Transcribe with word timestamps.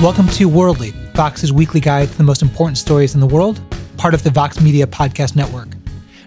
Welcome 0.00 0.28
to 0.28 0.48
Worldly, 0.48 0.92
Vox's 1.14 1.52
weekly 1.52 1.80
guide 1.80 2.08
to 2.08 2.16
the 2.16 2.22
most 2.22 2.40
important 2.40 2.78
stories 2.78 3.14
in 3.16 3.20
the 3.20 3.26
world, 3.26 3.60
part 3.96 4.14
of 4.14 4.22
the 4.22 4.30
Vox 4.30 4.60
Media 4.60 4.86
Podcast 4.86 5.34
Network. 5.34 5.70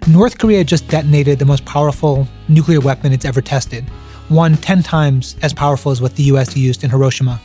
North 0.09 0.39
Korea 0.39 0.65
just 0.65 0.89
detonated 0.89 1.39
the 1.39 1.45
most 1.45 1.63
powerful 1.63 2.27
nuclear 2.49 2.81
weapon 2.81 3.13
it's 3.13 3.23
ever 3.23 3.39
tested, 3.39 3.87
one 4.27 4.57
10 4.57 4.83
times 4.83 5.37
as 5.41 5.53
powerful 5.53 5.89
as 5.89 6.01
what 6.01 6.17
the 6.17 6.23
US 6.23 6.57
used 6.57 6.83
in 6.83 6.89
Hiroshima. 6.89 7.39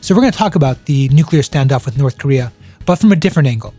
So, 0.00 0.16
we're 0.16 0.22
going 0.22 0.32
to 0.32 0.38
talk 0.38 0.56
about 0.56 0.84
the 0.86 1.08
nuclear 1.10 1.42
standoff 1.42 1.84
with 1.84 1.96
North 1.96 2.18
Korea, 2.18 2.52
but 2.84 2.96
from 2.96 3.12
a 3.12 3.16
different 3.16 3.46
angle. 3.46 3.72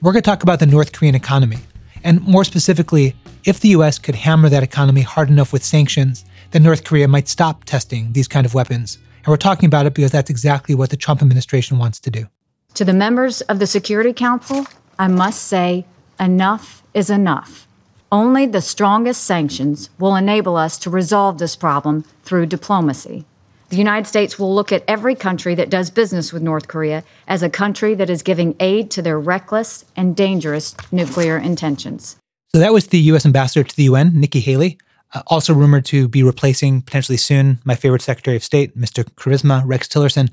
We're 0.00 0.12
going 0.12 0.22
to 0.22 0.30
talk 0.30 0.42
about 0.42 0.58
the 0.58 0.64
North 0.64 0.92
Korean 0.92 1.14
economy, 1.14 1.58
and 2.02 2.22
more 2.22 2.44
specifically, 2.44 3.14
if 3.44 3.60
the 3.60 3.68
US 3.76 3.98
could 3.98 4.14
hammer 4.14 4.48
that 4.48 4.62
economy 4.62 5.02
hard 5.02 5.28
enough 5.28 5.52
with 5.52 5.62
sanctions, 5.62 6.24
then 6.52 6.62
North 6.62 6.84
Korea 6.84 7.08
might 7.08 7.28
stop 7.28 7.64
testing 7.64 8.10
these 8.14 8.26
kind 8.26 8.46
of 8.46 8.54
weapons 8.54 8.96
and 9.24 9.28
we're 9.28 9.36
talking 9.36 9.66
about 9.66 9.86
it 9.86 9.94
because 9.94 10.10
that's 10.10 10.30
exactly 10.30 10.74
what 10.74 10.90
the 10.90 10.96
Trump 10.96 11.22
administration 11.22 11.78
wants 11.78 12.00
to 12.00 12.10
do. 12.10 12.26
To 12.74 12.84
the 12.84 12.92
members 12.92 13.40
of 13.42 13.58
the 13.58 13.66
Security 13.66 14.12
Council, 14.12 14.66
I 14.98 15.08
must 15.08 15.44
say 15.44 15.86
enough 16.18 16.82
is 16.94 17.10
enough. 17.10 17.66
Only 18.10 18.46
the 18.46 18.60
strongest 18.60 19.24
sanctions 19.24 19.90
will 19.98 20.16
enable 20.16 20.56
us 20.56 20.78
to 20.80 20.90
resolve 20.90 21.38
this 21.38 21.56
problem 21.56 22.04
through 22.24 22.46
diplomacy. 22.46 23.24
The 23.70 23.78
United 23.78 24.06
States 24.06 24.38
will 24.38 24.54
look 24.54 24.70
at 24.70 24.84
every 24.86 25.14
country 25.14 25.54
that 25.54 25.70
does 25.70 25.88
business 25.88 26.30
with 26.30 26.42
North 26.42 26.68
Korea 26.68 27.04
as 27.26 27.42
a 27.42 27.48
country 27.48 27.94
that 27.94 28.10
is 28.10 28.22
giving 28.22 28.54
aid 28.60 28.90
to 28.90 29.00
their 29.00 29.18
reckless 29.18 29.86
and 29.96 30.14
dangerous 30.14 30.74
nuclear 30.92 31.38
intentions. 31.38 32.16
So 32.54 32.58
that 32.58 32.74
was 32.74 32.88
the 32.88 32.98
U.S. 32.98 33.24
ambassador 33.24 33.66
to 33.66 33.76
the 33.76 33.84
UN, 33.84 34.20
Nikki 34.20 34.40
Haley. 34.40 34.76
Uh, 35.14 35.22
also 35.26 35.52
rumored 35.52 35.84
to 35.84 36.08
be 36.08 36.22
replacing 36.22 36.80
potentially 36.82 37.18
soon 37.18 37.60
my 37.64 37.74
favorite 37.74 38.02
Secretary 38.02 38.36
of 38.36 38.44
State, 38.44 38.76
Mr. 38.76 39.04
Charisma, 39.14 39.62
Rex 39.66 39.86
Tillerson. 39.86 40.30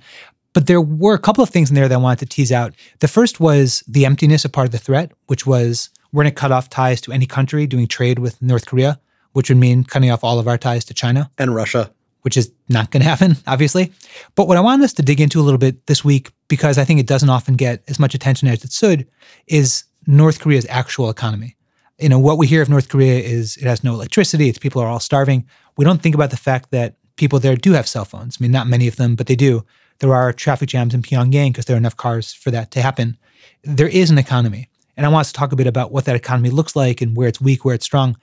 But 0.53 0.67
there 0.67 0.81
were 0.81 1.13
a 1.13 1.19
couple 1.19 1.44
of 1.44 1.49
things 1.49 1.69
in 1.69 1.75
there 1.75 1.88
that 1.88 1.95
I 1.95 1.97
wanted 1.97 2.19
to 2.19 2.25
tease 2.25 2.52
out. 2.52 2.73
The 2.99 3.08
first 3.08 3.39
was 3.39 3.83
the 3.88 4.05
emptiness 4.05 4.45
of 4.45 4.52
part 4.52 4.66
of 4.66 4.71
the 4.71 4.77
threat, 4.77 5.11
which 5.27 5.45
was 5.45 5.89
we're 6.11 6.23
going 6.23 6.33
to 6.33 6.39
cut 6.39 6.52
off 6.52 6.69
ties 6.69 7.02
to 7.02 7.11
any 7.11 7.25
country 7.25 7.67
doing 7.67 7.88
trade 7.88 8.19
with 8.19 8.41
North 8.41 8.66
Korea, 8.66 8.99
which 9.33 9.49
would 9.49 9.58
mean 9.58 9.83
cutting 9.83 10.09
off 10.11 10.23
all 10.23 10.39
of 10.39 10.47
our 10.47 10.58
ties 10.58 10.86
to 10.86 10.93
China 10.93 11.30
and 11.38 11.53
Russia, 11.53 11.91
which 12.21 12.36
is 12.36 12.52
not 12.67 12.89
going 12.89 13.03
to 13.03 13.09
happen, 13.09 13.36
obviously. 13.47 13.91
But 14.36 14.47
what 14.47 14.58
I 14.58 14.61
wanted 14.61 14.86
us 14.86 14.93
to 14.93 15.03
dig 15.03 15.21
into 15.21 15.39
a 15.39 15.43
little 15.43 15.59
bit 15.59 15.86
this 15.86 16.03
week, 16.03 16.31
because 16.47 16.77
I 16.77 16.86
think 16.86 16.99
it 16.99 17.08
doesn't 17.08 17.30
often 17.30 17.55
get 17.55 17.83
as 17.88 17.99
much 17.99 18.16
attention 18.16 18.47
as 18.47 18.64
it 18.64 18.71
should, 18.71 19.08
is 19.47 19.83
North 20.08 20.39
Korea's 20.39 20.66
actual 20.69 21.09
economy 21.09 21.55
you 22.00 22.09
know, 22.09 22.19
what 22.19 22.38
we 22.38 22.47
hear 22.47 22.61
of 22.61 22.69
North 22.69 22.89
Korea 22.89 23.19
is 23.19 23.58
it 23.58 23.64
has 23.64 23.83
no 23.83 23.94
electricity, 23.94 24.50
its 24.50 24.59
people 24.59 24.81
are 24.81 24.88
all 24.88 25.00
starving. 25.00 25.45
We 25.78 25.86
don't 25.86 26.02
think 26.02 26.16
about 26.16 26.31
the 26.31 26.38
fact 26.38 26.72
that 26.72 26.95
people 27.17 27.39
there 27.39 27.55
do 27.55 27.73
have 27.73 27.88
cell 27.88 28.05
phones. 28.05 28.38
I 28.39 28.44
mean, 28.44 28.52
not 28.52 28.67
many 28.67 28.88
of 28.88 28.95
them, 28.95 29.16
but 29.16 29.28
they 29.28 29.36
do. 29.36 29.66
There 30.00 30.14
are 30.14 30.31
traffic 30.31 30.70
jams 30.70 30.94
in 30.94 31.02
Pyongyang 31.02 31.52
because 31.52 31.66
there 31.66 31.75
are 31.75 31.77
enough 31.77 31.97
cars 31.97 32.33
for 32.33 32.52
that 32.52 32.72
to 32.72 32.81
happen. 32.81 33.17
There 33.64 33.89
is 33.89 34.09
an 34.09 34.17
economy. 34.17 34.70
And 34.95 35.05
I 35.05 35.09
want 35.09 35.22
us 35.22 35.31
to 35.31 35.38
talk 35.38 35.52
a 35.52 35.58
bit 35.58 35.67
about 35.67 35.92
what 35.92 36.05
that 36.05 36.16
economy 36.16 36.50
looks 36.50 36.75
like 36.75 37.02
and 37.02 37.16
where 37.16 37.27
it's 37.27 37.42
weak, 37.42 37.64
where 37.64 37.75
it's 37.75 37.86
strong, 37.86 38.17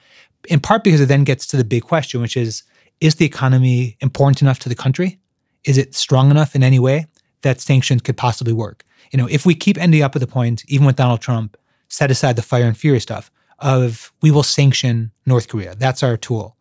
in 0.49 0.61
part 0.61 0.85
because 0.85 1.01
it 1.01 1.07
then 1.07 1.25
gets 1.25 1.47
to 1.49 1.57
the 1.57 1.65
big 1.65 1.83
question, 1.83 2.21
which 2.21 2.37
is 2.37 2.63
is 3.01 3.17
the 3.17 3.27
economy 3.27 3.97
important 4.01 4.41
enough 4.41 4.59
to 4.61 4.71
the 4.71 4.75
country? 4.75 5.19
Is 5.65 5.77
it 5.77 5.95
strong 5.95 6.31
enough 6.31 6.55
in 6.55 6.63
any 6.63 6.79
way 6.79 7.07
that 7.43 7.61
sanctions 7.61 8.01
could 8.01 8.17
possibly 8.17 8.55
work? 8.55 8.85
You 9.13 9.19
know, 9.19 9.29
if 9.31 9.45
we 9.45 9.55
keep 9.55 9.77
ending 9.77 10.03
up 10.03 10.17
at 10.17 10.21
the 10.21 10.27
point, 10.27 10.65
even 10.69 10.87
with 10.87 10.97
Donald 10.97 11.21
Trump, 11.21 11.57
set 11.89 12.11
aside 12.11 12.37
the 12.37 12.43
fire 12.43 12.65
and 12.65 12.77
fury 12.77 13.01
stuff, 13.01 13.31
of 13.59 14.13
we 14.23 14.31
will 14.31 14.43
sanction 14.43 15.11
North 15.25 15.49
Korea. 15.49 15.75
That's 15.75 16.03
our 16.03 16.17
tool. 16.17 16.57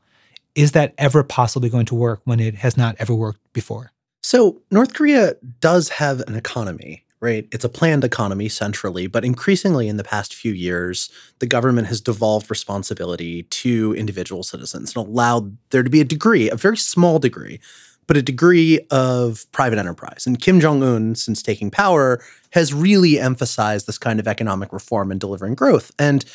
Is 0.55 0.71
that 0.71 0.93
ever 0.97 1.23
possibly 1.23 1.69
going 1.69 1.85
to 1.87 1.95
work 1.95 2.21
when 2.23 2.39
it 2.39 2.55
has 2.55 2.77
not 2.77 2.95
ever 2.99 3.13
worked 3.13 3.41
before? 3.53 3.91
So, 4.23 4.61
North 4.71 4.93
Korea 4.93 5.35
does 5.59 5.89
have 5.89 6.21
an 6.21 6.35
economy, 6.35 7.03
right? 7.19 7.47
It's 7.51 7.65
a 7.65 7.69
planned 7.69 8.03
economy 8.03 8.49
centrally, 8.49 9.05
but 9.05 9.25
increasingly 9.25 9.87
in 9.87 9.97
the 9.97 10.03
past 10.03 10.33
few 10.33 10.53
years, 10.53 11.11
the 11.39 11.45
government 11.45 11.87
has 11.87 12.01
devolved 12.01 12.49
responsibility 12.49 13.43
to 13.43 13.93
individual 13.95 14.41
citizens 14.41 14.95
and 14.95 15.05
allowed 15.07 15.57
there 15.69 15.83
to 15.83 15.89
be 15.89 16.01
a 16.01 16.05
degree, 16.05 16.49
a 16.49 16.55
very 16.55 16.77
small 16.77 17.19
degree, 17.19 17.59
but 18.07 18.17
a 18.17 18.21
degree 18.21 18.79
of 18.91 19.45
private 19.51 19.79
enterprise. 19.79 20.25
And 20.25 20.41
Kim 20.41 20.59
Jong 20.59 20.83
un, 20.83 21.15
since 21.15 21.41
taking 21.41 21.69
power, 21.69 22.23
has 22.51 22.73
really 22.73 23.19
emphasized 23.19 23.87
this 23.87 23.97
kind 23.97 24.19
of 24.19 24.27
economic 24.27 24.71
reform 24.71 25.11
and 25.11 25.19
delivering 25.19 25.55
growth. 25.55 25.91
And 25.99 26.25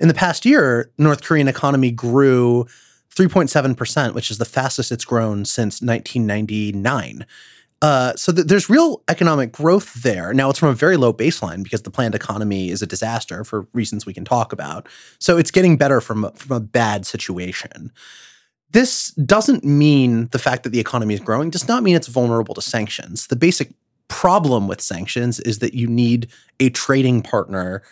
in 0.00 0.08
the 0.08 0.14
past 0.14 0.46
year, 0.46 0.90
North 0.98 1.22
Korean 1.22 1.46
economy 1.46 1.90
grew 1.90 2.66
3.7%, 3.14 4.14
which 4.14 4.30
is 4.30 4.38
the 4.38 4.44
fastest 4.44 4.90
it's 4.90 5.04
grown 5.04 5.44
since 5.44 5.82
1999. 5.82 7.26
Uh, 7.82 8.14
so 8.14 8.32
th- 8.32 8.46
there's 8.46 8.68
real 8.68 9.02
economic 9.08 9.52
growth 9.52 10.02
there. 10.02 10.34
Now 10.34 10.50
it's 10.50 10.58
from 10.58 10.68
a 10.68 10.74
very 10.74 10.96
low 10.96 11.12
baseline 11.12 11.62
because 11.62 11.82
the 11.82 11.90
planned 11.90 12.14
economy 12.14 12.70
is 12.70 12.82
a 12.82 12.86
disaster 12.86 13.44
for 13.44 13.66
reasons 13.72 14.06
we 14.06 14.14
can 14.14 14.24
talk 14.24 14.52
about. 14.52 14.86
So 15.18 15.38
it's 15.38 15.50
getting 15.50 15.76
better 15.76 16.00
from 16.00 16.24
a, 16.24 16.32
from 16.32 16.56
a 16.56 16.60
bad 16.60 17.06
situation. 17.06 17.90
This 18.72 19.10
doesn't 19.12 19.64
mean 19.64 20.28
the 20.28 20.38
fact 20.38 20.62
that 20.62 20.70
the 20.70 20.80
economy 20.80 21.14
is 21.14 21.20
growing 21.20 21.50
does 21.50 21.68
not 21.68 21.82
mean 21.82 21.96
it's 21.96 22.06
vulnerable 22.06 22.54
to 22.54 22.62
sanctions. 22.62 23.26
The 23.26 23.36
basic 23.36 23.72
problem 24.08 24.68
with 24.68 24.80
sanctions 24.80 25.40
is 25.40 25.58
that 25.60 25.74
you 25.74 25.86
need 25.86 26.28
a 26.60 26.70
trading 26.70 27.22
partner 27.22 27.82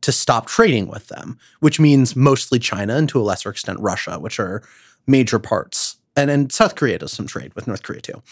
to 0.00 0.12
stop 0.12 0.46
trading 0.46 0.88
with 0.88 1.08
them, 1.08 1.38
which 1.60 1.80
means 1.80 2.16
mostly 2.16 2.58
China 2.58 2.96
and 2.96 3.08
to 3.08 3.20
a 3.20 3.22
lesser 3.22 3.50
extent 3.50 3.80
Russia, 3.80 4.18
which 4.18 4.38
are 4.38 4.62
major 5.06 5.38
parts. 5.38 5.96
And, 6.16 6.30
and 6.30 6.52
South 6.52 6.74
Korea 6.74 6.98
does 6.98 7.12
some 7.12 7.26
trade 7.26 7.54
with 7.54 7.66
North 7.66 7.82
Korea 7.82 8.00
too. 8.00 8.22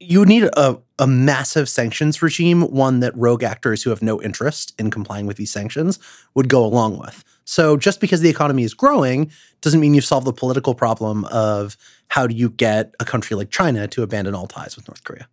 You 0.00 0.20
would 0.20 0.28
need 0.28 0.44
a, 0.44 0.78
a 0.98 1.06
massive 1.06 1.68
sanctions 1.68 2.20
regime, 2.20 2.62
one 2.62 3.00
that 3.00 3.16
rogue 3.16 3.42
actors 3.42 3.82
who 3.82 3.90
have 3.90 4.02
no 4.02 4.20
interest 4.20 4.74
in 4.78 4.90
complying 4.90 5.26
with 5.26 5.36
these 5.36 5.50
sanctions 5.50 5.98
would 6.34 6.48
go 6.48 6.64
along 6.64 6.98
with. 6.98 7.24
So 7.44 7.76
just 7.76 8.00
because 8.00 8.20
the 8.20 8.28
economy 8.28 8.64
is 8.64 8.74
growing 8.74 9.30
doesn't 9.60 9.80
mean 9.80 9.94
you've 9.94 10.04
solved 10.04 10.26
the 10.26 10.32
political 10.32 10.74
problem 10.74 11.24
of 11.26 11.76
how 12.08 12.26
do 12.26 12.34
you 12.34 12.50
get 12.50 12.94
a 13.00 13.04
country 13.04 13.36
like 13.36 13.50
China 13.50 13.86
to 13.88 14.02
abandon 14.02 14.34
all 14.34 14.46
ties 14.46 14.76
with 14.76 14.88
North 14.88 15.04
Korea 15.04 15.28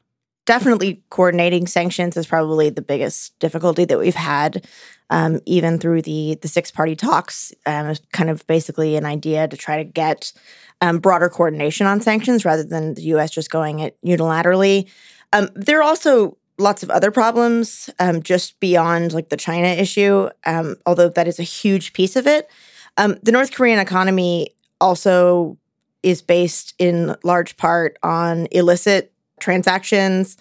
definitely 0.51 1.01
coordinating 1.09 1.65
sanctions 1.65 2.17
is 2.17 2.27
probably 2.27 2.69
the 2.69 2.81
biggest 2.81 3.39
difficulty 3.39 3.85
that 3.85 3.97
we've 3.97 4.13
had 4.13 4.67
um, 5.09 5.39
even 5.45 5.79
through 5.79 6.01
the 6.01 6.37
the 6.41 6.49
six 6.49 6.69
party 6.69 6.93
talks 6.93 7.53
um, 7.65 7.95
kind 8.11 8.29
of 8.29 8.45
basically 8.47 8.97
an 8.97 9.05
idea 9.05 9.47
to 9.47 9.55
try 9.55 9.77
to 9.77 9.85
get 9.85 10.33
um, 10.81 10.97
broader 10.97 11.29
coordination 11.29 11.87
on 11.87 12.01
sanctions 12.01 12.43
rather 12.43 12.65
than 12.65 12.95
the 12.95 13.03
us 13.03 13.31
just 13.31 13.49
going 13.49 13.79
it 13.79 13.97
unilaterally. 14.05 14.89
Um, 15.31 15.47
there 15.55 15.79
are 15.79 15.83
also 15.83 16.37
lots 16.57 16.83
of 16.83 16.89
other 16.89 17.11
problems 17.11 17.89
um, 17.99 18.21
just 18.21 18.59
beyond 18.59 19.13
like 19.13 19.29
the 19.29 19.37
china 19.37 19.69
issue 19.69 20.27
um, 20.45 20.75
although 20.85 21.07
that 21.07 21.29
is 21.29 21.39
a 21.39 21.43
huge 21.43 21.93
piece 21.93 22.17
of 22.17 22.27
it. 22.27 22.49
The 22.97 23.31
north 23.31 23.53
korean 23.53 23.79
economy 23.79 24.49
also 24.81 25.57
is 26.03 26.21
based 26.21 26.73
in 26.77 27.15
large 27.23 27.55
part 27.55 27.97
on 28.03 28.47
illicit 28.51 29.13
transactions, 29.41 30.37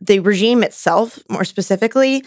the 0.00 0.20
regime 0.20 0.62
itself, 0.62 1.18
more 1.28 1.44
specifically. 1.44 2.24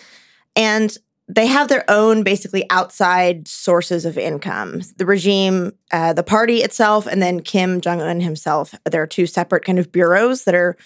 And 0.56 0.96
they 1.30 1.48
have 1.48 1.68
their 1.68 1.84
own 1.90 2.24
basically 2.24 2.66
outside 2.70 3.48
sources 3.48 4.06
of 4.06 4.18
income. 4.18 4.82
The 4.96 5.06
regime, 5.06 5.74
uh, 5.92 6.14
the 6.14 6.24
party 6.24 6.60
itself, 6.60 7.06
and 7.06 7.22
then 7.22 7.42
Kim 7.42 7.82
Jong 7.82 8.02
Un 8.02 8.22
himself. 8.22 8.74
There 8.90 9.02
are 9.02 9.08
two 9.08 9.28
separate 9.28 9.66
kind 9.66 9.80
of 9.80 9.92
bureaus 9.92 10.46
that 10.46 10.56
are 10.56 10.78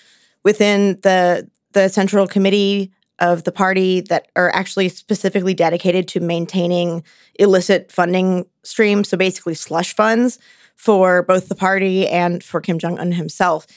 within 0.44 1.00
the 1.02 1.50
the 1.74 1.88
central 1.88 2.28
committee 2.28 2.92
of 3.20 3.44
the 3.44 3.52
party 3.52 4.02
that 4.02 4.30
are 4.36 4.54
actually 4.54 4.90
specifically 4.90 5.54
dedicated 5.54 6.08
to 6.08 6.20
maintaining 6.20 7.04
illicit 7.36 7.92
funding 7.92 8.46
streams. 8.64 9.10
So 9.10 9.16
basically, 9.16 9.54
slush 9.54 9.96
funds 9.96 10.40
for 10.76 11.22
both 11.22 11.48
the 11.48 11.56
party 11.56 12.08
and 12.08 12.44
for 12.44 12.60
Kim 12.60 12.80
Jong 12.80 12.98
Un 12.98 13.12
himself. 13.12 13.68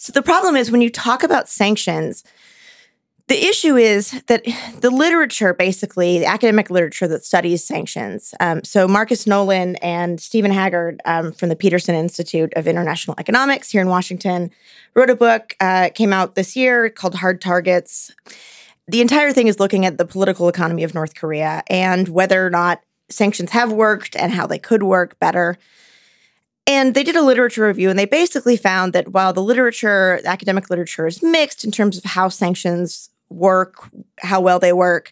So 0.00 0.14
the 0.14 0.22
problem 0.22 0.56
is 0.56 0.70
when 0.70 0.80
you 0.80 0.88
talk 0.88 1.22
about 1.22 1.46
sanctions, 1.46 2.24
the 3.28 3.46
issue 3.46 3.76
is 3.76 4.12
that 4.28 4.46
the 4.80 4.88
literature, 4.88 5.52
basically, 5.52 6.18
the 6.18 6.24
academic 6.24 6.70
literature 6.70 7.06
that 7.08 7.22
studies 7.22 7.62
sanctions. 7.62 8.32
Um, 8.40 8.64
so, 8.64 8.88
Marcus 8.88 9.26
Noland 9.26 9.78
and 9.84 10.18
Stephen 10.18 10.52
Haggard 10.52 11.02
um, 11.04 11.32
from 11.32 11.50
the 11.50 11.54
Peterson 11.54 11.94
Institute 11.94 12.50
of 12.56 12.66
International 12.66 13.14
Economics 13.18 13.70
here 13.70 13.82
in 13.82 13.88
Washington 13.88 14.50
wrote 14.94 15.10
a 15.10 15.14
book, 15.14 15.54
uh, 15.60 15.90
came 15.94 16.14
out 16.14 16.34
this 16.34 16.56
year 16.56 16.88
called 16.88 17.16
Hard 17.16 17.42
Targets. 17.42 18.10
The 18.88 19.02
entire 19.02 19.32
thing 19.32 19.48
is 19.48 19.60
looking 19.60 19.84
at 19.84 19.98
the 19.98 20.06
political 20.06 20.48
economy 20.48 20.82
of 20.82 20.94
North 20.94 21.14
Korea 21.14 21.62
and 21.68 22.08
whether 22.08 22.44
or 22.44 22.50
not 22.50 22.80
sanctions 23.10 23.50
have 23.50 23.70
worked 23.70 24.16
and 24.16 24.32
how 24.32 24.46
they 24.46 24.58
could 24.58 24.82
work 24.82 25.18
better. 25.20 25.58
And 26.70 26.94
they 26.94 27.02
did 27.02 27.16
a 27.16 27.22
literature 27.22 27.66
review 27.66 27.90
and 27.90 27.98
they 27.98 28.04
basically 28.04 28.56
found 28.56 28.92
that 28.92 29.08
while 29.08 29.32
the 29.32 29.42
literature, 29.42 30.20
academic 30.24 30.70
literature 30.70 31.04
is 31.04 31.20
mixed 31.20 31.64
in 31.64 31.72
terms 31.72 31.98
of 31.98 32.04
how 32.04 32.28
sanctions 32.28 33.10
work, 33.28 33.90
how 34.20 34.40
well 34.40 34.60
they 34.60 34.72
work, 34.72 35.10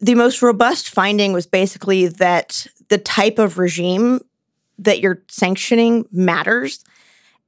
the 0.00 0.14
most 0.14 0.40
robust 0.40 0.88
finding 0.88 1.34
was 1.34 1.46
basically 1.46 2.06
that 2.06 2.66
the 2.88 2.96
type 2.96 3.38
of 3.38 3.58
regime 3.58 4.20
that 4.78 5.00
you're 5.00 5.22
sanctioning 5.28 6.06
matters. 6.12 6.82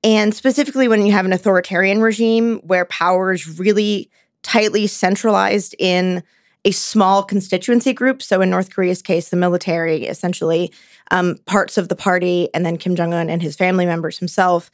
And 0.05 0.35
specifically 0.35 0.87
when 0.87 1.07
you 1.07 1.13
have 1.13 1.25
an 1.25 1.33
authoritarian 1.33 2.03
regime 2.03 2.59
where 2.59 2.85
power 2.85 3.33
is 3.33 3.59
really 3.59 4.11
tightly 4.43 4.87
centralized 4.87 5.75
in 5.79 6.23
a 6.65 6.71
small 6.71 7.23
constituency 7.23 7.93
group. 7.93 8.23
So 8.23 8.41
in 8.41 8.51
North 8.51 8.71
Korea's 8.75 9.03
case, 9.03 9.31
the 9.31 9.37
military, 9.37 10.07
essentially 10.07 10.73
um, 11.11 11.37
parts 11.45 11.77
of 11.77 11.89
the 11.89 11.97
party, 11.97 12.49
and 12.55 12.65
then 12.65 12.77
Kim 12.77 12.95
Jong 12.95 13.13
Un 13.13 13.29
and 13.29 13.43
his 13.43 13.57
family 13.57 13.87
members 13.87 14.19
himself. 14.19 14.71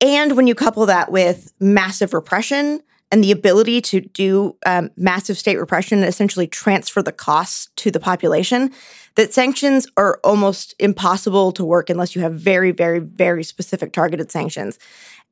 And 0.00 0.36
when 0.36 0.46
you 0.46 0.54
couple 0.54 0.86
that 0.86 1.10
with 1.10 1.52
massive 1.58 2.12
repression 2.12 2.80
and 3.10 3.24
the 3.24 3.32
ability 3.32 3.80
to 3.80 4.02
do 4.02 4.56
um, 4.66 4.90
massive 4.96 5.38
state 5.38 5.56
repression 5.56 6.00
and 6.00 6.08
essentially 6.08 6.46
transfer 6.46 7.02
the 7.02 7.12
costs 7.12 7.70
to 7.76 7.90
the 7.90 7.98
population, 7.98 8.70
that 9.14 9.32
sanctions 9.32 9.86
are 9.96 10.20
almost 10.22 10.74
impossible 10.78 11.50
to 11.52 11.64
work 11.64 11.90
unless 11.90 12.14
you 12.14 12.22
have 12.22 12.34
very, 12.34 12.70
very, 12.70 12.98
very 12.98 13.42
specific 13.42 13.92
targeted 13.92 14.30
sanctions. 14.30 14.78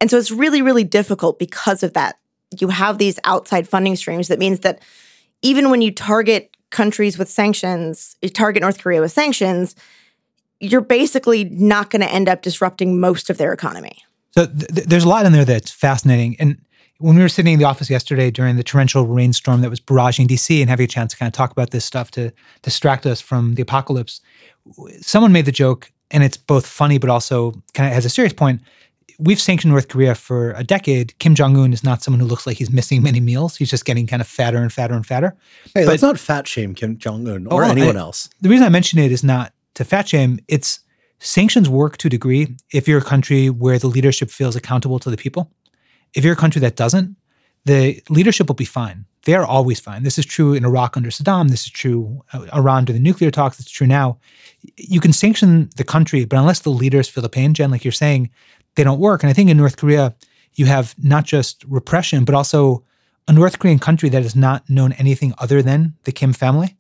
And 0.00 0.10
so 0.10 0.16
it's 0.18 0.30
really, 0.30 0.62
really 0.62 0.84
difficult 0.84 1.38
because 1.38 1.82
of 1.82 1.92
that. 1.92 2.18
You 2.58 2.68
have 2.68 2.98
these 2.98 3.20
outside 3.24 3.68
funding 3.68 3.94
streams 3.94 4.28
that 4.28 4.38
means 4.38 4.60
that 4.60 4.80
even 5.42 5.70
when 5.70 5.82
you 5.82 5.90
target 5.90 6.56
countries 6.70 7.18
with 7.18 7.28
sanctions, 7.28 8.16
you 8.22 8.28
target 8.28 8.60
North 8.60 8.78
Korea 8.78 9.00
with 9.00 9.12
sanctions, 9.12 9.74
you're 10.60 10.80
basically 10.80 11.44
not 11.44 11.90
going 11.90 12.02
to 12.02 12.10
end 12.10 12.28
up 12.28 12.42
disrupting 12.42 12.98
most 12.98 13.30
of 13.30 13.38
their 13.38 13.52
economy. 13.52 14.02
So 14.32 14.46
th- 14.46 14.86
there's 14.86 15.04
a 15.04 15.08
lot 15.08 15.26
in 15.26 15.32
there 15.32 15.44
that's 15.44 15.70
fascinating. 15.70 16.36
And 16.38 16.58
when 16.98 17.16
we 17.16 17.22
were 17.22 17.28
sitting 17.28 17.54
in 17.54 17.58
the 17.58 17.64
office 17.64 17.90
yesterday 17.90 18.30
during 18.30 18.56
the 18.56 18.62
torrential 18.62 19.06
rainstorm 19.06 19.60
that 19.60 19.70
was 19.70 19.80
barraging 19.80 20.26
DC 20.26 20.60
and 20.60 20.70
having 20.70 20.84
a 20.84 20.88
chance 20.88 21.12
to 21.12 21.18
kind 21.18 21.28
of 21.28 21.34
talk 21.34 21.50
about 21.50 21.70
this 21.70 21.84
stuff 21.84 22.10
to 22.12 22.32
distract 22.62 23.06
us 23.06 23.20
from 23.20 23.54
the 23.54 23.62
apocalypse, 23.62 24.20
someone 25.00 25.32
made 25.32 25.44
the 25.44 25.52
joke, 25.52 25.92
and 26.10 26.22
it's 26.22 26.36
both 26.36 26.66
funny 26.66 26.98
but 26.98 27.10
also 27.10 27.52
kind 27.74 27.88
of 27.88 27.92
has 27.92 28.04
a 28.04 28.10
serious 28.10 28.32
point. 28.32 28.60
We've 29.18 29.40
sanctioned 29.40 29.70
North 29.72 29.88
Korea 29.88 30.14
for 30.14 30.52
a 30.52 30.62
decade. 30.64 31.18
Kim 31.18 31.34
Jong 31.34 31.56
Un 31.56 31.72
is 31.72 31.82
not 31.82 32.02
someone 32.02 32.20
who 32.20 32.26
looks 32.26 32.46
like 32.46 32.56
he's 32.58 32.70
missing 32.70 33.02
many 33.02 33.20
meals. 33.20 33.56
He's 33.56 33.70
just 33.70 33.84
getting 33.84 34.06
kind 34.06 34.20
of 34.20 34.28
fatter 34.28 34.58
and 34.58 34.72
fatter 34.72 34.94
and 34.94 35.06
fatter. 35.06 35.34
Hey, 35.74 35.84
But- 35.84 35.88
let's 35.92 36.02
not 36.02 36.18
fat 36.18 36.46
shame 36.46 36.74
Kim 36.74 36.98
Jong 36.98 37.26
Un 37.28 37.46
or 37.46 37.64
Oh, 37.64 37.68
anyone 37.68 37.96
I- 37.96 38.00
else. 38.00 38.28
The 38.42 38.48
reason 38.48 38.66
I 38.66 38.68
mention 38.68 38.98
it 38.98 39.10
is 39.12 39.24
not 39.24 39.52
to 39.74 39.84
fat 39.84 40.08
shame. 40.08 40.38
It's 40.48 40.80
sanctions 41.18 41.68
work 41.68 41.96
to 41.98 42.08
a 42.08 42.10
degree 42.10 42.56
if 42.72 42.86
you're 42.86 42.98
a 42.98 43.02
country 43.04 43.48
where 43.48 43.78
the 43.78 43.86
leadership 43.86 44.30
feels 44.30 44.54
accountable 44.54 44.98
to 44.98 45.10
the 45.10 45.16
people. 45.16 45.50
If 46.14 46.22
you're 46.24 46.34
a 46.34 46.36
country 46.36 46.60
that 46.60 46.76
doesn't, 46.76 47.16
the 47.64 48.02
leadership 48.10 48.48
will 48.48 48.54
be 48.54 48.64
fine. 48.66 49.06
They 49.24 49.34
are 49.34 49.44
always 49.44 49.80
fine. 49.80 50.04
This 50.04 50.18
is 50.18 50.24
true 50.24 50.54
in 50.54 50.64
Iraq 50.64 50.96
under 50.96 51.10
Saddam. 51.10 51.50
This 51.50 51.64
is 51.64 51.70
true 51.72 52.22
uh, 52.32 52.46
Iran 52.54 52.84
during 52.84 53.02
the 53.02 53.08
nuclear 53.08 53.32
talks. 53.32 53.58
It's 53.58 53.70
true 53.70 53.86
now. 53.88 54.18
You 54.76 55.00
can 55.00 55.12
sanction 55.12 55.68
the 55.76 55.82
country, 55.82 56.24
but 56.26 56.38
unless 56.38 56.60
the 56.60 56.70
leaders 56.70 57.08
feel 57.08 57.22
the 57.22 57.28
pain, 57.28 57.52
Jenn, 57.52 57.72
like 57.72 57.84
you're 57.84 57.90
saying, 57.90 58.30
they 58.76 58.84
don't 58.84 59.00
work. 59.00 59.22
And 59.22 59.30
I 59.30 59.32
think 59.32 59.50
in 59.50 59.56
North 59.56 59.76
Korea, 59.76 60.14
you 60.54 60.66
have 60.66 60.94
not 61.02 61.24
just 61.24 61.64
repression, 61.64 62.24
but 62.24 62.34
also 62.34 62.84
a 63.28 63.32
North 63.32 63.58
Korean 63.58 63.78
country 63.78 64.08
that 64.08 64.22
has 64.22 64.36
not 64.36 64.68
known 64.70 64.92
anything 64.92 65.34
other 65.38 65.62
than 65.62 65.94
the 66.04 66.12
Kim 66.12 66.32
family 66.32 66.76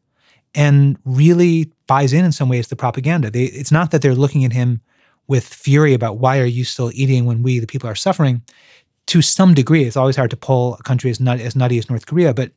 and 0.54 0.96
really 1.04 1.70
buys 1.86 2.12
in 2.12 2.24
in 2.24 2.32
some 2.32 2.48
ways 2.48 2.68
the 2.68 2.76
propaganda. 2.76 3.30
They, 3.30 3.44
it's 3.44 3.72
not 3.72 3.90
that 3.90 4.02
they're 4.02 4.14
looking 4.14 4.44
at 4.44 4.52
him 4.52 4.80
with 5.26 5.46
fury 5.46 5.92
about 5.92 6.18
why 6.18 6.38
are 6.38 6.46
you 6.46 6.64
still 6.64 6.90
eating 6.94 7.24
when 7.26 7.42
we, 7.42 7.58
the 7.58 7.66
people, 7.66 7.90
are 7.90 7.96
suffering. 7.96 8.42
To 9.08 9.22
some 9.22 9.54
degree, 9.54 9.84
it's 9.84 9.96
always 9.96 10.16
hard 10.16 10.30
to 10.30 10.36
pull 10.36 10.74
a 10.74 10.82
country 10.82 11.10
as, 11.10 11.20
nut, 11.20 11.40
as 11.40 11.56
nutty 11.56 11.78
as 11.78 11.90
North 11.90 12.06
Korea, 12.06 12.32
but 12.32 12.52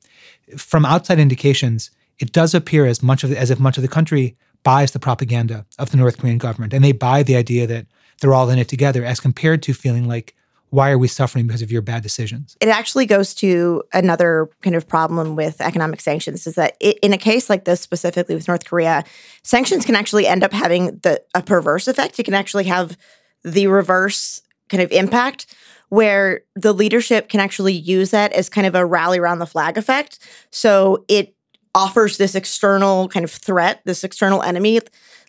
from 0.57 0.85
outside 0.85 1.19
indications, 1.19 1.91
it 2.19 2.31
does 2.31 2.53
appear 2.53 2.85
as 2.85 3.01
much 3.01 3.23
of 3.23 3.31
as 3.31 3.49
if 3.49 3.59
much 3.59 3.77
of 3.77 3.81
the 3.81 3.87
country 3.87 4.35
buys 4.63 4.91
the 4.91 4.99
propaganda 4.99 5.65
of 5.77 5.91
the 5.91 5.97
North 5.97 6.17
Korean 6.17 6.37
government, 6.37 6.73
and 6.73 6.83
they 6.83 6.91
buy 6.91 7.23
the 7.23 7.35
idea 7.35 7.65
that 7.67 7.85
they're 8.19 8.33
all 8.33 8.49
in 8.49 8.59
it 8.59 8.67
together, 8.67 9.03
as 9.05 9.19
compared 9.19 9.63
to 9.63 9.73
feeling 9.73 10.07
like, 10.07 10.35
why 10.71 10.91
are 10.91 10.97
we 10.97 11.07
suffering 11.07 11.47
because 11.47 11.61
of 11.61 11.71
your 11.71 11.81
bad 11.81 12.03
decisions? 12.03 12.55
it 12.61 12.67
actually 12.67 13.05
goes 13.05 13.33
to 13.33 13.83
another 13.93 14.49
kind 14.61 14.75
of 14.75 14.87
problem 14.87 15.35
with 15.35 15.61
economic 15.61 15.99
sanctions 16.01 16.45
is 16.45 16.55
that 16.55 16.75
i 16.83 16.93
in 17.01 17.13
a 17.13 17.17
case 17.17 17.49
like 17.49 17.65
this 17.65 17.81
specifically 17.81 18.35
with 18.35 18.47
north 18.47 18.65
korea 18.65 19.03
sanctions 19.43 19.85
can 19.85 19.95
actually 19.95 20.27
end 20.27 20.43
up 20.43 20.53
having 20.53 20.97
the 21.03 21.21
a 21.33 21.41
perverse 21.41 21.87
effect 21.87 22.19
it 22.19 22.23
can 22.23 22.33
actually 22.33 22.65
have 22.65 22.97
the 23.43 23.67
reverse 23.67 24.41
kind 24.69 24.83
of 24.83 24.91
impact 24.91 25.55
where 25.89 26.41
the 26.55 26.73
leadership 26.73 27.29
can 27.29 27.39
actually 27.39 27.73
use 27.73 28.11
that 28.11 28.31
as 28.33 28.47
kind 28.47 28.67
of 28.67 28.75
a 28.75 28.85
rally 28.85 29.17
around 29.17 29.39
the 29.39 29.47
flag 29.47 29.77
effect 29.77 30.19
so 30.51 31.03
it 31.07 31.35
offers 31.75 32.17
this 32.17 32.35
external 32.35 33.07
kind 33.07 33.23
of 33.23 33.31
threat 33.31 33.81
this 33.85 34.03
external 34.03 34.41
enemy 34.43 34.79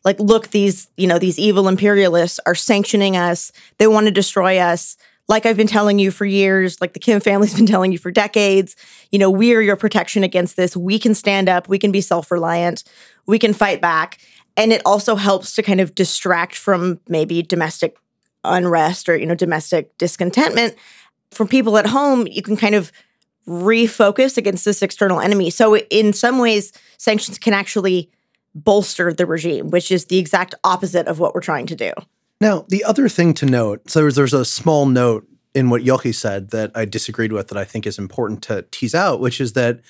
like 0.05 0.19
look 0.21 0.49
these 0.49 0.89
you 0.97 1.07
know 1.07 1.19
these 1.19 1.39
evil 1.39 1.69
imperialists 1.69 2.41
are 2.47 2.55
sanctioning 2.55 3.17
us 3.17 3.53
they 3.79 3.87
want 3.87 4.07
to 4.07 4.13
destroy 4.13 4.59
us 4.59 4.97
like 5.31 5.47
I've 5.47 5.57
been 5.57 5.69
telling 5.69 6.01
you 6.01 6.11
for 6.11 6.27
years, 6.27 6.81
like 6.81 6.93
the 6.93 6.99
Kim 6.99 7.21
family's 7.21 7.55
been 7.57 7.65
telling 7.65 7.93
you 7.93 7.99
for 7.99 8.11
decades, 8.11 8.75
you 9.13 9.19
know, 9.19 9.31
we 9.31 9.55
are 9.55 9.61
your 9.61 9.77
protection 9.77 10.25
against 10.25 10.57
this. 10.57 10.77
We 10.77 10.99
can 10.99 11.15
stand 11.15 11.49
up, 11.49 11.69
we 11.69 11.79
can 11.79 11.93
be 11.93 12.01
self 12.01 12.31
reliant, 12.31 12.83
we 13.27 13.39
can 13.39 13.55
fight 13.55 13.81
back. 13.81 14.19
And 14.57 14.73
it 14.73 14.83
also 14.85 15.15
helps 15.15 15.55
to 15.55 15.63
kind 15.63 15.81
of 15.81 15.95
distract 15.95 16.57
from 16.57 17.01
maybe 17.09 17.43
domestic 17.43 17.97
unrest 18.43 19.09
or, 19.09 19.17
you 19.17 19.25
know, 19.25 19.37
domestic 19.37 19.97
discontentment. 19.97 20.75
From 21.31 21.47
people 21.47 21.79
at 21.79 21.87
home, 21.87 22.27
you 22.27 22.43
can 22.43 22.57
kind 22.57 22.75
of 22.75 22.91
refocus 23.47 24.37
against 24.37 24.65
this 24.65 24.83
external 24.83 25.21
enemy. 25.21 25.51
So, 25.51 25.77
in 25.77 26.13
some 26.13 26.39
ways, 26.39 26.73
sanctions 26.99 27.39
can 27.39 27.55
actually 27.55 28.11
bolster 28.55 29.13
the 29.13 29.27
regime, 29.27 29.71
which 29.71 29.91
is 29.91 30.07
the 30.07 30.19
exact 30.19 30.55
opposite 30.65 31.07
of 31.07 31.19
what 31.19 31.35
we're 31.35 31.41
trying 31.41 31.67
to 31.67 31.77
do. 31.77 31.93
Now, 32.41 32.65
the 32.69 32.85
other 32.85 33.09
thing 33.09 33.35
to 33.35 33.47
note, 33.47 33.91
so 33.91 34.01
there's, 34.01 34.17
there's 34.17 34.33
a 34.33 34.45
small 34.45 34.87
note 34.87 35.27
in 35.55 35.69
what 35.69 35.83
Yochi 35.83 36.15
said 36.15 36.51
that 36.51 36.71
I 36.75 36.85
disagreed 36.85 37.33
with 37.33 37.49
that 37.49 37.59
I 37.59 37.65
think 37.65 37.87
is 37.87 37.99
important 37.99 38.43
to 38.45 38.65
tease 38.71 38.95
out, 38.95 39.21
which 39.21 39.41
is 39.41 39.53
that 39.55 39.81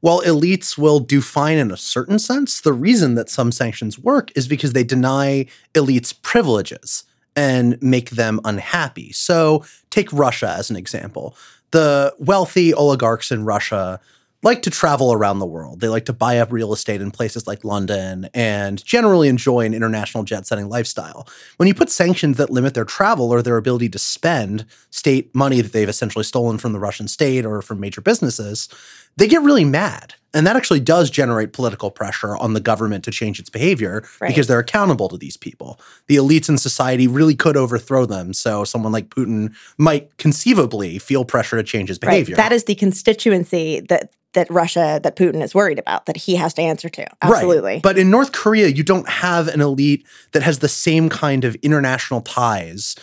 while 0.00 0.22
elites 0.22 0.78
will 0.78 0.98
do 0.98 1.20
fine 1.20 1.58
in 1.58 1.70
a 1.70 1.76
certain 1.76 2.18
sense, 2.18 2.62
the 2.62 2.72
reason 2.72 3.14
that 3.16 3.28
some 3.28 3.52
sanctions 3.52 3.98
work 3.98 4.32
is 4.34 4.48
because 4.48 4.72
they 4.72 4.84
deny 4.84 5.46
elites 5.74 6.14
privileges 6.22 7.04
and 7.36 7.80
make 7.82 8.10
them 8.10 8.40
unhappy. 8.44 9.12
So 9.12 9.64
take 9.90 10.12
Russia 10.12 10.54
as 10.58 10.70
an 10.70 10.76
example. 10.76 11.36
The 11.70 12.14
wealthy 12.18 12.74
oligarchs 12.74 13.30
in 13.30 13.44
Russia 13.44 14.00
like 14.42 14.62
to 14.62 14.70
travel 14.70 15.12
around 15.12 15.38
the 15.38 15.46
world. 15.46 15.80
They 15.80 15.88
like 15.88 16.06
to 16.06 16.12
buy 16.12 16.38
up 16.38 16.50
real 16.50 16.72
estate 16.72 17.02
in 17.02 17.10
places 17.10 17.46
like 17.46 17.64
London 17.64 18.28
and 18.32 18.82
generally 18.84 19.28
enjoy 19.28 19.66
an 19.66 19.74
international 19.74 20.24
jet 20.24 20.46
setting 20.46 20.68
lifestyle. 20.68 21.28
When 21.58 21.66
you 21.66 21.74
put 21.74 21.90
sanctions 21.90 22.38
that 22.38 22.50
limit 22.50 22.74
their 22.74 22.86
travel 22.86 23.30
or 23.30 23.42
their 23.42 23.58
ability 23.58 23.90
to 23.90 23.98
spend 23.98 24.64
state 24.90 25.34
money 25.34 25.60
that 25.60 25.72
they've 25.72 25.88
essentially 25.88 26.24
stolen 26.24 26.56
from 26.56 26.72
the 26.72 26.80
Russian 26.80 27.06
state 27.06 27.44
or 27.44 27.60
from 27.60 27.80
major 27.80 28.00
businesses, 28.00 28.68
they 29.16 29.28
get 29.28 29.42
really 29.42 29.64
mad. 29.64 30.14
And 30.32 30.46
that 30.46 30.54
actually 30.54 30.78
does 30.80 31.10
generate 31.10 31.52
political 31.52 31.90
pressure 31.90 32.36
on 32.36 32.54
the 32.54 32.60
government 32.60 33.02
to 33.04 33.10
change 33.10 33.40
its 33.40 33.50
behavior 33.50 34.04
Right. 34.20 34.28
because 34.28 34.46
they're 34.46 34.60
accountable 34.60 35.08
to 35.08 35.16
these 35.16 35.36
people. 35.36 35.80
The 36.06 36.16
elites 36.16 36.48
in 36.48 36.56
society 36.56 37.08
really 37.08 37.34
could 37.34 37.56
overthrow 37.56 38.06
them. 38.06 38.32
So 38.32 38.62
someone 38.64 38.92
like 38.92 39.08
Putin 39.08 39.52
might 39.76 40.16
conceivably 40.18 40.98
feel 40.98 41.24
pressure 41.24 41.56
to 41.56 41.64
change 41.64 41.88
his 41.88 41.98
behavior. 41.98 42.36
Right. 42.36 42.42
That 42.44 42.52
is 42.52 42.64
the 42.64 42.74
constituency 42.76 43.80
that 43.88 44.12
that 44.32 44.48
Russia 44.48 45.00
that 45.02 45.16
Putin 45.16 45.42
is 45.42 45.56
worried 45.56 45.80
about 45.80 46.06
that 46.06 46.16
he 46.16 46.36
has 46.36 46.54
to 46.54 46.62
answer 46.62 46.88
to. 46.88 47.04
Absolutely. 47.20 47.72
Right. 47.74 47.82
But 47.82 47.98
in 47.98 48.10
North 48.10 48.30
Korea, 48.30 48.68
you 48.68 48.84
don't 48.84 49.08
have 49.08 49.48
an 49.48 49.60
elite 49.60 50.06
that 50.30 50.44
has 50.44 50.60
the 50.60 50.68
same 50.68 51.08
kind 51.08 51.44
of 51.44 51.56
international 51.56 52.20
ties 52.20 52.94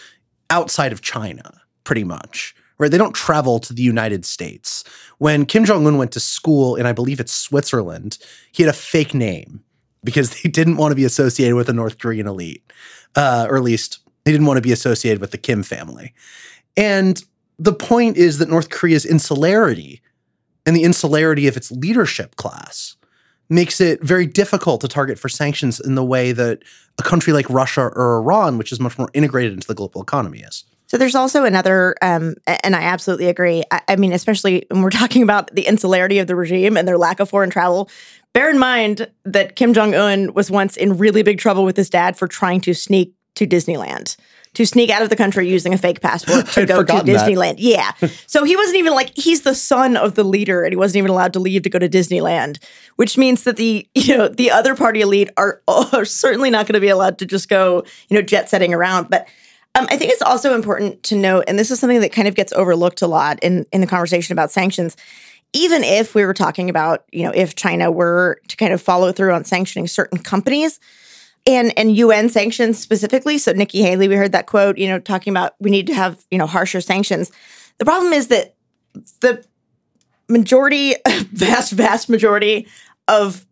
outside 0.50 0.94
of 0.94 1.02
China, 1.02 1.52
pretty 1.84 2.06
much. 2.06 2.56
Right? 2.80 2.92
They 2.92 2.98
don't 2.98 3.16
travel 3.16 3.60
to 3.60 3.74
the 3.74 3.82
United 3.82 4.26
States. 4.26 4.84
When 5.18 5.46
Kim 5.46 5.66
Jong 5.66 5.88
Un 5.88 5.98
went 5.98 6.12
to 6.12 6.20
school 6.20 6.76
in, 6.76 6.86
I 6.86 6.94
believe 6.94 7.20
it's 7.20 7.34
Switzerland, 7.34 8.20
he 8.52 8.62
had 8.64 8.70
a 8.70 8.74
fake 8.74 9.14
name 9.14 9.64
because 10.04 10.30
they 10.42 10.50
didn't 10.50 10.78
want 10.78 10.92
to 10.92 10.96
be 10.96 11.06
associated 11.06 11.56
with 11.56 11.68
the 11.68 11.74
North 11.74 11.98
Korean 11.98 12.28
elite, 12.28 12.64
uh, 13.16 13.48
or 13.50 13.58
at 13.58 13.64
least 13.64 14.00
they 14.26 14.32
didn't 14.32 14.48
want 14.48 14.58
to 14.58 14.62
be 14.62 14.72
associated 14.72 15.22
with 15.22 15.32
the 15.32 15.38
Kim 15.38 15.64
family. 15.64 16.14
And 16.76 17.24
the 17.58 17.74
point 17.74 18.18
is 18.18 18.38
that 18.38 18.50
North 18.50 18.70
Korea's 18.70 19.06
insularity 19.06 20.02
and 20.66 20.76
the 20.76 20.84
insularity 20.84 21.48
of 21.48 21.58
its 21.58 21.72
leadership 21.72 22.36
class 22.36 22.98
makes 23.50 23.80
it 23.80 24.04
very 24.04 24.26
difficult 24.26 24.82
to 24.82 24.88
target 24.88 25.18
for 25.18 25.30
sanctions 25.30 25.80
in 25.80 25.96
the 25.96 26.04
way 26.04 26.34
that 26.34 26.60
a 27.00 27.04
country 27.04 27.32
like 27.32 27.50
Russia 27.50 27.84
or 27.96 28.18
Iran, 28.18 28.58
which 28.58 28.72
is 28.72 28.80
much 28.80 28.98
more 28.98 29.10
integrated 29.14 29.54
into 29.54 29.68
the 29.68 29.74
global 29.74 30.02
economy, 30.02 30.40
is. 30.40 30.66
So 30.88 30.98
there's 30.98 31.16
also 31.16 31.44
another, 31.44 31.96
um, 32.02 32.36
and 32.48 32.76
I 32.76 32.82
absolutely 32.82 33.28
agree. 33.28 33.64
I, 33.72 33.82
I 33.90 33.96
mean, 33.98 34.14
especially 34.14 34.66
when 34.70 34.82
we're 34.82 34.90
talking 34.90 35.22
about 35.22 35.54
the 35.54 35.68
insularity 35.68 36.20
of 36.20 36.28
the 36.28 36.36
regime 36.36 36.78
and 36.78 36.88
their 36.88 36.98
lack 36.98 37.20
of 37.20 37.30
foreign 37.30 37.50
travel. 37.50 37.90
Bear 38.34 38.50
in 38.50 38.60
mind 38.60 39.10
that 39.26 39.56
Kim 39.56 39.74
Jong 39.74 39.96
Un 39.96 40.34
was 40.34 40.52
once 40.52 40.78
in 40.78 40.98
really 40.98 41.24
big 41.24 41.40
trouble 41.40 41.66
with 41.66 41.76
his 41.76 41.90
dad 41.90 42.18
for 42.18 42.28
trying 42.28 42.62
to 42.62 42.74
sneak 42.74 43.14
to 43.38 43.48
Disneyland, 43.48 44.18
to 44.54 44.66
sneak 44.66 44.90
out 44.90 45.02
of 45.02 45.10
the 45.10 45.16
country 45.16 45.48
using 45.48 45.74
a 45.74 45.78
fake 45.78 46.02
passport 46.02 46.48
to 46.54 46.66
go 46.66 46.76
to 46.76 46.82
forgotten 46.82 47.12
that. 47.14 47.28
Disneyland. 47.28 47.56
Yeah. 47.58 47.92
so 48.28 48.44
he 48.44 48.56
wasn't 48.56 48.78
even 48.78 48.94
like 48.94 49.12
he's 49.16 49.42
the 49.42 49.56
son 49.56 49.96
of 49.96 50.16
the 50.16 50.24
leader, 50.24 50.64
and 50.64 50.72
he 50.72 50.78
wasn't 50.78 50.98
even 50.98 51.12
allowed 51.12 51.34
to 51.34 51.40
leave 51.40 51.64
to 51.64 51.70
go 51.70 51.80
to 51.80 51.90
Disneyland, 51.90 52.62
which 52.96 53.18
means 53.18 53.44
that 53.44 53.58
the 53.58 53.88
you 53.96 54.18
know 54.18 54.28
the 54.28 54.52
other 54.52 54.76
party 54.76 55.02
elite 55.02 55.30
are, 55.38 55.62
are 55.68 56.06
certainly 56.06 56.50
not 56.50 56.66
going 56.68 56.74
to 56.74 56.80
be 56.82 56.90
allowed 56.90 57.20
to 57.20 57.26
just 57.26 57.50
go 57.50 57.84
you 58.10 58.16
know 58.16 58.22
jet 58.22 58.50
setting 58.50 58.74
around, 58.74 59.10
but. 59.10 59.28
Um, 59.76 59.88
I 59.90 59.98
think 59.98 60.12
it's 60.12 60.22
also 60.22 60.56
important 60.56 61.04
to 61.04 61.16
note, 61.16 61.46
and 61.48 61.58
this 61.58 61.70
is 61.70 61.80
something 61.80 62.02
that 62.02 62.12
kind 62.12 62.28
of 62.28 62.36
gets 62.36 62.52
overlooked 62.54 63.02
a 63.02 63.08
lot 63.08 63.40
in, 63.44 63.66
in 63.72 63.82
the 63.82 63.88
conversation 63.88 64.34
about 64.34 64.52
sanctions. 64.52 64.98
Even 65.54 65.84
if 65.84 66.16
we 66.16 66.26
were 66.26 66.34
talking 66.34 66.70
about, 66.70 67.06
you 67.12 67.24
know, 67.24 67.32
if 67.34 67.56
China 67.56 67.92
were 67.92 68.40
to 68.48 68.58
kind 68.58 68.74
of 68.74 68.82
follow 68.82 69.12
through 69.12 69.34
on 69.34 69.46
sanctioning 69.46 69.88
certain 69.88 70.18
companies 70.18 70.80
and 71.48 71.72
and 71.78 71.96
UN 71.96 72.30
sanctions 72.30 72.78
specifically. 72.78 73.38
So 73.38 73.54
Nikki 73.54 73.82
Haley, 73.82 74.08
we 74.08 74.16
heard 74.16 74.34
that 74.34 74.46
quote, 74.46 74.78
you 74.78 74.88
know, 74.88 75.00
talking 75.00 75.32
about 75.32 75.54
we 75.60 75.72
need 75.72 75.88
to 75.88 75.94
have, 75.94 76.26
you 76.30 76.38
know, 76.38 76.46
harsher 76.48 76.82
sanctions. 76.82 77.32
The 77.78 77.86
problem 77.86 78.14
is 78.14 78.28
that 78.28 78.56
the 79.22 79.44
majority, 80.28 80.96
vast, 81.32 81.72
vast 81.72 82.10
majority 82.10 82.68
of 83.08 83.46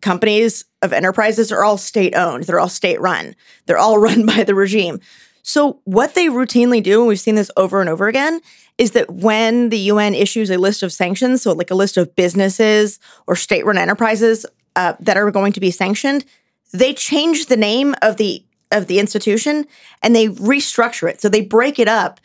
companies, 0.00 0.64
of 0.80 0.92
enterprises 0.92 1.52
are 1.52 1.62
all 1.62 1.76
state 1.76 2.14
owned. 2.16 2.44
They're 2.44 2.58
all 2.58 2.68
state 2.68 3.00
run. 3.00 3.36
They're 3.66 3.78
all 3.78 3.98
run 4.00 4.26
by 4.26 4.44
the 4.44 4.54
regime. 4.54 5.00
So, 5.42 5.80
what 5.84 6.14
they 6.14 6.26
routinely 6.26 6.82
do, 6.82 7.00
and 7.00 7.08
we've 7.08 7.20
seen 7.20 7.34
this 7.34 7.50
over 7.56 7.80
and 7.80 7.90
over 7.90 8.06
again, 8.06 8.40
is 8.78 8.92
that 8.92 9.10
when 9.10 9.68
the 9.68 9.78
UN 9.78 10.14
issues 10.14 10.50
a 10.50 10.56
list 10.56 10.82
of 10.82 10.92
sanctions, 10.92 11.42
so 11.42 11.52
like 11.52 11.70
a 11.70 11.74
list 11.74 11.96
of 11.96 12.14
businesses 12.16 12.98
or 13.26 13.36
state 13.36 13.64
run 13.66 13.76
enterprises 13.76 14.46
uh, 14.76 14.94
that 15.00 15.16
are 15.16 15.30
going 15.30 15.52
to 15.52 15.60
be 15.60 15.70
sanctioned, 15.70 16.24
they 16.72 16.94
change 16.94 17.46
the 17.46 17.56
name 17.56 17.94
of 18.02 18.16
the 18.16 18.44
of 18.70 18.86
the 18.86 18.98
institution 18.98 19.66
and 20.02 20.16
they 20.16 20.28
restructure 20.28 21.08
it. 21.08 21.20
So 21.20 21.28
they 21.28 21.42
break 21.42 21.78
it 21.78 21.88
up 21.88 22.20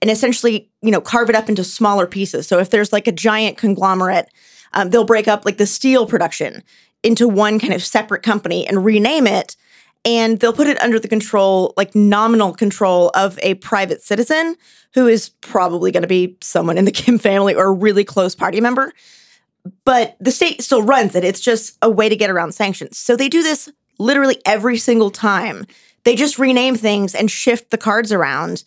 and 0.00 0.10
essentially, 0.10 0.68
you 0.82 0.90
know, 0.90 1.00
carve 1.00 1.30
it 1.30 1.36
up 1.36 1.48
into 1.48 1.62
smaller 1.62 2.06
pieces. 2.06 2.48
So 2.48 2.58
if 2.58 2.70
there's 2.70 2.92
like 2.92 3.06
a 3.06 3.12
giant 3.12 3.56
conglomerate, 3.56 4.28
um, 4.72 4.90
they'll 4.90 5.04
break 5.04 5.28
up 5.28 5.44
like 5.44 5.58
the 5.58 5.66
steel 5.66 6.06
production 6.06 6.64
into 7.04 7.28
one 7.28 7.60
kind 7.60 7.72
of 7.72 7.82
separate 7.82 8.22
company 8.22 8.66
and 8.66 8.84
rename 8.84 9.26
it. 9.26 9.56
And 10.04 10.40
they'll 10.40 10.52
put 10.52 10.66
it 10.66 10.80
under 10.80 10.98
the 10.98 11.08
control, 11.08 11.74
like 11.76 11.94
nominal 11.94 12.52
control 12.52 13.10
of 13.14 13.38
a 13.42 13.54
private 13.54 14.02
citizen 14.02 14.56
who 14.94 15.06
is 15.06 15.28
probably 15.28 15.92
going 15.92 16.02
to 16.02 16.08
be 16.08 16.36
someone 16.40 16.76
in 16.76 16.84
the 16.84 16.90
Kim 16.92 17.18
family 17.18 17.54
or 17.54 17.66
a 17.66 17.72
really 17.72 18.04
close 18.04 18.34
party 18.34 18.60
member. 18.60 18.92
But 19.84 20.16
the 20.18 20.32
state 20.32 20.62
still 20.62 20.82
runs 20.82 21.14
it. 21.14 21.22
It's 21.22 21.40
just 21.40 21.78
a 21.82 21.90
way 21.90 22.08
to 22.08 22.16
get 22.16 22.30
around 22.30 22.52
sanctions. 22.52 22.98
So 22.98 23.16
they 23.16 23.28
do 23.28 23.42
this 23.42 23.70
literally 23.98 24.38
every 24.44 24.76
single 24.76 25.10
time. 25.10 25.66
They 26.04 26.16
just 26.16 26.38
rename 26.38 26.74
things 26.74 27.14
and 27.14 27.30
shift 27.30 27.70
the 27.70 27.78
cards 27.78 28.12
around 28.12 28.64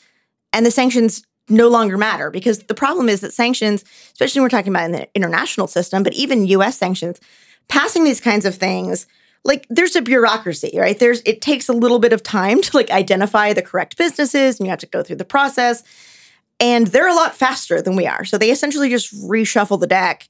and 0.54 0.66
the 0.66 0.72
sanctions 0.72 1.24
no 1.50 1.68
longer 1.68 1.98
matter 1.98 2.32
because 2.32 2.60
the 2.60 2.74
problem 2.74 3.10
is 3.10 3.22
that 3.22 3.34
sanctions, 3.34 3.84
especially 4.14 4.40
when 4.40 4.46
we're 4.46 4.58
talking 4.58 4.74
about 4.74 4.86
in 4.86 4.92
the 4.94 5.08
international 5.16 5.68
system, 5.68 6.02
but 6.02 6.14
even 6.14 6.48
US 6.48 6.78
sanctions, 6.78 7.20
passing 7.68 8.04
these 8.04 8.22
kinds 8.22 8.46
of 8.46 8.56
things, 8.56 9.06
like 9.46 9.68
there's 9.70 9.96
a 9.96 10.02
bureaucracy, 10.02 10.72
right? 10.76 10.98
There's 10.98 11.22
it 11.26 11.42
takes 11.42 11.70
a 11.70 11.74
little 11.74 12.00
bit 12.00 12.12
of 12.12 12.24
time 12.24 12.62
to 12.62 12.76
like 12.76 12.90
identify 12.90 13.54
the 13.54 13.62
correct 13.62 13.96
businesses 13.96 14.60
and 14.60 14.66
you 14.66 14.72
have 14.72 14.80
to 14.80 14.88
go 14.88 15.04
through 15.04 15.18
the 15.18 15.26
process. 15.26 15.84
And 16.60 16.88
they're 16.88 17.08
a 17.08 17.14
lot 17.14 17.36
faster 17.36 17.82
than 17.82 17.96
we 17.96 18.08
are. 18.08 18.26
So 18.26 18.38
they 18.38 18.50
essentially 18.50 18.90
just 18.90 19.14
reshuffle 19.14 19.80
the 19.80 19.88
deck 19.88 20.28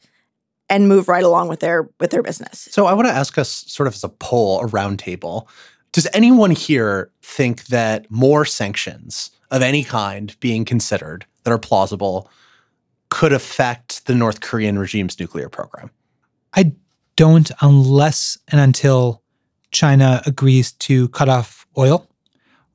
and 0.69 0.89
move 0.89 1.07
right 1.07 1.23
along 1.23 1.47
with 1.47 1.61
their 1.61 1.89
with 1.99 2.11
their 2.11 2.21
business. 2.21 2.67
So 2.71 2.87
I 2.87 2.93
want 2.93 3.07
to 3.07 3.13
ask 3.13 3.37
us 3.37 3.63
sort 3.67 3.87
of 3.87 3.93
as 3.93 4.03
a 4.03 4.09
poll, 4.09 4.59
a 4.59 4.67
roundtable. 4.67 5.47
Does 5.93 6.07
anyone 6.13 6.51
here 6.51 7.09
think 7.21 7.67
that 7.67 8.09
more 8.11 8.43
sanctions 8.43 9.31
of 9.49 9.61
any 9.61 9.83
kind 9.83 10.35
being 10.41 10.65
considered 10.65 11.25
that 11.43 11.51
are 11.51 11.57
plausible 11.57 12.29
could 13.09 13.31
affect 13.31 14.05
the 14.07 14.15
North 14.15 14.41
Korean 14.41 14.77
regime's 14.77 15.17
nuclear 15.17 15.47
program? 15.47 15.89
I 16.53 16.73
don't, 17.15 17.51
unless 17.61 18.37
and 18.49 18.59
until 18.59 19.21
China 19.71 20.21
agrees 20.25 20.71
to 20.73 21.07
cut 21.09 21.29
off 21.29 21.65
oil. 21.77 22.07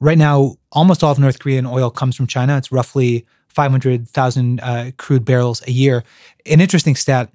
Right 0.01 0.19
now, 0.19 0.57
almost 0.73 1.03
all 1.03 1.13
of 1.13 1.19
North 1.19 1.39
Korean 1.39 1.67
oil 1.67 1.91
comes 1.91 2.17
from 2.17 2.27
China. 2.27 2.57
It's 2.57 2.73
roughly 2.73 3.27
500,000 3.49 4.61
uh, 4.61 4.91
crude 4.97 5.25
barrels 5.25 5.63
a 5.67 5.71
year. 5.71 6.05
An 6.47 6.61
interesting 6.61 6.97
stat 6.97 7.31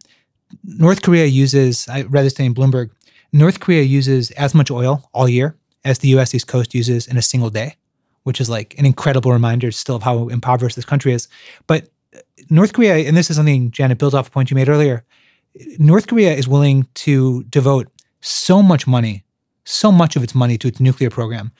North 0.63 1.01
Korea 1.01 1.25
uses, 1.25 1.87
I 1.89 2.03
read 2.03 2.23
this 2.23 2.33
thing 2.33 2.45
in 2.45 2.53
Bloomberg, 2.55 2.91
North 3.33 3.59
Korea 3.59 3.81
uses 3.81 4.31
as 4.31 4.55
much 4.55 4.71
oil 4.71 5.09
all 5.13 5.27
year 5.27 5.55
as 5.83 5.99
the 5.99 6.07
US 6.09 6.33
East 6.33 6.47
Coast 6.47 6.73
uses 6.73 7.07
in 7.07 7.17
a 7.17 7.21
single 7.21 7.49
day 7.49 7.75
which 8.25 8.41
is 8.41 8.49
like 8.49 8.77
an 8.77 8.85
incredible 8.85 9.31
reminder 9.31 9.71
still 9.71 9.95
of 9.95 10.03
how 10.03 10.27
impoverished 10.29 10.75
this 10.75 10.85
country 10.85 11.13
is. 11.13 11.27
But 11.67 11.87
North 12.49 12.73
Korea, 12.73 12.95
and 13.07 13.15
this 13.15 13.29
is 13.29 13.37
something 13.37 13.71
Janet 13.71 13.99
builds 13.99 14.15
off 14.15 14.27
a 14.27 14.31
point 14.31 14.49
you 14.49 14.55
made 14.55 14.67
earlier. 14.67 15.05
North 15.79 16.07
Korea 16.07 16.33
is 16.33 16.47
willing 16.47 16.87
to 16.95 17.43
devote 17.45 17.87
so 18.21 18.61
much 18.61 18.87
money, 18.87 19.23
so 19.63 19.91
much 19.91 20.15
of 20.15 20.23
its 20.23 20.35
money 20.35 20.57
to 20.57 20.67
its 20.67 20.79
nuclear 20.79 21.09
program. 21.09 21.51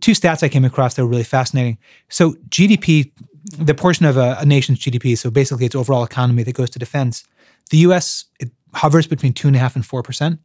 Two 0.00 0.12
stats 0.12 0.42
I 0.42 0.48
came 0.48 0.64
across 0.64 0.94
that 0.94 1.02
were 1.02 1.10
really 1.10 1.22
fascinating. 1.24 1.78
So 2.08 2.32
GDP, 2.48 3.10
the 3.58 3.74
portion 3.74 4.06
of 4.06 4.16
a, 4.16 4.36
a 4.40 4.46
nation's 4.46 4.78
GDP, 4.78 5.18
so 5.18 5.30
basically 5.30 5.66
its 5.66 5.74
overall 5.74 6.04
economy 6.04 6.42
that 6.44 6.54
goes 6.54 6.70
to 6.70 6.78
defense, 6.78 7.24
the 7.70 7.78
U.S. 7.78 8.24
it 8.40 8.50
hovers 8.74 9.06
between 9.06 9.32
two 9.32 9.48
and 9.48 9.56
a 9.56 9.58
half 9.58 9.76
and 9.76 9.84
four 9.84 10.02
percent. 10.02 10.40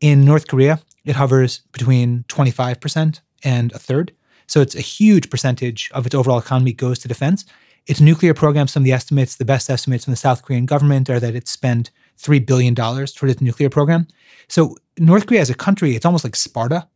In 0.00 0.24
North 0.24 0.48
Korea, 0.48 0.80
it 1.04 1.16
hovers 1.16 1.62
between 1.72 2.24
twenty 2.28 2.50
five 2.50 2.80
percent 2.80 3.20
and 3.44 3.72
a 3.72 3.78
third. 3.78 4.12
So 4.46 4.60
it's 4.60 4.74
a 4.74 4.80
huge 4.80 5.30
percentage 5.30 5.90
of 5.94 6.06
its 6.06 6.14
overall 6.14 6.38
economy 6.38 6.72
goes 6.72 6.98
to 7.00 7.08
defense. 7.08 7.44
Its 7.86 8.00
nuclear 8.00 8.34
program, 8.34 8.68
some 8.68 8.82
of 8.82 8.84
the 8.84 8.92
estimates, 8.92 9.36
the 9.36 9.44
best 9.44 9.68
estimates 9.68 10.04
from 10.04 10.12
the 10.12 10.16
South 10.16 10.42
Korean 10.42 10.66
government 10.66 11.10
are 11.10 11.18
that 11.18 11.34
it 11.34 11.48
spent 11.48 11.90
$3 12.18 12.44
billion 12.44 12.74
toward 12.74 13.30
its 13.30 13.40
nuclear 13.40 13.70
program. 13.70 14.06
So 14.48 14.76
North 14.98 15.26
Korea 15.26 15.40
as 15.40 15.50
a 15.50 15.54
country, 15.54 15.96
it's 15.96 16.06
almost 16.06 16.24
like 16.24 16.36
Sparta. 16.36 16.86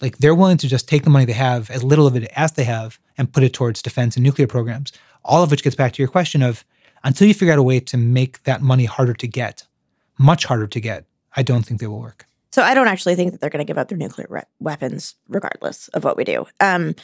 Like 0.00 0.18
they're 0.18 0.34
willing 0.34 0.58
to 0.58 0.68
just 0.68 0.88
take 0.88 1.04
the 1.04 1.10
money 1.10 1.24
they 1.24 1.32
have, 1.32 1.70
as 1.70 1.82
little 1.82 2.06
of 2.06 2.16
it 2.16 2.30
as 2.36 2.52
they 2.52 2.64
have, 2.64 2.98
and 3.16 3.32
put 3.32 3.42
it 3.42 3.54
towards 3.54 3.80
defense 3.80 4.16
and 4.16 4.22
nuclear 4.22 4.46
programs. 4.46 4.92
All 5.24 5.42
of 5.42 5.50
which 5.50 5.62
gets 5.62 5.76
back 5.76 5.92
to 5.92 6.02
your 6.02 6.08
question 6.08 6.42
of 6.42 6.64
until 7.04 7.26
you 7.26 7.34
figure 7.34 7.52
out 7.52 7.58
a 7.58 7.62
way 7.62 7.80
to 7.80 7.96
make 7.96 8.42
that 8.44 8.60
money 8.60 8.84
harder 8.84 9.14
to 9.14 9.28
get, 9.28 9.66
much 10.18 10.44
harder 10.44 10.66
to 10.66 10.80
get, 10.80 11.06
I 11.34 11.42
don't 11.42 11.64
think 11.64 11.80
they 11.80 11.86
will 11.86 12.00
work. 12.00 12.26
So 12.52 12.62
I 12.62 12.74
don't 12.74 12.88
actually 12.88 13.16
think 13.16 13.32
that 13.32 13.40
they're 13.40 13.50
going 13.50 13.64
to 13.64 13.66
give 13.66 13.78
up 13.78 13.88
their 13.88 13.98
nuclear 13.98 14.26
re- 14.30 14.42
weapons, 14.60 15.14
regardless 15.28 15.88
of 15.88 16.04
what 16.04 16.16
we 16.16 16.24
do. 16.24 16.46
Um, 16.60 16.94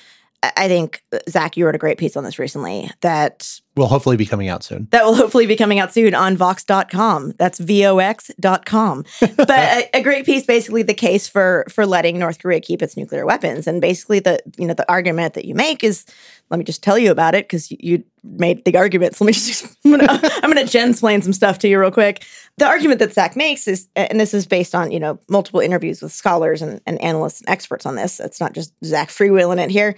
I 0.42 0.66
think 0.66 1.02
uh, 1.12 1.18
Zack, 1.28 1.56
you 1.56 1.64
wrote 1.64 1.75
a 1.75 1.78
great 1.78 1.99
piece 1.99 2.16
on 2.16 2.25
this 2.25 2.38
recently 2.38 2.90
that 3.00 3.61
will 3.76 3.87
hopefully 3.87 4.16
be 4.16 4.26
coming 4.26 4.49
out 4.49 4.64
soon. 4.64 4.88
That 4.90 5.04
will 5.04 5.14
hopefully 5.14 5.46
be 5.46 5.56
coming 5.56 5.78
out 5.78 5.92
soon 5.92 6.14
on 6.14 6.37
Vox.com. 6.37 7.34
That's 7.38 7.58
V-O-X.com. 7.58 9.04
but 9.37 9.50
a, 9.50 9.90
a, 9.94 10.02
great 10.02 10.26
piece, 10.26 10.44
basically 10.44 10.82
the 10.82 10.94
case 10.94 11.28
for 11.28 11.64
for 11.70 11.87
letting 11.87 12.18
North 12.18 12.40
Korea 12.40 12.61
keep 12.61 12.82
its 12.82 12.96
nuclear 12.96 13.25
weapons. 13.25 13.66
And 13.66 13.80
basically 13.80 14.18
the 14.18 14.40
you 14.56 14.66
know 14.66 14.75
the 14.75 14.90
argument 14.90 15.34
that 15.34 15.44
you 15.44 15.54
make 15.54 15.84
is 15.84 16.04
let 16.50 16.58
me 16.58 16.64
just 16.64 16.82
tell 16.82 16.99
you 16.99 17.11
about 17.11 17.34
it 17.34 17.46
because 17.46 17.70
you, 17.70 17.78
you, 17.80 18.04
made 18.25 18.64
the 18.64 18.76
argument. 18.76 19.16
So 19.16 19.25
let 19.25 19.30
me 19.30 19.32
just 19.32 19.64
I'm 19.84 19.90
gonna, 19.90 20.06
I'm 20.08 20.50
gonna 20.50 20.61
explain 20.61 21.22
some 21.22 21.32
stuff 21.32 21.58
to 21.61 21.68
you 21.68 21.80
real 21.80 21.90
quick. 21.90 22.25
The 22.58 22.66
argument 22.66 23.00
that 23.00 23.12
Zack 23.12 23.34
makes 23.34 23.66
is, 23.66 23.88
and 23.96 24.20
this 24.20 24.32
is 24.32 24.46
based 24.46 24.76
on 24.76 24.92
you 24.92 25.00
know 25.00 25.18
multiple 25.28 25.58
interviews 25.61 26.00
with 26.02 26.12
scholars 26.12 26.62
and, 26.62 26.80
and 26.87 27.00
analysts 27.02 27.40
and 27.40 27.49
experts 27.49 27.84
on 27.84 27.96
this. 27.96 28.20
It's 28.20 28.38
not 28.38 28.52
just 28.52 28.75
Zack 28.84 29.08
freewheeling 29.08 29.61
it 29.61 29.70
here. 29.70 29.96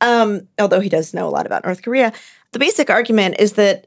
Um, 0.00 0.48
although 0.58 0.80
he 0.80 0.88
does 0.88 1.14
know 1.14 1.28
a 1.28 1.30
lot 1.30 1.46
about 1.46 1.64
North 1.64 1.82
Korea. 1.82 2.12
The 2.52 2.58
basic 2.58 2.90
argument 2.90 3.36
is 3.38 3.54
that 3.54 3.86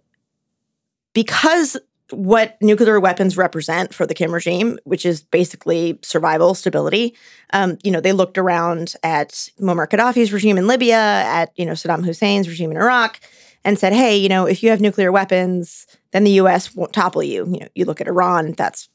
because 1.13 1.77
what 2.11 2.57
nuclear 2.61 2.99
weapons 2.99 3.37
represent 3.37 3.93
for 3.93 4.05
the 4.05 4.13
Kim 4.13 4.33
regime, 4.33 4.79
which 4.83 5.05
is 5.05 5.21
basically 5.21 5.99
survival, 6.01 6.55
stability. 6.55 7.15
Um, 7.53 7.77
you 7.83 7.91
know, 7.91 8.01
they 8.01 8.13
looked 8.13 8.37
around 8.37 8.95
at 9.03 9.49
Muammar 9.59 9.87
Gaddafi's 9.87 10.33
regime 10.33 10.57
in 10.57 10.67
Libya, 10.67 10.95
at 10.97 11.51
you 11.55 11.65
know 11.65 11.73
Saddam 11.73 12.03
Hussein's 12.03 12.47
regime 12.47 12.71
in 12.71 12.77
Iraq, 12.77 13.19
and 13.63 13.77
said, 13.77 13.93
"Hey, 13.93 14.17
you 14.17 14.29
know, 14.29 14.45
if 14.45 14.63
you 14.63 14.69
have 14.69 14.81
nuclear 14.81 15.11
weapons, 15.11 15.87
then 16.11 16.23
the 16.23 16.31
U.S. 16.31 16.75
won't 16.75 16.93
topple 16.93 17.23
you." 17.23 17.45
You 17.45 17.59
know, 17.59 17.67
you 17.75 17.85
look 17.85 18.01
at 18.01 18.07
Iran; 18.07 18.53
that's 18.53 18.89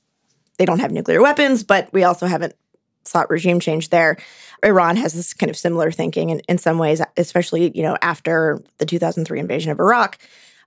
they 0.59 0.65
don't 0.65 0.81
have 0.81 0.93
nuclear 0.93 1.23
weapons, 1.23 1.63
but 1.63 1.93
we 1.93 2.05
also 2.05 2.27
haven't 2.27 2.55
sought 3.05 3.31
regime 3.31 3.61
change 3.61 3.91
there. 3.91 4.17
Iran 4.65 4.97
has 4.97 5.13
this 5.13 5.35
kind 5.35 5.51
of 5.51 5.57
similar 5.57 5.91
thinking 5.91 6.31
in, 6.31 6.41
in 6.49 6.59
some 6.59 6.79
ways, 6.79 7.03
especially, 7.17 7.71
you 7.77 7.83
know, 7.83 7.97
after 8.03 8.61
the 8.79 8.87
2003 8.87 9.39
invasion 9.39 9.71
of 9.71 9.79
Iraq. 9.79 10.19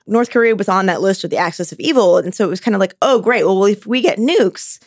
North 0.06 0.30
Korea 0.30 0.56
was 0.56 0.70
on 0.70 0.86
that 0.86 1.02
list 1.02 1.24
of 1.24 1.30
the 1.30 1.38
axis 1.38 1.72
of 1.72 1.80
evil. 1.80 2.18
And 2.18 2.34
so 2.34 2.46
it 2.46 2.50
was 2.50 2.62
kind 2.62 2.76
of 2.76 2.80
like, 2.80 2.96
oh, 3.02 3.20
great. 3.20 3.44
Well, 3.44 3.66
if 3.66 3.86
we 3.86 4.02
get 4.02 4.20
nukes, 4.20 4.80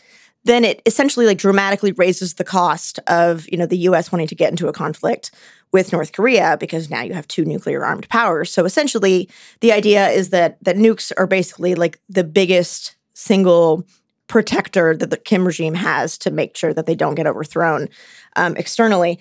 then 0.45 0.64
it 0.64 0.80
essentially 0.87 1.26
like 1.26 1.38
dramatically 1.38 1.92
raises 1.92 2.35
the 2.35 2.45
cost 2.45 2.99
of, 3.07 3.47
you 3.50 3.59
know, 3.59 3.66
the 3.66 3.78
US 3.78 4.11
wanting 4.11 4.28
to 4.28 4.35
get 4.35 4.50
into 4.50 4.69
a 4.69 4.73
conflict 4.73 5.30
with 5.73 5.92
North 5.92 6.12
Korea 6.12 6.57
because 6.59 6.90
now 6.90 7.02
you 7.02 7.12
have 7.12 7.28
two 7.28 7.45
nuclear 7.45 7.85
armed 7.85 8.09
powers. 8.09 8.50
So 8.50 8.64
essentially 8.64 9.28
the 9.61 9.73
idea 9.73 10.09
is 10.09 10.30
that 10.30 10.62
that 10.64 10.76
nukes 10.76 11.12
are 11.16 11.26
basically 11.26 11.75
like 11.75 12.00
the 12.09 12.25
biggest 12.25 12.97
single 13.14 13.87
protector 14.31 14.97
that 14.97 15.11
the 15.11 15.17
Kim 15.17 15.45
regime 15.45 15.75
has 15.75 16.17
to 16.19 16.31
make 16.31 16.57
sure 16.57 16.73
that 16.73 16.87
they 16.87 16.95
don't 16.95 17.17
get 17.17 17.27
overthrown 17.27 17.89
um, 18.37 18.57
externally. 18.57 19.19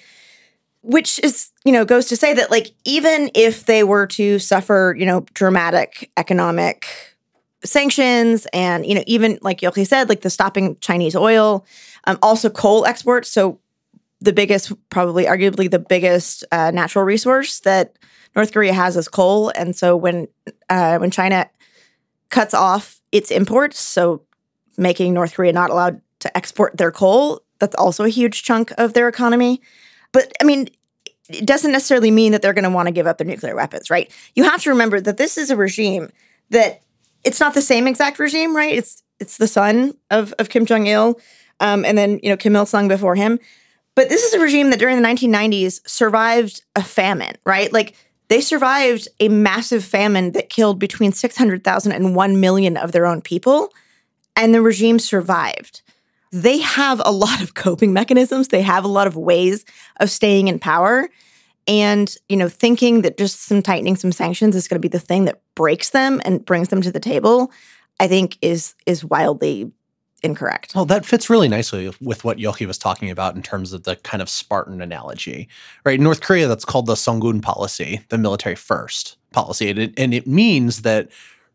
Which 0.81 1.19
is, 1.19 1.51
you 1.65 1.73
know, 1.73 1.83
goes 1.83 2.05
to 2.05 2.15
say 2.15 2.33
that, 2.35 2.49
like, 2.49 2.71
even 2.85 3.29
if 3.35 3.65
they 3.65 3.83
were 3.83 4.07
to 4.07 4.39
suffer, 4.39 4.95
you 4.97 5.05
know, 5.05 5.25
dramatic 5.33 6.09
economic 6.15 6.87
sanctions 7.65 8.47
and, 8.53 8.85
you 8.85 8.95
know, 8.95 9.03
even 9.05 9.39
like 9.41 9.59
Yochi 9.59 9.85
said, 9.85 10.07
like 10.07 10.21
the 10.21 10.29
stopping 10.29 10.77
Chinese 10.79 11.17
oil, 11.17 11.65
um, 12.05 12.17
also 12.21 12.49
coal 12.49 12.85
exports. 12.85 13.27
So 13.27 13.59
the 14.21 14.31
biggest, 14.31 14.71
probably 14.89 15.25
arguably 15.25 15.69
the 15.69 15.79
biggest 15.79 16.45
uh, 16.53 16.71
natural 16.71 17.03
resource 17.03 17.59
that 17.61 17.99
North 18.33 18.53
Korea 18.53 18.71
has 18.71 18.95
is 18.95 19.09
coal. 19.09 19.51
And 19.55 19.75
so 19.75 19.97
when 19.97 20.29
uh, 20.69 20.97
when 20.99 21.11
China 21.11 21.49
cuts 22.29 22.53
off 22.53 23.01
its 23.11 23.31
imports, 23.31 23.79
so 23.79 24.21
making 24.79 25.13
North 25.13 25.33
Korea 25.33 25.53
not 25.53 25.69
allowed 25.69 26.01
to 26.19 26.35
export 26.37 26.77
their 26.77 26.91
coal, 26.91 27.41
that's 27.59 27.75
also 27.75 28.03
a 28.03 28.09
huge 28.09 28.43
chunk 28.43 28.71
of 28.77 28.93
their 28.93 29.07
economy. 29.07 29.61
But 30.11 30.31
I 30.41 30.43
mean, 30.43 30.69
it 31.29 31.45
doesn't 31.45 31.71
necessarily 31.71 32.11
mean 32.11 32.31
that 32.31 32.41
they're 32.41 32.53
going 32.53 32.63
to 32.63 32.69
want 32.69 32.87
to 32.87 32.91
give 32.91 33.05
up 33.05 33.17
their 33.17 33.27
nuclear 33.27 33.55
weapons, 33.55 33.89
right? 33.89 34.11
You 34.35 34.43
have 34.45 34.63
to 34.63 34.69
remember 34.71 34.99
that 34.99 35.17
this 35.17 35.37
is 35.37 35.51
a 35.51 35.55
regime 35.55 36.09
that 36.49 36.81
it's 37.23 37.39
not 37.39 37.53
the 37.53 37.61
same 37.61 37.87
exact 37.87 38.17
regime, 38.17 38.55
right? 38.55 38.73
It's 38.73 39.03
it's 39.19 39.37
the 39.37 39.47
son 39.47 39.93
of 40.09 40.33
of 40.39 40.49
Kim 40.49 40.65
Jong 40.65 40.87
Il, 40.87 41.19
um, 41.59 41.85
and 41.85 41.97
then 41.97 42.19
you 42.23 42.29
know 42.29 42.37
Kim 42.37 42.55
Il 42.55 42.65
Sung 42.65 42.87
before 42.87 43.15
him. 43.15 43.39
But 43.95 44.07
this 44.07 44.23
is 44.23 44.33
a 44.33 44.39
regime 44.39 44.69
that 44.69 44.79
during 44.79 45.01
the 45.01 45.07
1990s 45.07 45.87
survived 45.87 46.63
a 46.75 46.83
famine, 46.83 47.35
right? 47.45 47.71
Like 47.73 47.95
they 48.29 48.39
survived 48.39 49.07
a 49.19 49.27
massive 49.27 49.83
famine 49.83 50.31
that 50.31 50.49
killed 50.49 50.79
between 50.79 51.11
600,000 51.11 51.91
and 51.91 52.15
1 52.15 52.39
million 52.39 52.77
of 52.77 52.91
their 52.91 53.05
own 53.05 53.21
people, 53.21 53.73
and 54.39 54.53
the 54.53 54.61
regime 54.61 54.97
survived. 54.97 55.81
They 56.31 56.59
have 56.59 57.01
a 57.05 57.11
lot 57.25 57.41
of 57.41 57.53
coping 57.53 57.93
mechanisms, 57.93 58.47
they 58.47 58.61
have 58.61 58.83
a 58.83 58.89
lot 58.89 59.07
of 59.07 59.15
ways 59.15 59.65
of 59.99 60.09
staying 60.09 60.47
in 60.47 60.59
power. 60.59 61.09
And, 61.67 62.15
you 62.29 62.37
know, 62.37 62.49
thinking 62.49 63.03
that 63.03 63.15
just 63.15 63.43
some 63.43 63.61
tightening 63.61 63.95
some 63.95 64.11
sanctions 64.11 64.55
is 64.55 64.67
going 64.67 64.81
to 64.81 64.87
be 64.87 64.87
the 64.87 64.99
thing 64.99 65.25
that 65.25 65.39
breaks 65.53 65.91
them 65.91 66.19
and 66.25 66.43
brings 66.43 66.69
them 66.69 66.81
to 66.81 66.91
the 66.91 66.99
table, 66.99 67.51
I 67.99 68.07
think 68.07 68.39
is 68.41 68.73
is 68.87 69.05
wildly 69.05 69.71
incorrect. 70.23 70.73
Well, 70.73 70.85
that 70.85 71.05
fits 71.05 71.29
really 71.29 71.47
nicely 71.47 71.91
with 72.01 72.23
what 72.23 72.37
Yochi 72.37 72.65
was 72.65 72.77
talking 72.77 73.11
about 73.11 73.35
in 73.35 73.43
terms 73.43 73.71
of 73.71 73.83
the 73.83 73.97
kind 73.97 74.21
of 74.21 74.29
Spartan 74.29 74.81
analogy, 74.81 75.47
right? 75.85 75.99
In 75.99 76.03
North 76.03 76.21
Korea, 76.21 76.47
that's 76.47 76.65
called 76.65 76.87
the 76.87 76.95
Songun 76.95 77.41
policy, 77.41 78.01
the 78.09 78.17
military 78.17 78.55
first 78.55 79.17
policy. 79.31 79.69
And 79.69 79.79
it, 79.79 79.93
and 79.97 80.13
it 80.13 80.27
means 80.27 80.81
that 80.81 81.09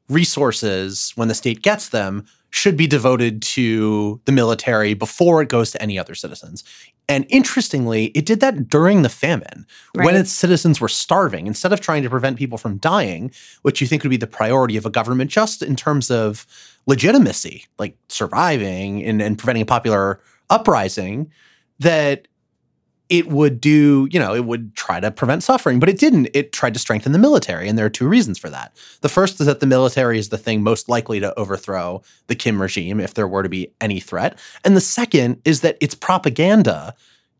resources, 0.08 1.12
when 1.16 1.28
the 1.28 1.34
state 1.34 1.62
gets 1.62 1.88
them, 1.88 2.24
should 2.54 2.76
be 2.76 2.86
devoted 2.86 3.42
to 3.42 4.20
the 4.26 4.32
military 4.32 4.94
before 4.94 5.42
it 5.42 5.48
goes 5.48 5.72
to 5.72 5.82
any 5.82 5.98
other 5.98 6.14
citizens. 6.14 6.62
And 7.08 7.26
interestingly, 7.28 8.06
it 8.14 8.26
did 8.26 8.38
that 8.40 8.68
during 8.68 9.02
the 9.02 9.08
famine 9.08 9.66
right. 9.96 10.04
when 10.04 10.14
its 10.14 10.30
citizens 10.30 10.80
were 10.80 10.88
starving. 10.88 11.48
Instead 11.48 11.72
of 11.72 11.80
trying 11.80 12.04
to 12.04 12.10
prevent 12.10 12.38
people 12.38 12.56
from 12.56 12.76
dying, 12.78 13.32
which 13.62 13.80
you 13.80 13.88
think 13.88 14.04
would 14.04 14.10
be 14.10 14.16
the 14.16 14.28
priority 14.28 14.76
of 14.76 14.86
a 14.86 14.90
government 14.90 15.32
just 15.32 15.62
in 15.62 15.74
terms 15.74 16.12
of 16.12 16.46
legitimacy, 16.86 17.66
like 17.76 17.96
surviving 18.08 19.02
and, 19.02 19.20
and 19.20 19.36
preventing 19.36 19.62
a 19.62 19.66
popular 19.66 20.20
uprising, 20.48 21.32
that 21.80 22.28
it 23.14 23.28
would 23.28 23.60
do, 23.60 24.08
you 24.10 24.18
know, 24.18 24.34
it 24.34 24.44
would 24.44 24.74
try 24.74 24.98
to 24.98 25.10
prevent 25.10 25.44
suffering, 25.44 25.78
but 25.78 25.88
it 25.88 25.98
didn't. 25.98 26.28
It 26.34 26.52
tried 26.52 26.74
to 26.74 26.80
strengthen 26.80 27.12
the 27.12 27.18
military. 27.18 27.68
And 27.68 27.78
there 27.78 27.86
are 27.86 27.90
two 27.90 28.08
reasons 28.08 28.38
for 28.38 28.50
that. 28.50 28.76
The 29.02 29.08
first 29.08 29.38
is 29.38 29.46
that 29.46 29.60
the 29.60 29.66
military 29.66 30.18
is 30.18 30.30
the 30.30 30.38
thing 30.38 30.62
most 30.62 30.88
likely 30.88 31.20
to 31.20 31.38
overthrow 31.38 32.02
the 32.26 32.34
Kim 32.34 32.60
regime 32.60 32.98
if 32.98 33.14
there 33.14 33.28
were 33.28 33.44
to 33.44 33.48
be 33.48 33.70
any 33.80 34.00
threat. 34.00 34.36
And 34.64 34.76
the 34.76 34.80
second 34.80 35.40
is 35.44 35.60
that 35.60 35.78
its 35.80 35.94
propaganda 35.94 36.94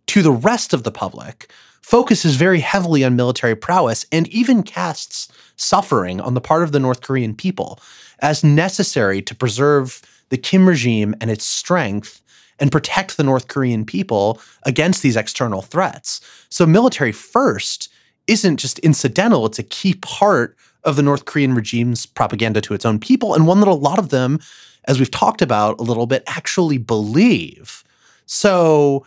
to 0.07 0.23
the 0.23 0.31
rest 0.31 0.73
of 0.73 0.85
the 0.85 0.93
public 0.93 1.51
focuses 1.83 2.37
very 2.37 2.61
heavily 2.61 3.03
on 3.03 3.17
military 3.17 3.57
prowess 3.57 4.07
and 4.13 4.29
even 4.29 4.63
casts 4.63 5.29
suffering 5.57 6.21
on 6.21 6.35
the 6.35 6.41
part 6.41 6.63
of 6.63 6.71
the 6.71 6.81
North 6.81 7.01
Korean 7.01 7.35
people 7.35 7.81
as 8.21 8.45
necessary 8.45 9.21
to 9.23 9.35
preserve 9.35 10.03
the 10.29 10.39
Kim 10.39 10.69
regime 10.69 11.17
and 11.21 11.31
its 11.31 11.45
strength 11.45 12.23
and 12.59 12.73
protect 12.73 13.17
the 13.17 13.25
North 13.25 13.49
Korean 13.49 13.85
people 13.85 14.41
against 14.65 15.03
these 15.03 15.17
external 15.17 15.63
threats. 15.63 16.21
So, 16.49 16.67
military 16.67 17.13
first 17.13 17.89
isn't 18.27 18.57
just 18.57 18.79
incidental, 18.81 19.47
it's 19.47 19.59
a 19.59 19.65
key 19.65 19.95
part 19.95 20.57
of 20.85 20.97
the 20.97 21.03
North 21.03 21.25
Korean 21.25 21.55
regime's 21.55 22.07
propaganda 22.07 22.61
to 22.63 22.75
its 22.75 22.85
own 22.85 22.99
people, 22.99 23.35
and 23.35 23.47
one 23.47 23.61
that 23.61 23.69
a 23.69 23.75
lot 23.75 23.99
of 23.99 24.11
them, 24.11 24.39
as 24.87 24.99
we've 24.99 25.11
talked 25.11 25.43
about 25.43 25.79
a 25.79 25.83
little 25.83 26.07
bit, 26.07 26.23
actually 26.27 26.79
believe. 26.79 27.85
So, 28.27 29.07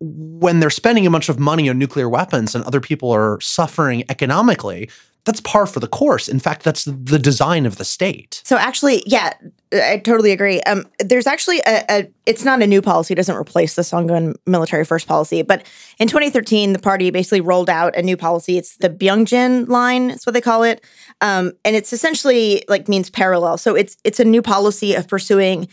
when 0.00 0.60
they're 0.60 0.70
spending 0.70 1.06
a 1.06 1.10
bunch 1.10 1.28
of 1.28 1.38
money 1.38 1.68
on 1.68 1.78
nuclear 1.78 2.08
weapons 2.08 2.54
and 2.54 2.64
other 2.64 2.80
people 2.80 3.10
are 3.10 3.38
suffering 3.40 4.02
economically, 4.08 4.88
that's 5.24 5.40
par 5.40 5.66
for 5.66 5.80
the 5.80 5.86
course. 5.86 6.28
In 6.28 6.38
fact, 6.38 6.62
that's 6.62 6.84
the 6.84 7.18
design 7.18 7.66
of 7.66 7.76
the 7.76 7.84
state. 7.84 8.40
So 8.44 8.56
actually, 8.56 9.02
yeah, 9.06 9.34
I 9.72 9.98
totally 9.98 10.32
agree. 10.32 10.60
Um, 10.62 10.86
there's 10.98 11.26
actually 11.26 11.60
a, 11.66 11.84
a, 11.90 12.10
it's 12.26 12.44
not 12.44 12.62
a 12.62 12.66
new 12.66 12.80
policy; 12.80 13.12
it 13.12 13.16
doesn't 13.16 13.36
replace 13.36 13.74
the 13.74 13.82
Songun 13.82 14.34
military 14.46 14.84
first 14.84 15.06
policy. 15.06 15.42
But 15.42 15.66
in 15.98 16.08
2013, 16.08 16.72
the 16.72 16.78
party 16.78 17.10
basically 17.10 17.40
rolled 17.40 17.68
out 17.68 17.94
a 17.96 18.02
new 18.02 18.16
policy. 18.16 18.56
It's 18.56 18.76
the 18.78 18.90
Byungjin 18.90 19.68
line, 19.68 20.08
that's 20.08 20.26
what 20.26 20.32
they 20.32 20.40
call 20.40 20.62
it, 20.62 20.84
um, 21.20 21.52
and 21.64 21.76
it's 21.76 21.92
essentially 21.92 22.64
like 22.68 22.88
means 22.88 23.10
parallel. 23.10 23.58
So 23.58 23.74
it's 23.74 23.96
it's 24.04 24.20
a 24.20 24.24
new 24.24 24.42
policy 24.42 24.94
of 24.94 25.06
pursuing 25.06 25.68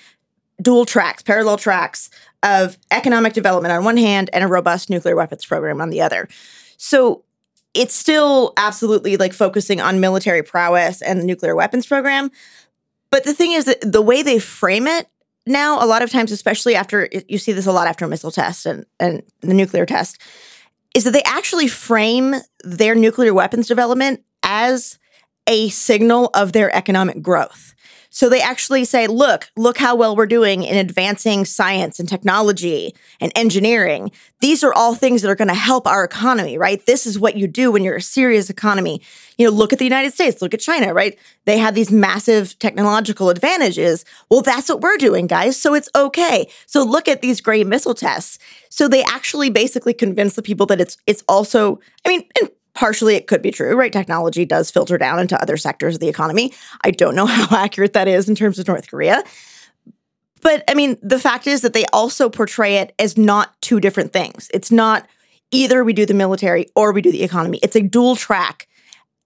dual 0.62 0.86
tracks, 0.86 1.24
parallel 1.24 1.58
tracks 1.58 2.10
of 2.44 2.78
economic 2.92 3.34
development 3.34 3.72
on 3.72 3.84
one 3.84 3.98
hand 3.98 4.30
and 4.34 4.44
a 4.44 4.48
robust 4.48 4.90
nuclear 4.90 5.16
weapons 5.16 5.46
program 5.46 5.82
on 5.82 5.90
the 5.90 6.02
other. 6.02 6.28
So 6.78 7.24
it's 7.78 7.94
still 7.94 8.54
absolutely 8.58 9.18
like 9.18 9.34
focusing 9.34 9.80
on 9.80 10.00
military 10.00 10.44
prowess 10.44 11.02
and 11.02 11.20
the 11.20 11.26
nuclear 11.26 11.56
weapons 11.56 11.86
program. 11.86 12.32
But 13.12 13.24
the 13.24 13.34
thing 13.34 13.54
is 13.54 13.66
that 13.66 13.80
the 13.82 14.02
way 14.02 14.22
they 14.24 14.40
frame 14.40 14.88
it 14.88 15.08
now, 15.46 15.82
a 15.82 15.86
lot 15.88 16.02
of 16.02 16.10
times, 16.10 16.32
especially 16.32 16.76
after 16.76 17.08
you 17.30 17.38
see 17.38 17.54
this 17.54 17.66
a 17.66 17.72
lot 17.72 17.88
after 17.88 18.04
a 18.04 18.08
missile 18.08 18.32
test 18.32 18.66
and, 18.66 18.86
and 19.00 19.24
the 19.42 19.54
nuclear 19.54 19.86
test, 19.86 20.22
is 20.94 21.06
that 21.06 21.12
they 21.12 21.24
actually 21.24 21.68
frame 21.68 22.36
their 22.64 22.96
nuclear 22.96 23.34
weapons 23.34 23.68
development 23.68 24.24
as 24.44 25.00
a 25.48 25.70
signal 25.70 26.30
of 26.34 26.52
their 26.52 26.76
economic 26.76 27.22
growth. 27.22 27.76
So 28.18 28.30
they 28.30 28.42
actually 28.42 28.84
say, 28.84 29.06
look, 29.06 29.48
look 29.56 29.78
how 29.78 29.96
well 29.96 30.16
we're 30.16 30.26
doing 30.26 30.64
in 30.64 30.76
advancing 30.76 31.46
science 31.46 32.00
and 32.00 32.10
technology 32.10 32.96
and 33.22 33.32
engineering. 33.36 34.10
These 34.40 34.64
are 34.64 34.74
all 34.74 34.96
things 34.96 35.22
that 35.22 35.30
are 35.30 35.36
going 35.36 35.50
to 35.50 35.54
help 35.54 35.86
our 35.86 36.04
economy, 36.04 36.58
right? 36.58 36.84
This 36.88 37.06
is 37.06 37.20
what 37.20 37.36
you 37.36 37.46
do 37.46 37.72
when 37.72 37.84
you're 37.84 37.98
a 37.98 38.02
serious 38.02 38.50
economy. 38.50 39.04
You 39.38 39.46
know, 39.46 39.52
look 39.52 39.72
at 39.72 39.78
the 39.78 39.86
United 39.86 40.16
States, 40.16 40.42
look 40.42 40.56
at 40.56 40.60
China, 40.60 40.96
right? 40.96 41.16
They 41.46 41.60
have 41.60 41.76
these 41.76 41.92
massive 41.92 42.58
technological 42.58 43.30
advantages. 43.30 44.04
Well, 44.32 44.42
that's 44.42 44.68
what 44.68 44.82
we're 44.82 44.98
doing, 44.98 45.28
guys. 45.28 45.56
So 45.56 45.76
it's 45.76 45.90
okay. 45.96 46.48
So 46.66 46.84
look 46.84 47.08
at 47.08 47.22
these 47.22 47.40
great 47.40 47.68
missile 47.68 47.94
tests. 47.94 48.40
So 48.70 48.88
they 48.88 49.04
actually 49.04 49.52
basically 49.52 49.94
convince 49.94 50.34
the 50.36 50.42
people 50.42 50.66
that 50.68 50.82
it's 50.82 50.98
it's 51.06 51.24
also, 51.28 51.80
I 52.04 52.10
mean, 52.10 52.26
and 52.42 52.50
partially 52.78 53.16
it 53.16 53.26
could 53.26 53.42
be 53.42 53.50
true, 53.50 53.76
right? 53.76 53.92
Technology 53.92 54.46
does 54.46 54.70
filter 54.70 55.00
down 55.00 55.20
into 55.20 55.42
other 55.42 55.58
sectors 55.58 55.96
of 55.96 56.00
the 56.00 56.08
economy. 56.08 56.54
I 56.84 56.92
don't 56.92 57.16
know 57.16 57.26
how 57.26 57.58
accurate 57.58 57.94
that 57.94 58.08
is 58.08 58.30
in 58.30 58.36
terms 58.36 58.60
of 58.60 58.68
North 58.68 58.88
Korea. 58.88 59.24
But 60.42 60.64
I 60.70 60.76
mean, 60.76 60.98
the 61.02 61.20
fact 61.20 61.48
is 61.48 61.62
that 61.62 61.74
they 61.74 61.86
also 61.92 62.30
portray 62.30 62.76
it 62.76 62.94
as 63.00 63.18
not 63.18 63.60
two 63.62 63.80
different 63.80 64.14
things. 64.14 64.50
It's 64.54 64.72
not 64.72 65.08
either 65.52 65.84
we 65.84 65.94
do 65.94 66.06
the 66.06 66.14
military 66.14 66.68
or 66.76 66.92
we 66.92 67.02
do 67.02 67.12
the 67.12 67.24
economy. 67.24 67.60
It's 67.64 67.76
a 67.76 67.82
dual 67.82 68.16
track. 68.16 68.68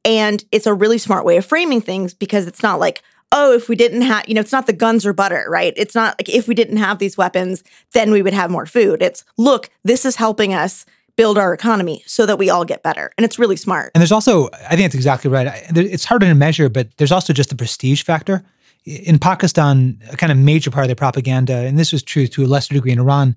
And 0.06 0.44
it's 0.52 0.66
a 0.66 0.74
really 0.74 0.98
smart 0.98 1.26
way 1.26 1.38
of 1.38 1.46
framing 1.46 1.82
things 1.82 2.14
because 2.14 2.48
it's 2.48 2.64
not 2.64 2.80
like, 2.80 3.04
oh, 3.34 3.54
if 3.54 3.70
we 3.70 3.76
didn't 3.76 4.02
have, 4.02 4.28
you 4.28 4.34
know, 4.34 4.42
it's 4.42 4.52
not 4.52 4.66
the 4.66 4.74
guns 4.74 5.06
or 5.06 5.14
butter, 5.14 5.46
right? 5.48 5.74
It's 5.76 5.94
not 5.94 6.16
like 6.18 6.30
if 6.30 6.48
we 6.48 6.56
didn't 6.56 6.78
have 6.78 7.00
these 7.00 7.18
weapons, 7.18 7.64
then 7.92 8.12
we 8.12 8.22
would 8.22 8.34
have 8.34 8.50
more 8.50 8.66
food. 8.66 9.02
It's 9.02 9.24
look, 9.38 9.70
this 9.84 10.06
is 10.06 10.16
helping 10.16 10.54
us 10.54 10.86
build 11.16 11.38
our 11.38 11.54
economy 11.54 12.04
so 12.06 12.26
that 12.26 12.38
we 12.38 12.50
all 12.50 12.66
get 12.66 12.84
better. 12.84 13.12
And 13.18 13.26
it's 13.26 13.38
really 13.38 13.56
smart. 13.56 13.92
And 13.94 14.02
there's 14.02 14.12
also, 14.12 14.50
I 14.70 14.76
think 14.76 14.86
it's 14.86 14.96
exactly 14.96 15.30
right. 15.30 15.48
It's 15.76 16.06
harder 16.06 16.28
to 16.28 16.36
measure, 16.36 16.70
but 16.70 16.90
there's 16.98 17.12
also 17.12 17.34
just 17.34 17.50
the 17.50 17.56
prestige 17.56 18.04
factor. 18.04 18.44
In 18.86 19.20
Pakistan, 19.20 20.02
a 20.12 20.18
kind 20.18 20.32
of 20.32 20.38
major 20.38 20.72
part 20.72 20.86
of 20.86 20.88
their 20.88 20.96
propaganda, 20.96 21.54
and 21.54 21.78
this 21.78 21.92
was 21.92 22.02
true 22.02 22.28
to 22.28 22.46
a 22.46 22.48
lesser 22.48 22.74
degree 22.74 22.92
in 22.92 23.00
Iran, 23.00 23.36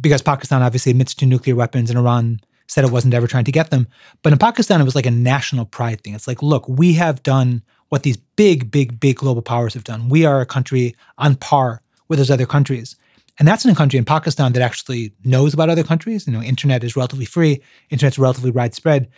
because 0.00 0.22
Pakistan 0.22 0.62
obviously 0.62 0.90
admits 0.90 1.14
to 1.14 1.26
nuclear 1.26 1.54
weapons 1.54 1.90
and 1.90 1.98
Iran 1.98 2.40
said 2.66 2.84
it 2.84 2.90
wasn't 2.90 3.14
ever 3.14 3.26
trying 3.26 3.44
to 3.44 3.52
get 3.52 3.70
them. 3.70 3.86
But 4.22 4.32
in 4.32 4.38
Pakistan, 4.38 4.80
it 4.80 4.84
was 4.84 4.94
like 4.94 5.06
a 5.06 5.10
national 5.10 5.66
pride 5.66 6.00
thing. 6.00 6.14
It's 6.14 6.26
like, 6.26 6.42
look, 6.42 6.68
we 6.68 6.94
have 6.94 7.22
done 7.22 7.62
what 7.90 8.02
these 8.02 8.16
big, 8.16 8.70
big, 8.70 8.98
big 8.98 9.16
global 9.16 9.42
powers 9.42 9.74
have 9.74 9.84
done. 9.84 10.08
We 10.08 10.24
are 10.24 10.40
a 10.40 10.46
country 10.46 10.96
on 11.18 11.36
par 11.36 11.82
with 12.08 12.18
those 12.18 12.30
other 12.30 12.46
countries. 12.46 12.96
And 13.38 13.48
that's 13.48 13.64
in 13.64 13.70
a 13.70 13.74
country 13.74 13.98
in 13.98 14.04
Pakistan 14.04 14.52
that 14.52 14.62
actually 14.62 15.12
knows 15.24 15.54
about 15.54 15.68
other 15.68 15.82
countries. 15.82 16.26
You 16.26 16.32
know, 16.32 16.42
internet 16.42 16.84
is 16.84 16.96
relatively 16.96 17.24
free, 17.24 17.62
internet's 17.90 18.18
relatively 18.18 18.50
widespread 18.50 19.08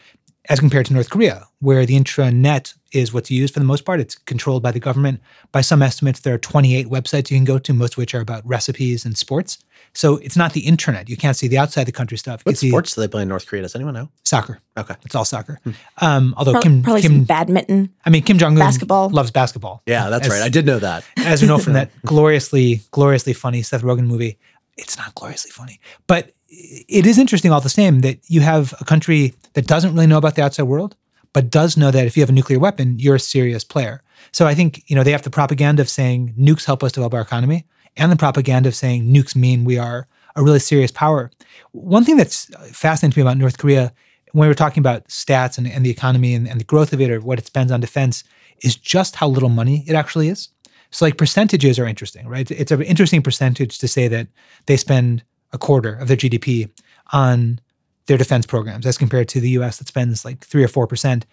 as 0.48 0.60
compared 0.60 0.86
to 0.86 0.94
North 0.94 1.10
Korea, 1.10 1.44
where 1.60 1.84
the 1.84 1.98
intranet 1.98 2.74
is 2.92 3.12
what's 3.12 3.30
used 3.30 3.52
for 3.52 3.60
the 3.60 3.66
most 3.66 3.84
part. 3.84 4.00
It's 4.00 4.14
controlled 4.14 4.62
by 4.62 4.72
the 4.72 4.80
government. 4.80 5.20
By 5.52 5.60
some 5.60 5.82
estimates, 5.82 6.20
there 6.20 6.34
are 6.34 6.38
28 6.38 6.86
websites 6.86 7.30
you 7.30 7.36
can 7.36 7.44
go 7.44 7.58
to, 7.58 7.72
most 7.72 7.94
of 7.94 7.98
which 7.98 8.14
are 8.14 8.20
about 8.20 8.46
recipes 8.46 9.04
and 9.04 9.18
sports. 9.18 9.58
So 9.96 10.18
it's 10.18 10.36
not 10.36 10.52
the 10.52 10.60
internet. 10.60 11.08
You 11.08 11.16
can't 11.16 11.36
see 11.36 11.48
the 11.48 11.58
outside 11.58 11.84
the 11.84 11.92
country 11.92 12.18
stuff. 12.18 12.42
You 12.44 12.50
what 12.50 12.58
sports 12.58 12.94
do 12.94 13.00
they 13.00 13.08
play 13.08 13.22
in 13.22 13.28
North 13.28 13.46
Korea? 13.46 13.62
Does 13.62 13.74
anyone 13.74 13.94
know? 13.94 14.10
Soccer. 14.24 14.60
Okay. 14.76 14.94
It's 15.04 15.14
all 15.14 15.24
soccer. 15.24 15.58
Hmm. 15.64 15.70
Um, 15.98 16.34
although 16.36 16.52
probably, 16.52 16.70
Kim, 16.70 16.82
probably 16.82 17.02
Kim 17.02 17.24
badminton. 17.24 17.94
I 18.04 18.10
mean, 18.10 18.22
Kim 18.22 18.38
Jong 18.38 18.52
Un 18.52 18.58
basketball. 18.58 19.08
loves 19.08 19.30
basketball. 19.30 19.82
Yeah, 19.86 20.10
that's 20.10 20.26
as, 20.26 20.32
right. 20.32 20.42
I 20.42 20.48
did 20.48 20.66
know 20.66 20.78
that. 20.78 21.04
as 21.16 21.42
we 21.42 21.48
know 21.48 21.58
from 21.58 21.72
that 21.74 21.90
gloriously, 22.02 22.82
gloriously 22.90 23.32
funny 23.32 23.62
Seth 23.62 23.82
Rogen 23.82 24.06
movie 24.06 24.38
it's 24.76 24.96
not 24.96 25.14
gloriously 25.14 25.50
funny. 25.50 25.80
But 26.06 26.32
it 26.48 27.06
is 27.06 27.18
interesting 27.18 27.50
all 27.52 27.60
the 27.60 27.68
same 27.68 28.00
that 28.00 28.18
you 28.28 28.40
have 28.40 28.74
a 28.80 28.84
country 28.84 29.34
that 29.54 29.66
doesn't 29.66 29.94
really 29.94 30.06
know 30.06 30.18
about 30.18 30.34
the 30.34 30.42
outside 30.42 30.64
world, 30.64 30.96
but 31.32 31.50
does 31.50 31.76
know 31.76 31.90
that 31.90 32.06
if 32.06 32.16
you 32.16 32.22
have 32.22 32.30
a 32.30 32.34
nuclear 32.34 32.58
weapon, 32.58 32.98
you're 32.98 33.16
a 33.16 33.20
serious 33.20 33.64
player. 33.64 34.02
So 34.32 34.46
I 34.46 34.54
think, 34.54 34.82
you 34.86 34.96
know, 34.96 35.02
they 35.02 35.12
have 35.12 35.22
the 35.22 35.30
propaganda 35.30 35.82
of 35.82 35.88
saying 35.88 36.34
nukes 36.38 36.64
help 36.64 36.82
us 36.82 36.92
develop 36.92 37.14
our 37.14 37.20
economy 37.20 37.66
and 37.96 38.12
the 38.12 38.16
propaganda 38.16 38.68
of 38.68 38.74
saying 38.74 39.04
nukes 39.04 39.36
mean 39.36 39.64
we 39.64 39.78
are 39.78 40.06
a 40.36 40.42
really 40.42 40.58
serious 40.58 40.90
power. 40.90 41.30
One 41.72 42.04
thing 42.04 42.16
that's 42.16 42.46
fascinating 42.76 43.12
to 43.12 43.18
me 43.18 43.22
about 43.22 43.38
North 43.38 43.58
Korea, 43.58 43.92
when 44.32 44.48
we're 44.48 44.54
talking 44.54 44.80
about 44.80 45.08
stats 45.08 45.56
and, 45.56 45.66
and 45.66 45.84
the 45.84 45.90
economy 45.90 46.34
and, 46.34 46.48
and 46.48 46.60
the 46.60 46.64
growth 46.64 46.92
of 46.92 47.00
it 47.00 47.10
or 47.10 47.20
what 47.20 47.38
it 47.38 47.46
spends 47.46 47.72
on 47.72 47.80
defense, 47.80 48.22
is 48.62 48.76
just 48.76 49.16
how 49.16 49.28
little 49.28 49.48
money 49.48 49.84
it 49.86 49.94
actually 49.94 50.28
is. 50.28 50.48
So, 50.90 51.04
like 51.04 51.18
percentages 51.18 51.78
are 51.78 51.86
interesting, 51.86 52.26
right? 52.28 52.50
It's 52.50 52.72
an 52.72 52.82
interesting 52.82 53.22
percentage 53.22 53.78
to 53.78 53.88
say 53.88 54.08
that 54.08 54.28
they 54.66 54.76
spend 54.76 55.22
a 55.52 55.58
quarter 55.58 55.94
of 55.94 56.08
their 56.08 56.16
GDP 56.16 56.70
on 57.12 57.60
their 58.06 58.18
defense 58.18 58.46
programs 58.46 58.86
as 58.86 58.96
compared 58.96 59.28
to 59.28 59.40
the 59.40 59.50
US 59.50 59.78
that 59.78 59.88
spends 59.88 60.24
like 60.24 60.44
three 60.44 60.64
or 60.64 60.68
4%. 60.68 61.24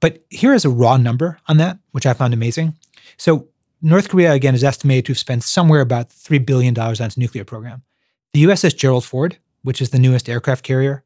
But 0.00 0.24
here 0.30 0.54
is 0.54 0.64
a 0.64 0.70
raw 0.70 0.96
number 0.96 1.38
on 1.48 1.58
that, 1.58 1.78
which 1.92 2.06
I 2.06 2.12
found 2.12 2.34
amazing. 2.34 2.76
So, 3.16 3.48
North 3.84 4.08
Korea, 4.08 4.32
again, 4.32 4.54
is 4.54 4.62
estimated 4.62 5.06
to 5.06 5.12
have 5.12 5.18
spent 5.18 5.42
somewhere 5.42 5.80
about 5.80 6.10
$3 6.10 6.46
billion 6.46 6.78
on 6.78 6.92
its 7.00 7.16
nuclear 7.16 7.44
program. 7.44 7.82
The 8.32 8.44
USS 8.44 8.76
Gerald 8.76 9.04
Ford, 9.04 9.36
which 9.62 9.82
is 9.82 9.90
the 9.90 9.98
newest 9.98 10.28
aircraft 10.28 10.64
carrier 10.64 11.02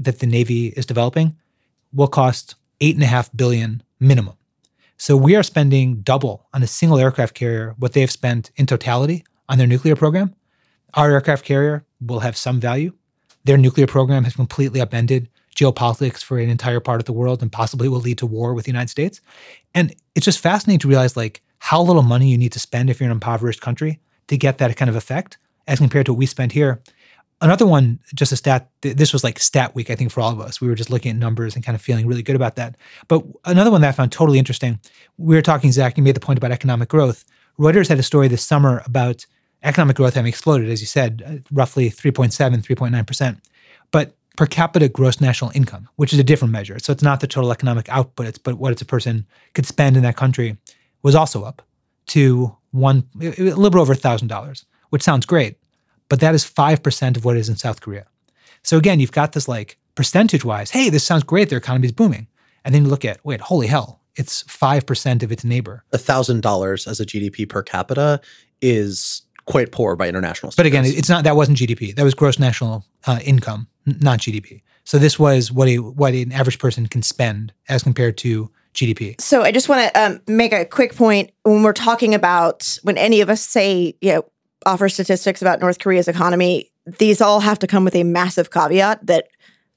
that 0.00 0.18
the 0.18 0.26
Navy 0.26 0.68
is 0.68 0.84
developing, 0.84 1.36
will 1.92 2.08
cost 2.08 2.56
8.5 2.80 3.30
billion 3.36 3.80
minimum. 4.00 4.34
So 4.98 5.16
we 5.16 5.36
are 5.36 5.44
spending 5.44 6.00
double 6.00 6.48
on 6.52 6.64
a 6.64 6.66
single 6.66 6.98
aircraft 6.98 7.34
carrier 7.34 7.76
what 7.78 7.92
they've 7.92 8.10
spent 8.10 8.50
in 8.56 8.66
totality 8.66 9.24
on 9.48 9.58
their 9.58 9.66
nuclear 9.68 9.94
program. 9.94 10.34
Our 10.94 11.12
aircraft 11.12 11.44
carrier 11.44 11.84
will 12.00 12.20
have 12.20 12.36
some 12.36 12.58
value. 12.58 12.92
Their 13.44 13.56
nuclear 13.56 13.86
program 13.86 14.24
has 14.24 14.34
completely 14.34 14.80
upended 14.80 15.28
geopolitics 15.54 16.24
for 16.24 16.38
an 16.38 16.50
entire 16.50 16.80
part 16.80 17.00
of 17.00 17.04
the 17.04 17.12
world 17.12 17.40
and 17.40 17.52
possibly 17.52 17.88
will 17.88 18.00
lead 18.00 18.18
to 18.18 18.26
war 18.26 18.52
with 18.52 18.64
the 18.64 18.70
United 18.70 18.90
States. 18.90 19.20
And 19.74 19.94
it's 20.16 20.24
just 20.24 20.40
fascinating 20.40 20.80
to 20.80 20.88
realize 20.88 21.16
like 21.16 21.40
how 21.58 21.82
little 21.82 22.02
money 22.02 22.28
you 22.28 22.38
need 22.38 22.52
to 22.52 22.60
spend 22.60 22.90
if 22.90 23.00
you're 23.00 23.08
an 23.08 23.12
impoverished 23.12 23.60
country 23.60 24.00
to 24.28 24.36
get 24.36 24.58
that 24.58 24.76
kind 24.76 24.88
of 24.88 24.96
effect 24.96 25.38
as 25.66 25.78
compared 25.78 26.06
to 26.06 26.12
what 26.12 26.18
we 26.18 26.26
spend 26.26 26.52
here. 26.52 26.80
Another 27.40 27.66
one, 27.66 27.98
just 28.14 28.32
a 28.32 28.36
stat, 28.36 28.70
this 28.80 29.12
was 29.12 29.22
like 29.22 29.38
stat 29.38 29.74
week, 29.74 29.90
I 29.90 29.94
think, 29.94 30.10
for 30.10 30.20
all 30.20 30.32
of 30.32 30.40
us. 30.40 30.60
We 30.60 30.68
were 30.68 30.74
just 30.74 30.90
looking 30.90 31.10
at 31.10 31.16
numbers 31.16 31.54
and 31.54 31.64
kind 31.64 31.76
of 31.76 31.82
feeling 31.82 32.06
really 32.06 32.22
good 32.22 32.36
about 32.36 32.56
that. 32.56 32.76
But 33.08 33.24
another 33.44 33.70
one 33.70 33.82
that 33.82 33.88
I 33.88 33.92
found 33.92 34.10
totally 34.10 34.38
interesting, 34.38 34.80
we 35.18 35.36
were 35.36 35.42
talking, 35.42 35.70
Zack, 35.70 35.98
you 35.98 36.02
made 36.02 36.16
the 36.16 36.20
point 36.20 36.38
about 36.38 36.50
economic 36.50 36.88
growth. 36.88 37.24
Reuters 37.58 37.88
had 37.88 37.98
a 37.98 38.02
story 38.02 38.28
this 38.28 38.44
summer 38.44 38.82
about 38.86 39.26
economic 39.62 39.96
growth 39.96 40.14
having 40.14 40.28
exploded, 40.28 40.70
as 40.70 40.80
you 40.80 40.86
said, 40.86 41.22
uh, 41.26 41.48
roughly 41.52 41.90
3.7, 41.90 42.62
3.9%. 42.62 43.38
But 43.90 44.14
per 44.36 44.46
capita 44.46 44.88
gross 44.88 45.20
national 45.20 45.50
income, 45.54 45.88
which 45.96 46.12
is 46.12 46.18
a 46.18 46.24
different 46.24 46.52
measure. 46.52 46.78
So 46.78 46.92
it's 46.92 47.02
not 47.02 47.20
the 47.20 47.26
total 47.26 47.52
economic 47.52 47.88
output, 47.88 48.26
it's 48.26 48.38
but 48.38 48.56
what 48.56 48.72
it's 48.72 48.82
a 48.82 48.86
person 48.86 49.26
could 49.54 49.66
spend 49.66 49.96
in 49.96 50.02
that 50.04 50.16
country, 50.16 50.56
was 51.02 51.14
also 51.14 51.42
up 51.44 51.62
to 52.06 52.56
one 52.70 53.04
a 53.20 53.28
little 53.40 53.70
bit 53.70 53.78
over 53.78 53.94
thousand 53.94 54.28
dollars, 54.28 54.64
which 54.90 55.02
sounds 55.02 55.26
great 55.26 55.56
but 56.08 56.20
that 56.20 56.34
is 56.34 56.44
5% 56.44 57.16
of 57.16 57.24
what 57.24 57.36
is 57.36 57.48
in 57.48 57.56
South 57.56 57.80
Korea. 57.80 58.06
So 58.62 58.76
again, 58.76 59.00
you've 59.00 59.12
got 59.12 59.32
this 59.32 59.48
like 59.48 59.78
percentage 59.94 60.44
wise, 60.44 60.70
hey, 60.70 60.90
this 60.90 61.04
sounds 61.04 61.24
great, 61.24 61.48
their 61.48 61.58
economy 61.58 61.86
is 61.86 61.92
booming. 61.92 62.26
And 62.64 62.74
then 62.74 62.84
you 62.84 62.90
look 62.90 63.04
at, 63.04 63.24
wait, 63.24 63.40
holy 63.40 63.66
hell, 63.66 64.00
it's 64.16 64.42
5% 64.44 65.22
of 65.22 65.30
its 65.30 65.44
neighbor. 65.44 65.84
$1,000 65.92 66.88
as 66.88 67.00
a 67.00 67.06
GDP 67.06 67.48
per 67.48 67.62
capita 67.62 68.20
is 68.60 69.22
quite 69.46 69.70
poor 69.70 69.94
by 69.94 70.08
international 70.08 70.50
standards. 70.50 70.56
But 70.56 70.66
again, 70.66 70.98
it's 70.98 71.08
not 71.08 71.24
that 71.24 71.36
wasn't 71.36 71.58
GDP. 71.58 71.94
That 71.94 72.02
was 72.02 72.14
gross 72.14 72.38
national 72.38 72.84
uh, 73.06 73.20
income, 73.24 73.68
not 73.84 74.20
GDP. 74.20 74.62
So 74.84 74.98
this 74.98 75.18
was 75.18 75.52
what 75.52 75.68
a 75.68 75.78
what 75.78 76.14
an 76.14 76.32
average 76.32 76.58
person 76.58 76.86
can 76.86 77.02
spend 77.02 77.52
as 77.68 77.82
compared 77.82 78.16
to 78.18 78.50
GDP. 78.76 79.20
So 79.20 79.42
I 79.42 79.50
just 79.50 79.68
want 79.68 79.92
to 79.92 80.00
um, 80.00 80.20
make 80.28 80.52
a 80.52 80.64
quick 80.64 80.94
point 80.94 81.32
when 81.42 81.62
we're 81.62 81.72
talking 81.72 82.14
about 82.14 82.78
when 82.82 82.96
any 82.98 83.20
of 83.20 83.30
us 83.30 83.42
say, 83.42 83.94
you 84.00 84.12
know, 84.12 84.24
offer 84.64 84.88
statistics 84.88 85.40
about 85.40 85.60
North 85.60 85.78
Korea's 85.78 86.08
economy, 86.08 86.70
these 86.98 87.20
all 87.20 87.40
have 87.40 87.58
to 87.60 87.66
come 87.66 87.84
with 87.84 87.94
a 87.94 88.04
massive 88.04 88.50
caveat 88.50 89.06
that 89.06 89.28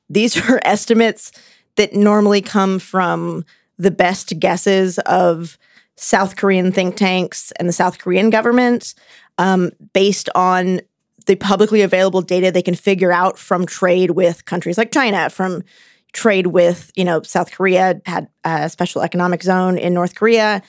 these 0.10 0.38
are 0.50 0.60
estimates 0.64 1.32
that 1.76 1.94
normally 1.94 2.42
come 2.42 2.78
from 2.78 3.46
the 3.78 3.92
best 3.92 4.38
guesses 4.40 5.00
of 5.00 5.58
South 5.96 6.36
Korean 6.36 6.72
think 6.72 6.96
tanks 6.96 7.52
and 7.54 7.68
the 7.68 7.74
South 7.74 8.00
Korean 8.00 8.30
government 8.30 8.94
um, 9.38 9.72
based 9.94 10.30
on 10.36 10.82
the 11.26 11.36
publicly 11.36 11.82
available 11.82 12.22
data 12.22 12.52
they 12.52 12.62
can 12.62 12.76
figure 12.76 13.12
out 13.12 13.38
from 13.38 13.66
trade 13.66 14.12
with 14.12 14.46
countries 14.46 14.78
like 14.78 14.92
China, 14.92 15.30
from 15.30 15.64
trade 16.13 16.48
with, 16.48 16.91
you 16.95 17.06
know, 17.06 17.22
South 17.22 17.52
Korea 17.52 18.02
had 18.06 18.28
a 18.43 18.69
special 18.69 19.02
economic 19.02 19.43
zone 19.43 19.78
in 19.78 19.93
North 19.93 20.15
Korea, 20.15 20.62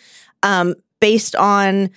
um, 0.43 0.75
based 1.01 1.35
on 1.37 1.91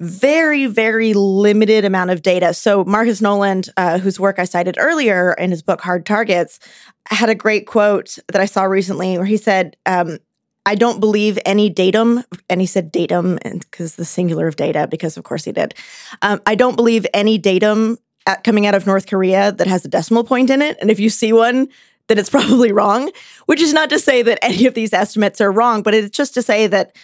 very, 0.00 0.66
very 0.66 1.12
limited 1.14 1.84
amount 1.84 2.10
of 2.10 2.22
data. 2.22 2.54
So 2.54 2.84
Marcus 2.84 3.20
Noland, 3.20 3.68
uh, 3.76 3.98
whose 3.98 4.20
work 4.20 4.38
I 4.38 4.44
cited 4.44 4.76
earlier 4.78 5.32
in 5.34 5.50
his 5.50 5.62
book 5.62 5.80
Hard 5.80 6.06
Targets, 6.06 6.60
had 7.06 7.28
a 7.28 7.34
great 7.34 7.66
quote 7.66 8.16
that 8.28 8.40
I 8.40 8.46
saw 8.46 8.64
recently 8.64 9.16
where 9.16 9.26
he 9.26 9.36
said, 9.36 9.76
um, 9.86 10.18
I 10.66 10.74
don't 10.74 11.00
believe 11.00 11.38
any 11.46 11.70
datum, 11.70 12.22
and 12.50 12.60
he 12.60 12.66
said 12.66 12.92
datum 12.92 13.38
because 13.42 13.96
the 13.96 14.04
singular 14.04 14.46
of 14.46 14.56
data, 14.56 14.86
because 14.86 15.16
of 15.16 15.24
course 15.24 15.44
he 15.44 15.52
did. 15.52 15.74
Um, 16.20 16.42
I 16.46 16.54
don't 16.54 16.76
believe 16.76 17.06
any 17.14 17.38
datum 17.38 17.98
at, 18.26 18.44
coming 18.44 18.66
out 18.66 18.74
of 18.74 18.86
North 18.86 19.06
Korea 19.06 19.50
that 19.52 19.66
has 19.66 19.84
a 19.84 19.88
decimal 19.88 20.24
point 20.24 20.50
in 20.50 20.60
it. 20.60 20.76
And 20.80 20.90
if 20.90 21.00
you 21.00 21.08
see 21.08 21.32
one, 21.32 21.68
then 22.08 22.18
it's 22.18 22.30
probably 22.38 22.72
wrong, 22.72 23.10
which 23.46 23.60
is 23.60 23.72
not 23.72 23.90
to 23.90 23.98
say 23.98 24.22
that 24.22 24.38
any 24.42 24.66
of 24.66 24.74
these 24.74 24.92
estimates 24.92 25.40
are 25.40 25.52
wrong, 25.52 25.82
but 25.82 25.94
it's 25.94 26.16
just 26.16 26.34
to 26.34 26.42
say 26.42 26.66
that 26.66 26.96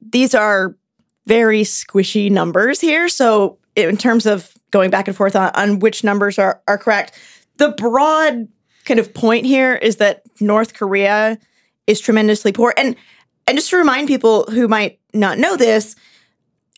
these 0.00 0.34
are 0.34 0.76
very 1.26 1.62
squishy 1.62 2.30
numbers 2.30 2.80
here. 2.80 3.08
So, 3.08 3.58
in 3.76 3.96
terms 3.96 4.26
of 4.26 4.52
going 4.70 4.90
back 4.90 5.08
and 5.08 5.16
forth 5.16 5.36
on, 5.36 5.50
on 5.54 5.78
which 5.78 6.04
numbers 6.04 6.38
are, 6.38 6.60
are 6.66 6.76
correct, 6.76 7.18
the 7.56 7.70
broad 7.70 8.48
kind 8.84 9.00
of 9.00 9.14
point 9.14 9.46
here 9.46 9.74
is 9.74 9.96
that 9.96 10.22
North 10.40 10.74
Korea 10.74 11.38
is 11.86 12.00
tremendously 12.00 12.52
poor. 12.52 12.74
And 12.76 12.96
and 13.46 13.58
just 13.58 13.70
to 13.70 13.76
remind 13.76 14.08
people 14.08 14.44
who 14.44 14.68
might 14.68 15.00
not 15.12 15.38
know 15.38 15.56
this, 15.56 15.96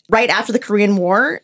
right 0.08 0.30
after 0.30 0.52
the 0.52 0.58
Korean 0.58 0.96
War, 0.96 1.42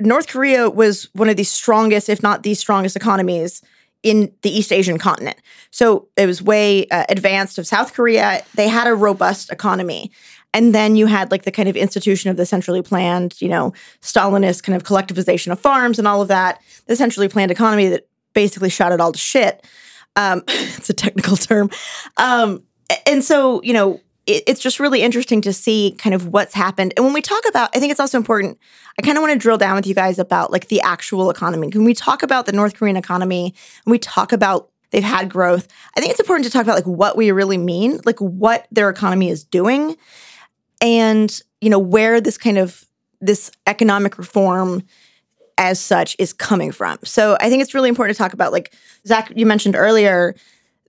North 0.00 0.26
Korea 0.26 0.68
was 0.68 1.08
one 1.14 1.28
of 1.28 1.36
the 1.36 1.44
strongest, 1.44 2.08
if 2.08 2.22
not 2.22 2.42
the 2.42 2.54
strongest 2.54 2.96
economies 2.96 3.62
in 4.04 4.30
the 4.42 4.56
East 4.56 4.70
Asian 4.70 4.98
continent. 4.98 5.38
So 5.70 6.06
it 6.16 6.26
was 6.26 6.40
way 6.40 6.86
uh, 6.88 7.06
advanced 7.08 7.58
of 7.58 7.66
South 7.66 7.94
Korea. 7.94 8.44
They 8.54 8.68
had 8.68 8.86
a 8.86 8.94
robust 8.94 9.50
economy. 9.50 10.12
And 10.52 10.72
then 10.72 10.94
you 10.94 11.06
had 11.06 11.32
like 11.32 11.42
the 11.42 11.50
kind 11.50 11.68
of 11.68 11.76
institution 11.76 12.30
of 12.30 12.36
the 12.36 12.46
centrally 12.46 12.82
planned, 12.82 13.40
you 13.40 13.48
know, 13.48 13.72
Stalinist 14.02 14.62
kind 14.62 14.76
of 14.76 14.84
collectivization 14.84 15.50
of 15.50 15.58
farms 15.58 15.98
and 15.98 16.06
all 16.06 16.22
of 16.22 16.28
that, 16.28 16.60
the 16.86 16.94
centrally 16.94 17.28
planned 17.28 17.50
economy 17.50 17.88
that 17.88 18.06
basically 18.34 18.68
shot 18.68 18.92
it 18.92 19.00
all 19.00 19.10
to 19.10 19.18
shit. 19.18 19.66
Um, 20.14 20.44
it's 20.48 20.90
a 20.90 20.94
technical 20.94 21.36
term. 21.36 21.70
Um, 22.18 22.62
and 23.06 23.24
so, 23.24 23.62
you 23.62 23.72
know, 23.72 24.00
it, 24.26 24.42
it's 24.46 24.60
just 24.60 24.80
really 24.80 25.02
interesting 25.02 25.40
to 25.42 25.52
see 25.52 25.94
kind 25.98 26.14
of 26.14 26.28
what's 26.28 26.54
happened. 26.54 26.94
And 26.96 27.04
when 27.04 27.14
we 27.14 27.22
talk 27.22 27.42
about, 27.48 27.70
I 27.74 27.80
think 27.80 27.90
it's 27.90 28.00
also 28.00 28.18
important, 28.18 28.58
I 28.98 29.02
kind 29.02 29.16
of 29.16 29.22
want 29.22 29.32
to 29.32 29.38
drill 29.38 29.58
down 29.58 29.76
with 29.76 29.86
you 29.86 29.94
guys 29.94 30.18
about 30.18 30.50
like 30.50 30.68
the 30.68 30.80
actual 30.82 31.30
economy. 31.30 31.68
When 31.68 31.84
we 31.84 31.94
talk 31.94 32.22
about 32.22 32.46
the 32.46 32.52
North 32.52 32.74
Korean 32.74 32.96
economy, 32.96 33.54
and 33.84 33.90
we 33.90 33.98
talk 33.98 34.32
about 34.32 34.70
they've 34.90 35.02
had 35.02 35.28
growth, 35.28 35.68
I 35.96 36.00
think 36.00 36.10
it's 36.10 36.20
important 36.20 36.44
to 36.46 36.50
talk 36.50 36.62
about 36.62 36.76
like 36.76 36.86
what 36.86 37.16
we 37.16 37.30
really 37.32 37.58
mean, 37.58 38.00
like 38.04 38.20
what 38.20 38.66
their 38.70 38.88
economy 38.88 39.28
is 39.28 39.44
doing 39.44 39.96
and 40.80 41.40
you 41.60 41.70
know 41.70 41.78
where 41.78 42.20
this 42.20 42.38
kind 42.38 42.58
of 42.58 42.84
this 43.20 43.50
economic 43.66 44.18
reform 44.18 44.82
as 45.56 45.80
such 45.80 46.16
is 46.18 46.32
coming 46.32 46.72
from. 46.72 46.98
So 47.04 47.36
I 47.40 47.48
think 47.48 47.62
it's 47.62 47.74
really 47.74 47.88
important 47.88 48.16
to 48.16 48.22
talk 48.22 48.32
about 48.32 48.52
like 48.52 48.74
Zack 49.06 49.32
you 49.34 49.46
mentioned 49.46 49.76
earlier 49.76 50.34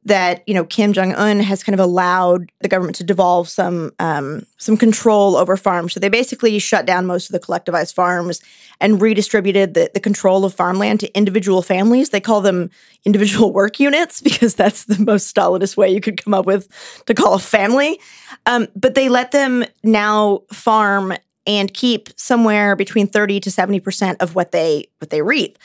that 0.05 0.43
you 0.47 0.53
know 0.53 0.63
Kim 0.63 0.93
Jong 0.93 1.13
Un 1.13 1.39
has 1.39 1.63
kind 1.63 1.73
of 1.73 1.79
allowed 1.79 2.51
the 2.61 2.67
government 2.67 2.95
to 2.97 3.03
devolve 3.03 3.49
some 3.49 3.91
um, 3.99 4.45
some 4.57 4.77
control 4.77 5.35
over 5.35 5.57
farms. 5.57 5.93
So 5.93 5.99
they 5.99 6.09
basically 6.09 6.57
shut 6.59 6.85
down 6.85 7.05
most 7.05 7.29
of 7.29 7.33
the 7.33 7.39
collectivized 7.39 7.93
farms 7.93 8.39
and 8.79 9.01
redistributed 9.01 9.73
the, 9.73 9.89
the 9.93 9.99
control 9.99 10.45
of 10.45 10.53
farmland 10.53 10.99
to 10.99 11.17
individual 11.17 11.61
families. 11.61 12.11
They 12.11 12.21
call 12.21 12.41
them 12.41 12.69
individual 13.03 13.51
work 13.59 13.79
units 13.79 14.21
because 14.21 14.55
that's 14.55 14.85
the 14.85 15.03
most 15.03 15.33
Stalinist 15.33 15.75
way 15.75 15.89
you 15.89 16.01
could 16.01 16.23
come 16.23 16.33
up 16.33 16.45
with 16.45 16.67
to 17.07 17.13
call 17.13 17.33
a 17.33 17.39
family. 17.39 17.99
Um, 18.45 18.67
but 18.75 18.95
they 18.95 19.09
let 19.09 19.31
them 19.31 19.65
now 19.83 20.43
farm 20.51 21.13
and 21.47 21.73
keep 21.73 22.09
somewhere 22.15 22.75
between 22.75 23.07
thirty 23.07 23.39
to 23.39 23.49
seventy 23.49 23.79
percent 23.79 24.21
of 24.21 24.35
what 24.35 24.51
they 24.51 24.87
what 24.99 25.09
they 25.09 25.23
reap. 25.23 25.57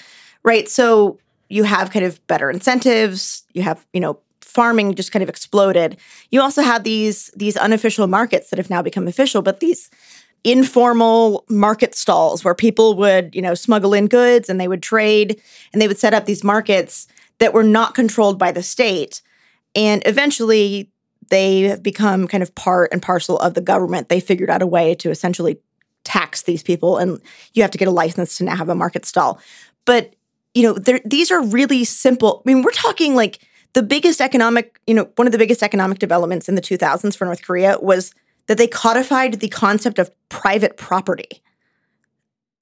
Right. 0.43 0.67
So 0.67 1.19
you 1.51 1.65
have 1.65 1.91
kind 1.91 2.07
of 2.07 2.27
better 2.27 2.51
incentives. 2.51 3.45
You 3.53 3.63
have 3.63 3.87
you 3.93 4.01
know 4.01 4.19
farming 4.51 4.95
just 4.95 5.13
kind 5.13 5.23
of 5.23 5.29
exploded. 5.29 5.97
You 6.31 6.41
also 6.41 6.63
have 6.63 6.85
these 6.85 7.31
these 7.37 7.57
unofficial 7.57 8.07
markets 8.07 8.51
that 8.51 8.59
have 8.59 8.71
now 8.71 8.83
become 8.83 9.09
official, 9.09 9.43
but 9.43 9.61
these 9.61 9.91
informal 10.45 11.45
market 11.49 11.95
stalls 11.95 12.45
where 12.45 12.55
people 12.55 12.97
would, 12.97 13.35
you 13.35 13.43
know, 13.43 13.55
smuggle 13.55 13.93
in 13.93 14.07
goods 14.07 14.49
and 14.49 14.61
they 14.61 14.69
would 14.69 14.83
trade 14.83 15.41
and 15.73 15.81
they 15.81 15.89
would 15.89 15.99
set 15.99 16.15
up 16.15 16.25
these 16.25 16.43
markets 16.43 17.07
that 17.39 17.53
were 17.53 17.63
not 17.63 17.95
controlled 17.95 18.39
by 18.39 18.51
the 18.53 18.63
state. 18.63 19.23
And 19.75 20.03
eventually 20.07 20.91
they 21.29 21.63
have 21.63 21.83
become 21.83 22.27
kind 22.27 22.43
of 22.43 22.55
part 22.55 22.91
and 22.93 23.03
parcel 23.03 23.39
of 23.39 23.55
the 23.55 23.61
government. 23.61 24.09
They 24.09 24.21
figured 24.21 24.51
out 24.51 24.63
a 24.63 24.67
way 24.67 24.95
to 24.97 25.11
essentially 25.11 25.59
tax 26.05 26.43
these 26.43 26.63
people 26.63 26.97
and 26.97 27.21
you 27.53 27.63
have 27.63 27.71
to 27.71 27.79
get 27.79 27.89
a 27.89 27.93
license 27.93 28.39
to 28.39 28.45
now 28.45 28.57
have 28.57 28.69
a 28.69 28.75
market 28.75 29.05
stall. 29.05 29.39
But, 29.85 30.15
you 30.55 30.63
know, 30.63 30.99
these 31.05 31.31
are 31.31 31.43
really 31.43 31.85
simple. 31.85 32.43
I 32.45 32.53
mean, 32.53 32.63
we're 32.63 32.71
talking 32.73 33.15
like 33.15 33.47
the 33.73 33.83
biggest 33.83 34.21
economic, 34.21 34.81
you 34.87 34.95
know, 34.95 35.09
one 35.17 35.27
of 35.27 35.33
the 35.33 35.39
biggest 35.39 35.63
economic 35.63 35.99
developments 35.99 36.49
in 36.49 36.55
the 36.55 36.63
2000s 36.63 37.17
for 37.17 37.25
North 37.25 37.43
Korea 37.43 37.79
was 37.81 38.15
that 38.47 38.59
they 38.59 38.67
codified 38.67 39.35
the 39.35 39.49
concept 39.49 39.99
of 39.99 40.11
private 40.29 40.77
property 40.77 41.43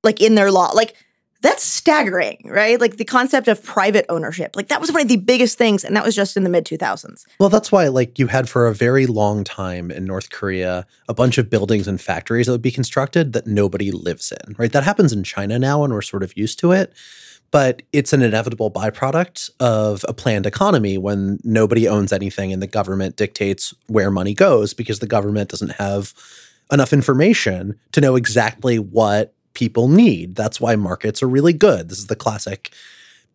like 0.04 0.20
in 0.20 0.34
their 0.34 0.50
law. 0.50 0.70
Like 0.72 0.94
that's 1.40 1.62
staggering, 1.62 2.42
right? 2.44 2.80
Like 2.80 2.96
the 2.96 3.04
concept 3.04 3.46
of 3.46 3.62
private 3.62 4.04
ownership. 4.08 4.56
Like 4.56 4.68
that 4.68 4.80
was 4.80 4.90
one 4.90 5.00
of 5.00 5.08
the 5.08 5.16
biggest 5.16 5.56
things 5.56 5.84
and 5.84 5.94
that 5.96 6.04
was 6.04 6.16
just 6.16 6.36
in 6.36 6.42
the 6.42 6.50
mid 6.50 6.64
2000s. 6.64 7.24
Well, 7.38 7.48
that's 7.48 7.70
why 7.70 7.88
like 7.88 8.18
you 8.18 8.26
had 8.26 8.48
for 8.48 8.66
a 8.66 8.74
very 8.74 9.06
long 9.06 9.44
time 9.44 9.90
in 9.90 10.04
North 10.04 10.30
Korea 10.30 10.84
a 11.08 11.14
bunch 11.14 11.38
of 11.38 11.48
buildings 11.48 11.86
and 11.86 12.00
factories 12.00 12.46
that 12.46 12.52
would 12.52 12.62
be 12.62 12.72
constructed 12.72 13.32
that 13.34 13.46
nobody 13.46 13.92
lives 13.92 14.32
in, 14.32 14.56
right? 14.58 14.72
That 14.72 14.84
happens 14.84 15.12
in 15.12 15.22
China 15.22 15.58
now 15.58 15.84
and 15.84 15.92
we're 15.92 16.02
sort 16.02 16.22
of 16.22 16.36
used 16.36 16.58
to 16.60 16.72
it 16.72 16.92
but 17.50 17.82
it's 17.92 18.12
an 18.12 18.22
inevitable 18.22 18.70
byproduct 18.70 19.50
of 19.60 20.04
a 20.08 20.12
planned 20.12 20.46
economy 20.46 20.98
when 20.98 21.38
nobody 21.44 21.88
owns 21.88 22.12
anything 22.12 22.52
and 22.52 22.62
the 22.62 22.66
government 22.66 23.16
dictates 23.16 23.74
where 23.86 24.10
money 24.10 24.34
goes 24.34 24.74
because 24.74 24.98
the 24.98 25.06
government 25.06 25.50
doesn't 25.50 25.72
have 25.72 26.12
enough 26.70 26.92
information 26.92 27.78
to 27.92 28.00
know 28.00 28.16
exactly 28.16 28.78
what 28.78 29.34
people 29.54 29.88
need. 29.88 30.36
That's 30.36 30.60
why 30.60 30.76
markets 30.76 31.22
are 31.22 31.28
really 31.28 31.54
good. 31.54 31.88
This 31.88 31.98
is 31.98 32.06
the 32.06 32.16
classic 32.16 32.70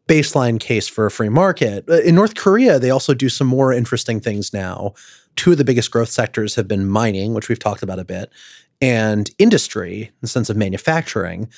baseline 0.07 0.59
case 0.59 0.87
for 0.87 1.05
a 1.05 1.11
free 1.11 1.29
market. 1.29 1.85
Uh, 1.89 2.01
in 2.01 2.15
North 2.15 2.35
Korea, 2.35 2.77
they 2.77 2.89
also 2.89 3.13
do 3.13 3.29
some 3.29 3.47
more 3.47 3.73
interesting 3.73 4.19
things 4.19 4.53
now. 4.53 4.93
Two 5.35 5.53
of 5.53 5.57
the 5.57 5.63
biggest 5.63 5.91
growth 5.91 6.09
sectors 6.09 6.55
have 6.55 6.67
been 6.67 6.87
mining, 6.87 7.33
which 7.33 7.49
we've 7.49 7.59
talked 7.59 7.83
about 7.83 7.99
a 7.99 8.05
bit, 8.05 8.29
and 8.81 9.31
industry 9.39 10.03
in 10.03 10.13
the 10.21 10.27
sense 10.27 10.49
of 10.49 10.57
manufacturing. 10.57 11.49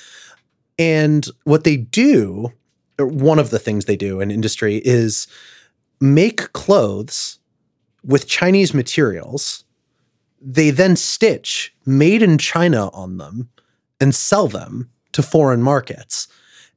And 0.78 1.26
what 1.44 1.64
they 1.64 1.76
do, 1.76 2.52
one 2.98 3.38
of 3.38 3.50
the 3.50 3.58
things 3.58 3.84
they 3.84 3.96
do 3.96 4.20
in 4.20 4.30
industry 4.30 4.82
is 4.84 5.26
make 6.00 6.52
clothes 6.52 7.38
with 8.04 8.28
Chinese 8.28 8.74
materials. 8.74 9.64
They 10.40 10.70
then 10.70 10.96
stitch 10.96 11.74
made 11.84 12.22
in 12.22 12.38
China 12.38 12.88
on 12.90 13.16
them 13.16 13.48
and 14.00 14.14
sell 14.14 14.48
them 14.48 14.90
to 15.12 15.22
foreign 15.22 15.62
markets. 15.62 16.28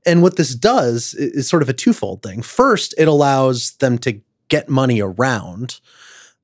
And 0.06 0.22
what 0.22 0.38
this 0.38 0.56
does 0.56 1.14
is 1.14 1.48
sort 1.48 1.62
of 1.62 1.70
a 1.70 1.74
twofold 1.74 2.24
thing. 2.24 2.42
First, 2.42 2.96
it 2.98 3.08
allows 3.08 3.72
them 3.74 3.98
to 4.00 4.22
get 4.48 4.70
money 4.70 5.02
around 5.02 5.80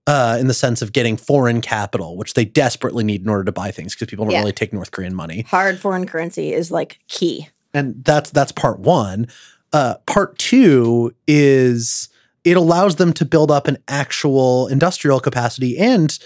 uh, 0.08 0.38
in 0.40 0.48
the 0.48 0.54
sense 0.54 0.82
of 0.82 0.94
getting 0.94 1.18
foreign 1.18 1.62
capital, 1.62 2.18
which 2.18 2.34
they 2.34 2.46
desperately 2.46 3.04
need 3.04 3.22
in 3.22 3.30
order 3.30 3.44
to 3.44 3.52
buy 3.52 3.72
things 3.72 3.96
because 3.96 4.08
people 4.08 4.26
don't 4.26 4.34
yeah. 4.34 4.40
really 4.40 4.52
take 4.52 4.72
North 4.72 4.92
Korean 4.92 5.16
money. 5.16 5.42
Hard 5.50 5.80
foreign 5.80 6.06
currency 6.06 6.54
is 6.54 6.72
like 6.72 7.00
key. 7.08 7.50
And 7.74 8.04
that's 8.06 8.30
that's 8.30 8.52
part 8.52 8.80
one. 8.80 9.28
Uh, 9.74 9.96
part 10.06 10.38
two 10.38 11.14
is 11.28 12.10
it 12.44 12.56
allows 12.56 12.96
them 12.96 13.12
to 13.14 13.26
build 13.26 13.52
up 13.52 13.68
an 13.68 13.78
actual 13.88 14.68
industrial 14.68 15.20
capacity 15.20 15.78
and 15.78 16.18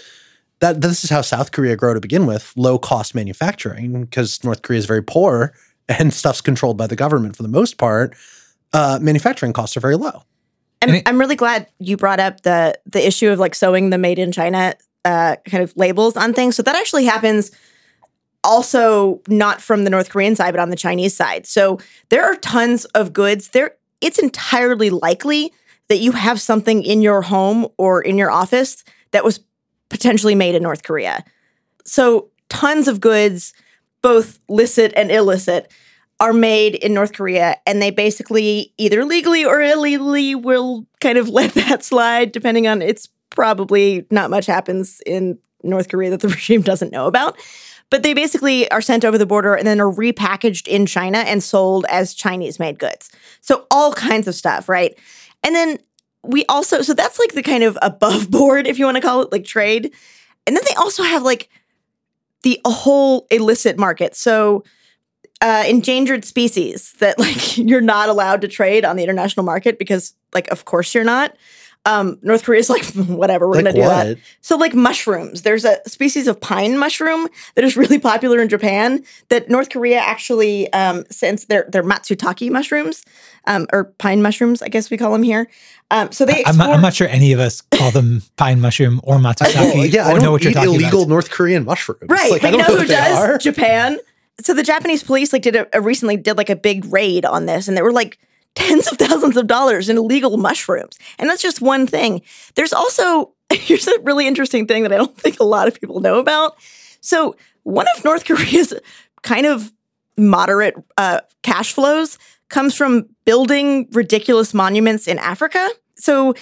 that 0.60 0.82
this 0.82 1.02
is 1.02 1.10
how 1.10 1.22
South 1.22 1.52
Korea 1.52 1.74
grew 1.74 1.94
to 1.94 2.00
begin 2.00 2.26
with, 2.26 2.52
low 2.54 2.78
cost 2.78 3.14
manufacturing, 3.14 4.04
because 4.04 4.44
North 4.44 4.60
Korea 4.62 4.78
is 4.78 4.86
very 4.86 5.02
poor 5.02 5.54
and 5.88 6.12
stuff's 6.12 6.40
controlled 6.40 6.76
by 6.76 6.86
the 6.86 6.96
government 6.96 7.36
for 7.36 7.42
the 7.42 7.48
most 7.48 7.78
part. 7.78 8.14
Uh, 8.72 8.98
manufacturing 9.00 9.52
costs 9.52 9.76
are 9.76 9.80
very 9.80 9.96
low. 9.96 10.22
I'm, 10.82 11.02
I'm 11.06 11.20
really 11.20 11.36
glad 11.36 11.66
you 11.78 11.96
brought 11.96 12.20
up 12.20 12.40
the 12.42 12.78
the 12.86 13.06
issue 13.06 13.30
of 13.30 13.38
like 13.38 13.54
sewing 13.54 13.90
the 13.90 13.98
made 13.98 14.18
in 14.18 14.32
China 14.32 14.74
uh, 15.04 15.36
kind 15.46 15.62
of 15.62 15.76
labels 15.76 16.16
on 16.16 16.32
things. 16.32 16.56
So 16.56 16.62
that 16.62 16.76
actually 16.76 17.04
happens 17.04 17.50
also 18.42 19.20
not 19.28 19.60
from 19.60 19.84
the 19.84 19.90
North 19.90 20.10
Korean 20.10 20.34
side, 20.34 20.52
but 20.52 20.60
on 20.60 20.70
the 20.70 20.76
Chinese 20.76 21.14
side. 21.14 21.46
So 21.46 21.78
there 22.08 22.24
are 22.24 22.36
tons 22.36 22.84
of 22.86 23.12
goods. 23.12 23.48
There, 23.48 23.72
it's 24.00 24.18
entirely 24.18 24.90
likely 24.90 25.52
that 25.88 25.98
you 25.98 26.12
have 26.12 26.40
something 26.40 26.82
in 26.82 27.02
your 27.02 27.22
home 27.22 27.66
or 27.76 28.00
in 28.00 28.16
your 28.16 28.30
office 28.30 28.84
that 29.10 29.24
was 29.24 29.40
potentially 29.88 30.34
made 30.34 30.54
in 30.54 30.62
North 30.62 30.84
Korea. 30.84 31.24
So 31.84 32.30
tons 32.48 32.88
of 32.88 33.00
goods, 33.00 33.52
both 34.00 34.38
licit 34.48 34.92
and 34.96 35.10
illicit, 35.10 35.70
are 36.20 36.34
made 36.34 36.74
in 36.74 36.92
North 36.92 37.14
Korea, 37.14 37.56
and 37.66 37.80
they 37.80 37.90
basically 37.90 38.74
either 38.76 39.04
legally 39.04 39.44
or 39.44 39.60
illegally 39.60 40.34
will 40.34 40.86
kind 41.00 41.18
of 41.18 41.28
let 41.30 41.54
that 41.54 41.82
slide, 41.82 42.32
depending 42.32 42.66
on 42.66 42.82
it's 42.82 43.08
probably 43.30 44.06
not 44.10 44.30
much 44.30 44.46
happens 44.46 45.00
in 45.06 45.38
North 45.62 45.88
Korea 45.88 46.10
that 46.10 46.20
the 46.20 46.28
regime 46.36 46.62
doesn't 46.62 46.92
know 46.92 47.06
about. 47.06 47.38
But 47.88 48.04
they 48.04 48.14
basically 48.14 48.70
are 48.70 48.80
sent 48.80 49.04
over 49.04 49.18
the 49.18 49.26
border 49.26 49.54
and 49.54 49.66
then 49.66 49.80
are 49.80 49.92
repackaged 49.92 50.68
in 50.68 50.86
China 50.86 51.18
and 51.18 51.42
sold 51.42 51.86
as 51.88 52.14
Chinese 52.14 52.60
made 52.60 52.78
goods. 52.78 53.10
So 53.40 53.66
all 53.68 53.92
kinds 53.92 54.28
of 54.28 54.36
stuff, 54.36 54.68
right? 54.68 54.96
And 55.42 55.56
then 55.56 55.78
we 56.22 56.44
also, 56.48 56.82
so 56.82 56.94
that's 56.94 57.18
like 57.18 57.32
the 57.32 57.42
kind 57.42 57.64
of 57.64 57.76
above 57.82 58.30
board, 58.30 58.68
if 58.68 58.78
you 58.78 58.84
want 58.84 58.96
to 58.96 59.00
call 59.00 59.22
it, 59.22 59.32
like 59.32 59.44
trade. 59.44 59.92
And 60.46 60.54
then 60.54 60.62
they 60.68 60.74
also 60.74 61.02
have 61.02 61.22
like 61.22 61.48
the 62.42 62.60
whole 62.64 63.26
illicit 63.30 63.76
market. 63.76 64.14
So 64.14 64.62
uh, 65.40 65.64
endangered 65.66 66.24
species 66.24 66.92
that 66.94 67.18
like 67.18 67.58
you're 67.58 67.80
not 67.80 68.08
allowed 68.08 68.40
to 68.42 68.48
trade 68.48 68.84
on 68.84 68.96
the 68.96 69.02
international 69.02 69.44
market 69.44 69.78
because 69.78 70.14
like 70.34 70.48
of 70.48 70.64
course 70.64 70.94
you're 70.94 71.04
not. 71.04 71.36
Um, 71.86 72.18
North 72.20 72.44
Korea's 72.44 72.68
like, 72.68 72.84
whatever, 72.94 73.48
we're 73.48 73.54
like 73.54 73.64
gonna 73.64 73.76
do 73.76 73.80
what? 73.80 74.04
that. 74.04 74.18
So, 74.42 74.56
like 74.58 74.74
mushrooms, 74.74 75.42
there's 75.42 75.64
a 75.64 75.80
species 75.88 76.28
of 76.28 76.38
pine 76.38 76.76
mushroom 76.76 77.26
that 77.54 77.64
is 77.64 77.74
really 77.74 77.98
popular 77.98 78.38
in 78.40 78.50
Japan. 78.50 79.02
That 79.30 79.48
North 79.48 79.70
Korea 79.70 79.98
actually, 79.98 80.70
um, 80.74 81.04
since 81.10 81.46
they're 81.46 81.66
they're 81.70 81.82
matsutake 81.82 82.50
mushrooms, 82.50 83.02
um, 83.46 83.66
or 83.72 83.84
pine 83.96 84.20
mushrooms, 84.20 84.60
I 84.60 84.68
guess 84.68 84.90
we 84.90 84.98
call 84.98 85.10
them 85.10 85.22
here. 85.22 85.48
Um, 85.90 86.12
so 86.12 86.26
they. 86.26 86.44
I'm 86.44 86.58
not, 86.58 86.70
I'm, 86.70 86.82
not, 86.82 86.92
sure 86.92 87.08
any 87.08 87.32
of 87.32 87.40
us 87.40 87.62
call 87.62 87.90
them 87.90 88.22
pine 88.36 88.60
mushroom 88.60 89.00
or 89.02 89.16
matsutake. 89.16 89.74
well, 89.74 89.86
yeah, 89.86 90.06
or 90.06 90.10
I 90.10 90.12
don't 90.12 90.22
know 90.22 90.32
what 90.32 90.44
you're 90.44 90.52
talking 90.52 90.74
illegal 90.74 91.00
about. 91.00 91.08
North 91.08 91.30
Korean 91.30 91.64
mushrooms. 91.64 92.02
Right, 92.10 92.30
like, 92.30 92.42
but 92.42 92.52
you 92.52 92.58
know, 92.58 92.66
know 92.66 92.76
who 92.76 92.86
does? 92.86 93.42
Japan. 93.42 93.98
So 94.42 94.54
the 94.54 94.62
Japanese 94.62 95.02
police 95.02 95.32
like 95.32 95.42
did 95.42 95.56
a, 95.56 95.68
a 95.76 95.80
recently 95.80 96.16
did 96.16 96.36
like 96.36 96.50
a 96.50 96.56
big 96.56 96.84
raid 96.86 97.24
on 97.24 97.46
this, 97.46 97.68
and 97.68 97.76
there 97.76 97.84
were 97.84 97.92
like 97.92 98.18
tens 98.54 98.90
of 98.90 98.98
thousands 98.98 99.36
of 99.36 99.46
dollars 99.46 99.88
in 99.88 99.96
illegal 99.96 100.36
mushrooms. 100.36 100.98
And 101.18 101.28
that's 101.28 101.42
just 101.42 101.60
one 101.60 101.86
thing. 101.86 102.22
There's 102.54 102.72
also, 102.72 103.32
here's 103.52 103.86
a 103.86 104.00
really 104.00 104.26
interesting 104.26 104.66
thing 104.66 104.82
that 104.82 104.92
I 104.92 104.96
don't 104.96 105.16
think 105.18 105.40
a 105.40 105.44
lot 105.44 105.68
of 105.68 105.80
people 105.80 106.00
know 106.00 106.18
about. 106.18 106.56
So, 107.00 107.36
one 107.62 107.86
of 107.96 108.04
North 108.04 108.24
Korea's 108.24 108.72
kind 109.22 109.46
of 109.46 109.72
moderate 110.16 110.74
uh, 110.96 111.20
cash 111.42 111.72
flows 111.72 112.18
comes 112.48 112.74
from 112.74 113.08
building 113.24 113.86
ridiculous 113.92 114.54
monuments 114.54 115.06
in 115.06 115.18
Africa. 115.18 115.68
So, 115.96 116.34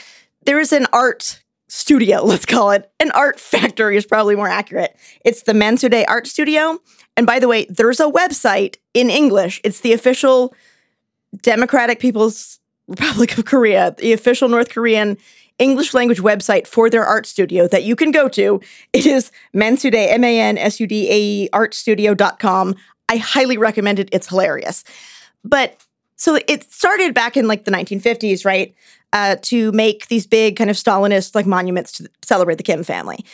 there 0.45 0.61
is 0.61 0.73
an 0.73 0.87
art 0.93 1.43
studio, 1.69 2.23
let's 2.25 2.47
call 2.47 2.71
it. 2.73 2.91
An 3.01 3.11
art 3.13 3.39
factory 3.39 3.97
is 3.97 4.07
probably 4.07 4.37
more 4.37 4.49
accurate. 4.49 4.97
It's 5.25 5.43
the 5.43 5.53
Mansudae 5.53 6.05
Art 6.09 6.27
Studio. 6.27 6.79
And 7.17 7.27
by 7.27 7.39
the 7.39 7.49
way, 7.49 7.67
there's 7.67 8.01
a 8.01 8.11
website 8.11 8.77
in 8.95 9.11
English. 9.11 9.61
It's 9.65 9.81
the 9.81 9.93
official 9.93 10.55
Democratic 11.43 12.01
People's 12.01 12.59
Republic 12.87 13.37
of 13.37 13.45
Korea, 13.45 13.95
the 13.99 14.13
official 14.13 14.49
North 14.49 14.71
Korean 14.71 15.19
English 15.59 15.93
language 15.93 16.21
website 16.21 16.67
for 16.67 16.89
their 16.89 17.05
art 17.05 17.27
studio 17.27 17.67
that 17.69 17.83
you 17.83 17.97
can 17.97 18.13
go 18.13 18.29
to. 18.29 18.61
It 18.93 19.07
is 19.07 19.33
Mansudae, 19.55 20.13
M 20.13 20.25
A 20.25 20.41
N 20.41 20.57
S 20.57 20.81
U 20.81 20.87
D 20.87 21.09
A 21.11 21.19
E 21.19 21.49
artstudio.com. 21.53 22.77
I 23.09 23.17
highly 23.17 23.59
recommend 23.59 23.99
it. 23.99 24.09
It's 24.13 24.29
hilarious. 24.29 24.85
But 25.45 25.85
so 26.19 26.39
it 26.47 26.71
started 26.71 27.15
back 27.15 27.37
in 27.37 27.49
like 27.49 27.65
the 27.65 27.71
1950s, 27.71 28.45
right? 28.45 28.75
Uh, 29.13 29.37
to 29.37 29.73
make 29.73 30.09
these 30.09 30.27
big 30.27 30.57
kind 30.57 30.69
of 30.69 30.77
Stalinist 30.77 31.35
like 31.35 31.47
monuments 31.47 31.93
to 31.93 32.11
celebrate 32.23 32.57
the 32.57 32.63
Kim 32.63 32.85
family. 32.85 33.25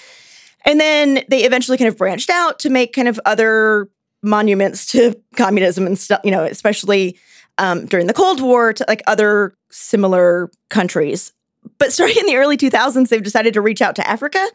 And 0.64 0.79
then 0.79 1.25
they 1.29 1.44
eventually 1.44 1.77
kind 1.77 1.88
of 1.88 1.99
branched 1.99 2.31
out 2.31 2.61
to 2.61 2.70
make 2.70 2.92
kind 2.92 3.09
of 3.09 3.20
other 3.25 3.88
monuments 4.23 4.87
to 4.92 5.14
communism 5.37 5.87
and 5.87 5.99
stuff, 5.99 6.20
you 6.23 6.31
know, 6.31 6.44
especially 6.44 7.18
um, 7.59 7.87
during 7.87 8.07
the 8.07 8.14
Cold 8.14 8.40
War 8.40 8.73
to 8.73 8.85
like 8.87 9.03
other 9.07 9.55
similar 9.70 10.51
countries. 10.70 11.33
But 11.79 11.92
starting 11.92 12.18
in 12.18 12.27
the 12.27 12.37
early 12.37 12.57
2000s, 12.57 13.09
they've 13.09 13.23
decided 13.23 13.55
to 13.55 13.61
reach 13.61 13.83
out 13.83 13.97
to 13.97 14.09
Africa. 14.09 14.47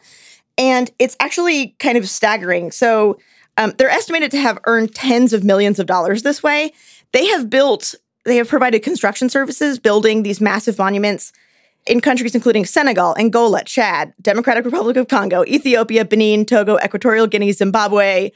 And 0.56 0.90
it's 0.98 1.16
actually 1.20 1.74
kind 1.78 1.98
of 1.98 2.08
staggering. 2.08 2.70
So 2.70 3.18
um, 3.56 3.74
they're 3.76 3.90
estimated 3.90 4.30
to 4.32 4.38
have 4.38 4.58
earned 4.64 4.94
tens 4.94 5.32
of 5.32 5.44
millions 5.44 5.78
of 5.78 5.86
dollars 5.86 6.22
this 6.22 6.42
way. 6.42 6.72
They 7.12 7.26
have 7.26 7.50
built, 7.50 7.94
they 8.24 8.36
have 8.36 8.48
provided 8.48 8.82
construction 8.82 9.28
services 9.28 9.78
building 9.78 10.22
these 10.22 10.40
massive 10.40 10.78
monuments 10.78 11.32
in 11.86 12.00
countries 12.00 12.34
including 12.34 12.64
Senegal, 12.64 13.16
Angola, 13.18 13.64
Chad, 13.64 14.12
Democratic 14.20 14.64
Republic 14.64 14.96
of 14.96 15.08
Congo, 15.08 15.44
Ethiopia, 15.46 16.04
Benin, 16.04 16.44
Togo, 16.44 16.78
Equatorial 16.84 17.26
Guinea, 17.26 17.52
Zimbabwe, 17.52 18.30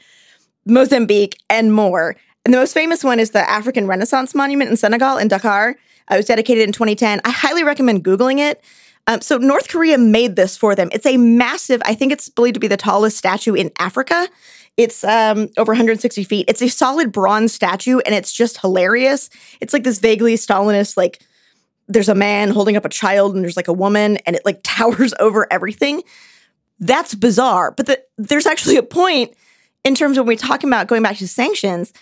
Mozambique, 0.65 1.39
and 1.49 1.73
more. 1.73 2.15
And 2.43 2.53
the 2.53 2.57
most 2.57 2.73
famous 2.73 3.03
one 3.03 3.19
is 3.19 3.31
the 3.31 3.47
African 3.49 3.87
Renaissance 3.87 4.33
Monument 4.35 4.69
in 4.69 4.77
Senegal 4.77 5.17
in 5.17 5.27
Dakar. 5.27 5.75
It 6.11 6.15
was 6.15 6.25
dedicated 6.25 6.63
in 6.63 6.71
2010. 6.71 7.21
I 7.23 7.31
highly 7.31 7.63
recommend 7.63 8.03
Googling 8.03 8.39
it. 8.39 8.63
Um, 9.07 9.21
so 9.21 9.37
North 9.37 9.67
Korea 9.67 9.97
made 9.97 10.35
this 10.35 10.57
for 10.57 10.75
them. 10.75 10.89
It's 10.91 11.05
a 11.05 11.17
massive, 11.17 11.81
I 11.85 11.93
think 11.93 12.11
it's 12.11 12.29
believed 12.29 12.55
to 12.55 12.59
be 12.59 12.67
the 12.67 12.77
tallest 12.77 13.17
statue 13.17 13.53
in 13.53 13.71
Africa. 13.77 14.27
It's 14.77 15.03
um, 15.03 15.49
over 15.57 15.71
160 15.71 16.23
feet. 16.25 16.45
It's 16.49 16.61
a 16.61 16.67
solid 16.67 17.11
bronze 17.11 17.53
statue, 17.53 17.99
and 17.99 18.13
it's 18.13 18.33
just 18.33 18.59
hilarious. 18.59 19.29
It's 19.61 19.73
like 19.73 19.83
this 19.83 19.99
vaguely 19.99 20.35
Stalinist, 20.35 20.97
like 20.97 21.21
there's 21.87 22.09
a 22.09 22.15
man 22.15 22.49
holding 22.49 22.75
up 22.75 22.83
a 22.83 22.89
child, 22.89 23.35
and 23.35 23.43
there's 23.43 23.55
like 23.55 23.67
a 23.67 23.73
woman, 23.73 24.17
and 24.25 24.35
it 24.35 24.43
like 24.45 24.59
towers 24.63 25.13
over 25.19 25.47
everything. 25.51 26.03
That's 26.79 27.15
bizarre. 27.15 27.71
But 27.71 27.85
the, 27.85 28.03
there's 28.17 28.45
actually 28.45 28.75
a 28.75 28.83
point 28.83 29.33
in 29.85 29.95
terms 29.95 30.17
of 30.17 30.25
when 30.25 30.33
we're 30.33 30.37
talking 30.37 30.69
about 30.69 30.87
going 30.87 31.03
back 31.03 31.17
to 31.17 31.27
sanctions. 31.27 31.93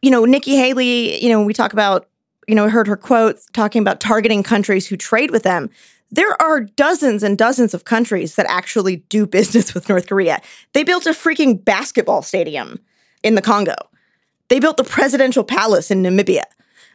You 0.00 0.10
know, 0.10 0.24
Nikki 0.24 0.56
Haley, 0.56 1.22
you 1.22 1.28
know, 1.28 1.38
when 1.38 1.46
we 1.46 1.54
talk 1.54 1.72
about, 1.72 2.08
you 2.46 2.54
know, 2.54 2.68
heard 2.68 2.86
her 2.86 2.96
quotes 2.96 3.46
talking 3.52 3.82
about 3.82 4.00
targeting 4.00 4.42
countries 4.42 4.86
who 4.86 4.96
trade 4.96 5.30
with 5.30 5.42
them 5.42 5.70
there 6.12 6.40
are 6.40 6.60
dozens 6.60 7.22
and 7.22 7.36
dozens 7.38 7.72
of 7.74 7.84
countries 7.84 8.36
that 8.36 8.46
actually 8.48 8.96
do 9.08 9.26
business 9.38 9.74
with 9.74 9.88
North 9.88 10.06
Korea. 10.06 10.40
They 10.74 10.84
built 10.84 11.06
a 11.06 11.10
freaking 11.10 11.62
basketball 11.64 12.22
stadium 12.22 12.78
in 13.22 13.34
the 13.34 13.42
Congo. 13.42 13.74
They 14.48 14.60
built 14.60 14.76
the 14.76 14.84
presidential 14.84 15.42
palace 15.42 15.90
in 15.90 16.02
Namibia. 16.02 16.44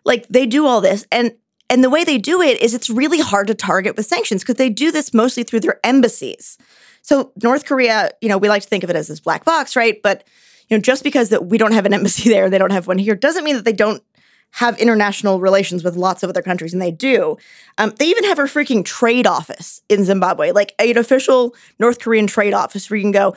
Like 0.05 0.27
they 0.27 0.45
do 0.45 0.65
all 0.65 0.79
this 0.79 1.05
and 1.11 1.33
and 1.69 1.83
the 1.83 1.89
way 1.89 2.05
they 2.05 2.17
do 2.17 2.41
it 2.41 2.61
is 2.61 2.73
it's 2.73 2.89
really 2.89 3.19
hard 3.19 3.47
to 3.47 3.53
target 3.53 3.97
with 3.97 4.05
sanctions 4.05 4.41
because 4.41 4.55
they 4.55 4.69
do 4.69 4.89
this 4.89 5.13
mostly 5.13 5.43
through 5.43 5.59
their 5.59 5.81
embassies. 5.83 6.57
So 7.01 7.33
North 7.43 7.65
Korea, 7.65 8.11
you 8.21 8.29
know, 8.29 8.37
we 8.37 8.47
like 8.47 8.61
to 8.61 8.69
think 8.69 8.85
of 8.85 8.89
it 8.89 8.95
as 8.95 9.09
this 9.09 9.19
black 9.19 9.43
box, 9.43 9.75
right? 9.75 10.01
But 10.01 10.25
you 10.69 10.77
know, 10.77 10.81
just 10.81 11.03
because 11.03 11.29
that 11.29 11.47
we 11.47 11.57
don't 11.57 11.73
have 11.73 11.85
an 11.85 11.93
embassy 11.93 12.29
there, 12.33 12.49
they 12.49 12.57
don't 12.57 12.71
have 12.71 12.87
one 12.87 12.97
here, 12.97 13.15
doesn't 13.15 13.43
mean 13.43 13.55
that 13.55 13.65
they 13.65 13.73
don't 13.73 14.01
have 14.51 14.77
international 14.79 15.39
relations 15.39 15.83
with 15.83 15.95
lots 15.95 16.23
of 16.23 16.29
other 16.29 16.41
countries, 16.41 16.73
and 16.73 16.81
they 16.81 16.91
do. 16.91 17.37
Um, 17.77 17.93
they 17.99 18.05
even 18.05 18.23
have 18.23 18.39
a 18.39 18.43
freaking 18.43 18.83
trade 18.83 19.27
office 19.27 19.81
in 19.89 20.03
Zimbabwe, 20.03 20.51
like 20.51 20.73
an 20.79 20.97
official 20.97 21.55
North 21.79 21.99
Korean 21.99 22.27
trade 22.27 22.53
office 22.53 22.89
where 22.89 22.97
you 22.97 23.03
can 23.03 23.11
go. 23.11 23.35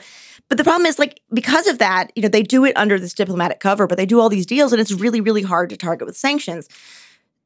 But 0.49 0.57
the 0.57 0.63
problem 0.63 0.85
is, 0.85 0.99
like, 0.99 1.21
because 1.33 1.67
of 1.67 1.77
that, 1.77 2.11
you 2.15 2.21
know, 2.21 2.27
they 2.27 2.43
do 2.43 2.65
it 2.65 2.75
under 2.75 2.99
this 2.99 3.13
diplomatic 3.13 3.59
cover, 3.59 3.87
but 3.87 3.97
they 3.97 4.05
do 4.05 4.19
all 4.19 4.29
these 4.29 4.45
deals, 4.45 4.73
and 4.73 4.81
it's 4.81 4.91
really, 4.91 5.21
really 5.21 5.43
hard 5.43 5.69
to 5.69 5.77
target 5.77 6.05
with 6.05 6.17
sanctions. 6.17 6.67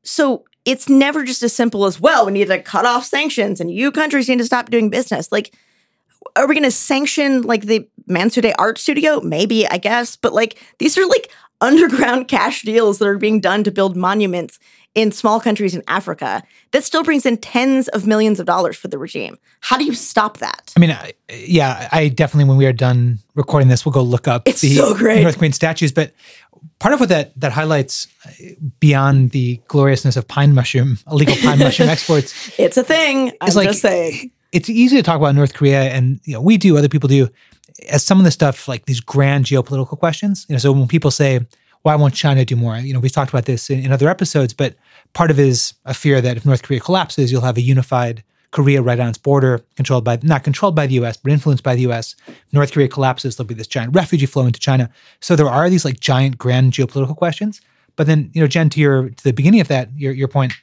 So 0.04 0.46
it's 0.66 0.90
never 0.90 1.24
just 1.24 1.44
as 1.44 1.54
simple 1.54 1.86
as, 1.86 2.00
well, 2.00 2.26
we 2.26 2.32
need 2.32 2.48
to 2.48 2.62
cut 2.62 2.86
off 2.86 3.06
sanctions 3.06 3.60
and 3.60 3.72
you 3.72 3.92
countries 3.92 4.28
need 4.28 4.40
to 4.40 4.46
stop 4.46 4.70
doing 4.70 4.90
business. 4.90 5.32
Like, 5.32 5.56
are 6.36 6.48
we 6.48 6.56
going 6.56 6.64
to 6.64 6.72
sanction 6.72 7.44
like 7.44 7.64
the 7.64 7.88
Mansudae 8.10 8.54
art 8.58 8.78
studio? 8.78 9.22
Maybe, 9.22 9.68
I 9.68 9.78
guess. 9.78 10.16
But 10.16 10.34
like, 10.34 10.62
these 10.80 10.98
are 10.98 11.06
like 11.06 11.32
underground 11.62 12.28
cash 12.30 12.62
deals 12.62 13.00
that 13.00 13.08
are 13.08 13.18
being 13.18 13.40
done 13.40 13.64
to 13.64 13.72
build 13.72 13.96
monuments 13.96 14.60
in 14.96 15.12
small 15.12 15.42
countries 15.42 15.76
in 15.76 15.84
Africa 15.88 16.42
that 16.72 16.84
still 16.84 17.04
brings 17.04 17.26
in 17.26 17.38
tens 17.38 17.90
of 17.90 18.08
millions 18.08 18.40
of 18.40 18.46
dollars 18.46 18.78
for 18.78 18.88
the 18.88 18.98
regime. 18.98 19.38
How 19.60 19.78
do 19.78 19.84
you 19.84 19.94
stop 19.94 20.38
that? 20.38 20.74
I 20.76 20.80
mean, 20.80 20.92
I, 20.92 21.14
yeah, 21.30 21.90
I 21.92 22.08
definitely, 22.08 22.48
when 22.48 22.58
we 22.58 22.66
are 22.66 22.74
done 22.74 23.20
recording 23.36 23.68
this, 23.68 23.86
we'll 23.86 23.92
go 23.92 24.02
look 24.02 24.28
up 24.28 24.48
it's 24.48 24.62
the 24.62 24.70
so. 24.70 24.94
North 24.94 25.38
Korean 25.38 25.52
statues. 25.52 25.92
But 25.92 26.14
part 26.80 26.94
of 26.94 27.02
what 27.02 27.10
that 27.10 27.38
that 27.40 27.52
highlights 27.52 28.08
uh, 28.26 28.32
beyond 28.80 29.32
the 29.32 29.62
gloriousness 29.68 30.16
of 30.16 30.28
pine 30.28 30.54
mushroom, 30.54 30.98
illegal 31.12 31.36
pine 31.36 31.60
mushroom 31.60 31.90
exports, 31.96 32.58
it's 32.58 32.78
a 32.78 32.84
thing. 32.84 33.34
I'm 33.42 33.54
like, 33.54 33.68
just 33.68 33.82
saying. 33.82 34.32
It's 34.52 34.70
easy 34.70 34.96
to 34.96 35.04
talk 35.04 35.18
about 35.18 35.36
North 35.36 35.54
Korea, 35.54 35.92
and 35.92 36.22
you 36.24 36.34
know, 36.34 36.42
we 36.42 36.56
do, 36.56 36.78
other 36.78 36.88
people 36.88 37.10
do 37.10 37.28
as 37.90 38.04
some 38.04 38.20
of 38.20 38.26
the 38.26 38.32
stuff 38.32 38.68
like 38.68 38.86
these 38.86 39.00
grand 39.00 39.46
geopolitical 39.46 39.98
questions. 39.98 40.46
You 40.50 40.54
know, 40.54 40.60
so 40.60 40.72
when 40.72 40.88
people 40.88 41.12
say, 41.12 41.40
"Why 41.82 41.96
won't 41.96 42.14
China 42.14 42.46
do 42.46 42.56
more?" 42.56 42.78
You 42.78 42.94
know, 42.94 43.00
we've 43.00 43.12
talked 43.12 43.32
about 43.32 43.46
this 43.46 43.70
in, 43.70 43.80
in 43.86 43.92
other 43.92 44.10
episodes, 44.10 44.54
but 44.54 44.76
part 45.14 45.32
of 45.32 45.40
it 45.40 45.48
is 45.48 45.74
a 45.86 45.94
fear 45.94 46.22
that 46.22 46.38
if 46.38 46.46
North 46.46 46.64
Korea 46.64 46.80
collapses, 46.80 47.32
you'll 47.32 47.42
have 47.42 47.58
a 47.58 47.62
unified 47.62 48.24
Korea 48.52 48.82
right 48.82 49.00
on 49.00 49.10
its 49.10 49.18
border, 49.18 49.66
controlled 49.76 50.06
by 50.06 50.18
not 50.24 50.46
controlled 50.46 50.76
by 50.76 50.88
the 50.88 50.94
U.S. 50.96 51.18
but 51.18 51.32
influenced 51.34 51.64
by 51.64 51.76
the 51.76 51.82
U.S. 51.82 52.16
North 52.54 52.72
Korea 52.72 52.88
collapses, 52.88 53.36
there'll 53.36 53.48
be 53.48 53.54
this 53.54 53.68
giant 53.68 53.94
refugee 53.94 54.26
flow 54.26 54.46
into 54.46 54.62
China. 54.62 54.90
So 55.20 55.36
there 55.36 55.50
are 55.50 55.70
these 55.70 55.84
like 55.84 56.00
giant 56.00 56.38
grand 56.38 56.72
geopolitical 56.72 57.18
questions. 57.18 57.60
But 57.98 58.08
then, 58.08 58.30
you 58.34 58.40
know, 58.40 58.48
Jenn, 58.48 58.70
to 58.70 58.80
your 58.80 59.10
to 59.10 59.24
the 59.24 59.34
beginning 59.34 59.60
of 59.60 59.68
that, 59.68 59.90
your 59.98 60.14
your 60.14 60.30
point, 60.30 60.54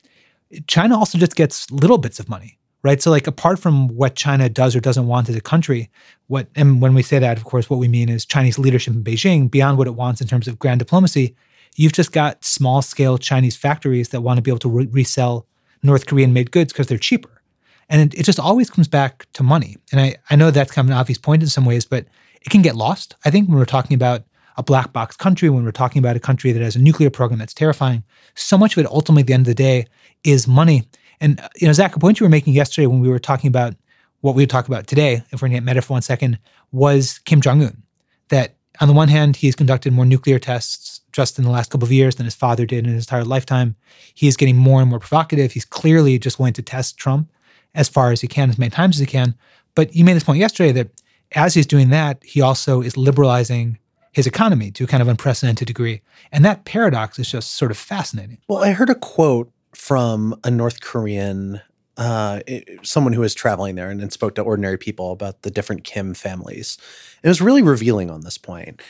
China 0.66 0.98
also 0.98 1.18
just 1.18 1.36
gets 1.36 1.70
little 1.70 1.98
bits 1.98 2.18
of 2.18 2.30
money 2.30 2.58
right? 2.82 3.00
So 3.00 3.10
like 3.10 3.26
apart 3.26 3.58
from 3.58 3.88
what 3.88 4.14
China 4.14 4.48
does 4.48 4.74
or 4.74 4.80
doesn't 4.80 5.06
want 5.06 5.28
as 5.28 5.36
a 5.36 5.40
country, 5.40 5.90
what 6.26 6.48
and 6.54 6.80
when 6.80 6.94
we 6.94 7.02
say 7.02 7.18
that, 7.18 7.36
of 7.36 7.44
course, 7.44 7.70
what 7.70 7.78
we 7.78 7.88
mean 7.88 8.08
is 8.08 8.24
Chinese 8.24 8.58
leadership 8.58 8.94
in 8.94 9.04
Beijing 9.04 9.50
beyond 9.50 9.78
what 9.78 9.86
it 9.86 9.94
wants 9.94 10.20
in 10.20 10.28
terms 10.28 10.48
of 10.48 10.58
grand 10.58 10.78
diplomacy. 10.78 11.34
You've 11.76 11.92
just 11.92 12.12
got 12.12 12.44
small 12.44 12.82
scale 12.82 13.18
Chinese 13.18 13.56
factories 13.56 14.10
that 14.10 14.20
want 14.20 14.38
to 14.38 14.42
be 14.42 14.50
able 14.50 14.58
to 14.60 14.68
re- 14.68 14.88
resell 14.90 15.46
North 15.82 16.06
Korean 16.06 16.32
made 16.32 16.50
goods 16.50 16.72
because 16.72 16.86
they're 16.86 16.98
cheaper. 16.98 17.42
And 17.88 18.12
it, 18.12 18.20
it, 18.20 18.22
just 18.24 18.38
always 18.38 18.70
comes 18.70 18.88
back 18.88 19.26
to 19.34 19.42
money. 19.42 19.76
And 19.90 20.00
I, 20.00 20.16
I 20.30 20.36
know 20.36 20.50
that's 20.50 20.72
kind 20.72 20.86
of 20.86 20.90
an 20.90 20.98
obvious 20.98 21.18
point 21.18 21.42
in 21.42 21.48
some 21.48 21.64
ways, 21.64 21.84
but 21.84 22.06
it 22.42 22.50
can 22.50 22.62
get 22.62 22.76
lost, 22.76 23.16
I 23.24 23.30
think, 23.30 23.48
when 23.48 23.58
we're 23.58 23.64
talking 23.64 23.94
about 23.94 24.24
a 24.56 24.62
black 24.62 24.92
box 24.92 25.16
country, 25.16 25.48
when 25.48 25.64
we're 25.64 25.72
talking 25.72 25.98
about 25.98 26.16
a 26.16 26.20
country 26.20 26.52
that 26.52 26.62
has 26.62 26.76
a 26.76 26.82
nuclear 26.82 27.10
program 27.10 27.38
that's 27.38 27.54
terrifying. 27.54 28.04
So 28.34 28.58
much 28.58 28.76
of 28.76 28.84
it 28.84 28.90
ultimately 28.90 29.22
at 29.22 29.26
the 29.26 29.32
end 29.34 29.42
of 29.42 29.46
the 29.46 29.54
day 29.54 29.86
is 30.24 30.46
money. 30.46 30.84
And 31.22 31.40
uh, 31.40 31.48
you 31.56 31.66
know, 31.66 31.72
Zack, 31.72 31.96
a 31.96 31.98
point 31.98 32.20
you 32.20 32.24
were 32.24 32.30
making 32.30 32.52
yesterday 32.52 32.86
when 32.86 33.00
we 33.00 33.08
were 33.08 33.18
talking 33.18 33.48
about 33.48 33.74
what 34.20 34.34
we 34.34 34.42
would 34.42 34.50
talk 34.50 34.68
about 34.68 34.86
today, 34.86 35.22
if 35.30 35.40
we're 35.40 35.48
going 35.48 35.52
to 35.52 35.56
get 35.56 35.64
meta 35.64 35.80
for 35.80 35.94
one 35.94 36.02
second, 36.02 36.38
was 36.72 37.20
Kim 37.20 37.40
Jong 37.40 37.62
Un. 37.62 37.82
That 38.28 38.56
on 38.80 38.88
the 38.88 38.94
one 38.94 39.08
hand, 39.08 39.36
he's 39.36 39.54
conducted 39.54 39.92
more 39.92 40.04
nuclear 40.04 40.38
tests 40.38 41.00
just 41.12 41.38
in 41.38 41.44
the 41.44 41.50
last 41.50 41.70
couple 41.70 41.86
of 41.86 41.92
years 41.92 42.16
than 42.16 42.24
his 42.24 42.34
father 42.34 42.66
did 42.66 42.86
in 42.86 42.92
his 42.92 43.04
entire 43.04 43.24
lifetime. 43.24 43.76
He 44.14 44.28
is 44.28 44.36
getting 44.36 44.56
more 44.56 44.80
and 44.80 44.90
more 44.90 44.98
provocative. 44.98 45.52
He's 45.52 45.64
clearly 45.64 46.18
just 46.18 46.38
wanting 46.38 46.54
to 46.54 46.62
test 46.62 46.96
Trump 46.96 47.30
as 47.74 47.88
far 47.88 48.12
as 48.12 48.20
he 48.20 48.28
can, 48.28 48.50
as 48.50 48.58
many 48.58 48.70
times 48.70 48.96
as 48.96 49.00
he 49.00 49.06
can. 49.06 49.34
But 49.74 49.94
you 49.94 50.04
made 50.04 50.14
this 50.14 50.24
point 50.24 50.38
yesterday 50.38 50.72
that 50.72 50.88
as 51.32 51.54
he's 51.54 51.66
doing 51.66 51.90
that, 51.90 52.22
he 52.24 52.40
also 52.40 52.82
is 52.82 52.96
liberalizing 52.96 53.78
his 54.12 54.26
economy 54.26 54.70
to 54.72 54.84
a 54.84 54.86
kind 54.86 55.02
of 55.02 55.08
unprecedented 55.08 55.66
degree. 55.66 56.02
And 56.32 56.44
that 56.44 56.64
paradox 56.64 57.18
is 57.18 57.30
just 57.30 57.52
sort 57.52 57.70
of 57.70 57.78
fascinating. 57.78 58.38
Well, 58.48 58.62
I 58.62 58.72
heard 58.72 58.90
a 58.90 58.94
quote 58.94 59.50
from 59.74 60.34
a 60.44 60.50
North 60.50 60.80
Korean 60.80 61.60
uh, 61.98 62.40
someone 62.82 63.12
who 63.12 63.20
was 63.20 63.34
traveling 63.34 63.74
there 63.74 63.90
and, 63.90 64.00
and, 64.00 64.10
spoke 64.10 64.34
to 64.34 64.40
ordinary 64.40 64.78
people 64.78 65.12
about 65.12 65.42
the 65.42 65.50
different 65.50 65.84
Kim 65.84 66.14
families. 66.14 66.78
It 67.22 67.28
was 67.28 67.42
really 67.42 67.60
revealing 67.60 68.10
on 68.10 68.22
this 68.22 68.38
point. 68.38 68.80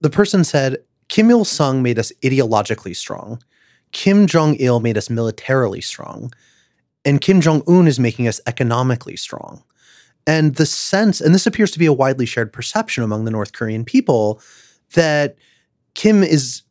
The 0.00 0.08
person 0.08 0.44
said, 0.44 0.78
Kim 1.08 1.30
Il 1.30 1.44
sung 1.44 1.82
made 1.82 1.98
us 1.98 2.10
ideologically 2.22 2.96
strong. 2.96 3.42
Kim 3.92 4.26
Jong 4.26 4.56
il 4.56 4.80
made 4.80 4.96
us 4.96 5.10
militarily 5.10 5.80
strong. 5.80 6.32
And 7.04 7.20
Kim 7.20 7.40
Jong 7.40 7.62
un 7.66 7.86
is 7.86 7.98
making 7.98 8.28
us 8.28 8.40
economically 8.46 9.16
strong. 9.16 9.62
And 10.26 10.56
the 10.56 10.66
sense, 10.66 11.20
and 11.20 11.34
this 11.34 11.46
appears 11.46 11.70
to 11.70 11.78
be 11.78 11.86
a 11.86 11.92
widely 11.92 12.26
shared 12.26 12.52
perception 12.52 13.02
among 13.02 13.24
the 13.24 13.30
North 13.30 13.52
Korean 13.52 13.84
people, 13.84 14.42
that 14.94 15.36
Kim 15.94 16.22
is 16.22 16.62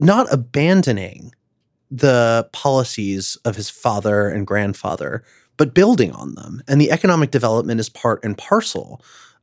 not 0.00 0.32
abandoning 0.32 1.32
the 1.98 2.48
policies 2.52 3.38
of 3.44 3.56
his 3.56 3.70
father 3.70 4.28
and 4.28 4.46
grandfather, 4.46 5.22
but 5.56 5.74
building 5.74 6.10
on 6.12 6.34
them. 6.34 6.62
And 6.66 6.80
the 6.80 6.90
economic 6.90 7.30
development 7.30 7.78
is 7.78 7.88
part 7.88 8.24
and 8.24 8.36
parcel 8.36 9.00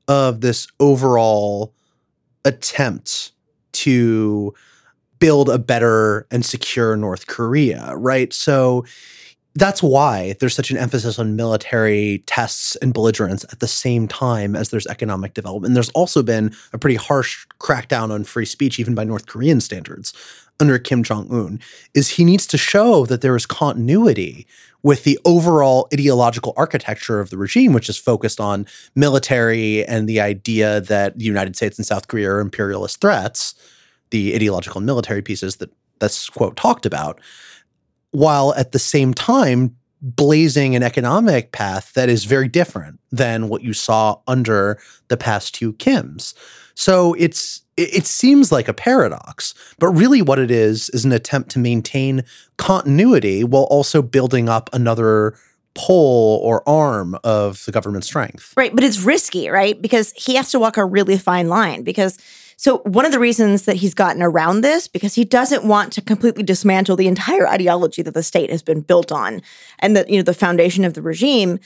of 0.07 0.41
this 0.41 0.67
overall 0.79 1.73
attempt 2.43 3.31
to 3.73 4.53
build 5.19 5.49
a 5.49 5.59
better 5.59 6.27
and 6.31 6.43
secure 6.43 6.97
North 6.97 7.27
Korea, 7.27 7.95
right? 7.95 8.33
So 8.33 8.83
that's 9.55 9.83
why 9.83 10.35
there's 10.39 10.55
such 10.55 10.71
an 10.71 10.77
emphasis 10.77 11.19
on 11.19 11.35
military 11.35 12.23
tests 12.25 12.75
and 12.77 12.93
belligerence 12.93 13.43
at 13.51 13.59
the 13.59 13.67
same 13.67 14.07
time 14.07 14.55
as 14.55 14.69
there's 14.69 14.87
economic 14.87 15.33
development. 15.33 15.73
There's 15.73 15.89
also 15.89 16.23
been 16.23 16.53
a 16.71 16.77
pretty 16.77 16.95
harsh 16.95 17.45
crackdown 17.59 18.11
on 18.11 18.23
free 18.23 18.45
speech, 18.45 18.79
even 18.79 18.95
by 18.95 19.03
North 19.03 19.27
Korean 19.27 19.59
standards, 19.59 20.13
under 20.59 20.79
Kim 20.79 21.03
Jong 21.03 21.29
Un. 21.31 21.59
Is 21.93 22.09
he 22.09 22.23
needs 22.23 22.47
to 22.47 22.57
show 22.57 23.05
that 23.07 23.21
there 23.21 23.35
is 23.35 23.45
continuity 23.45 24.47
with 24.83 25.03
the 25.03 25.19
overall 25.25 25.87
ideological 25.93 26.53
architecture 26.55 27.19
of 27.19 27.29
the 27.29 27.37
regime, 27.37 27.73
which 27.73 27.89
is 27.89 27.97
focused 27.97 28.39
on 28.39 28.65
military 28.95 29.85
and 29.85 30.07
the 30.07 30.21
idea 30.21 30.81
that 30.81 31.17
the 31.17 31.25
United 31.25 31.55
States 31.55 31.77
and 31.77 31.85
South 31.85 32.07
Korea 32.07 32.31
are 32.31 32.39
imperialist 32.39 33.01
threats. 33.01 33.53
The 34.11 34.33
ideological 34.33 34.79
and 34.79 34.85
military 34.85 35.21
pieces 35.21 35.57
that 35.57 35.71
that's 35.99 36.29
quote 36.29 36.57
talked 36.57 36.85
about 36.85 37.21
while 38.11 38.53
at 38.55 38.71
the 38.71 38.79
same 38.79 39.13
time 39.13 39.75
blazing 40.01 40.75
an 40.75 40.81
economic 40.81 41.51
path 41.51 41.93
that 41.93 42.09
is 42.09 42.25
very 42.25 42.47
different 42.47 42.99
than 43.11 43.49
what 43.49 43.61
you 43.61 43.71
saw 43.71 44.19
under 44.27 44.79
the 45.09 45.17
past 45.17 45.53
two 45.53 45.73
Kims. 45.73 46.33
So 46.73 47.13
it's 47.19 47.61
it, 47.77 48.05
seems 48.05 48.51
like 48.51 48.67
a 48.67 48.73
paradox, 48.73 49.53
but 49.79 49.87
really 49.89 50.21
what 50.21 50.39
it 50.39 50.51
is 50.51 50.89
is 50.89 51.05
an 51.05 51.11
attempt 51.11 51.49
to 51.51 51.59
maintain 51.59 52.23
continuity 52.57 53.43
while 53.43 53.63
also 53.63 54.01
building 54.01 54.49
up 54.49 54.69
another 54.73 55.35
pole 55.73 56.39
or 56.43 56.67
arm 56.67 57.17
of 57.23 57.63
the 57.65 57.71
government 57.71 58.03
strength. 58.03 58.53
Right, 58.57 58.73
but 58.75 58.83
it's 58.83 59.01
risky, 59.01 59.49
right? 59.49 59.81
Because 59.81 60.11
he 60.13 60.35
has 60.35 60.51
to 60.51 60.59
walk 60.59 60.77
a 60.77 60.85
really 60.85 61.17
fine 61.17 61.47
line 61.47 61.83
because 61.83 62.17
So 62.61 62.77
one 62.83 63.05
of 63.07 63.11
the 63.11 63.17
reasons 63.17 63.63
that 63.63 63.77
he's 63.77 63.95
gotten 63.95 64.21
around 64.21 64.61
this 64.61 64.87
because 64.87 65.15
he 65.15 65.25
doesn't 65.25 65.63
want 65.63 65.91
to 65.93 66.01
completely 66.01 66.43
dismantle 66.43 66.95
the 66.95 67.07
entire 67.07 67.47
ideology 67.47 68.03
that 68.03 68.13
the 68.13 68.21
state 68.21 68.51
has 68.51 68.61
been 68.61 68.81
built 68.81 69.11
on 69.11 69.41
and 69.79 69.95
that 69.95 70.11
you 70.11 70.17
know 70.17 70.21
the 70.21 70.35
foundation 70.35 70.85
of 70.85 70.93
the 70.93 71.01
regime. 71.01 71.59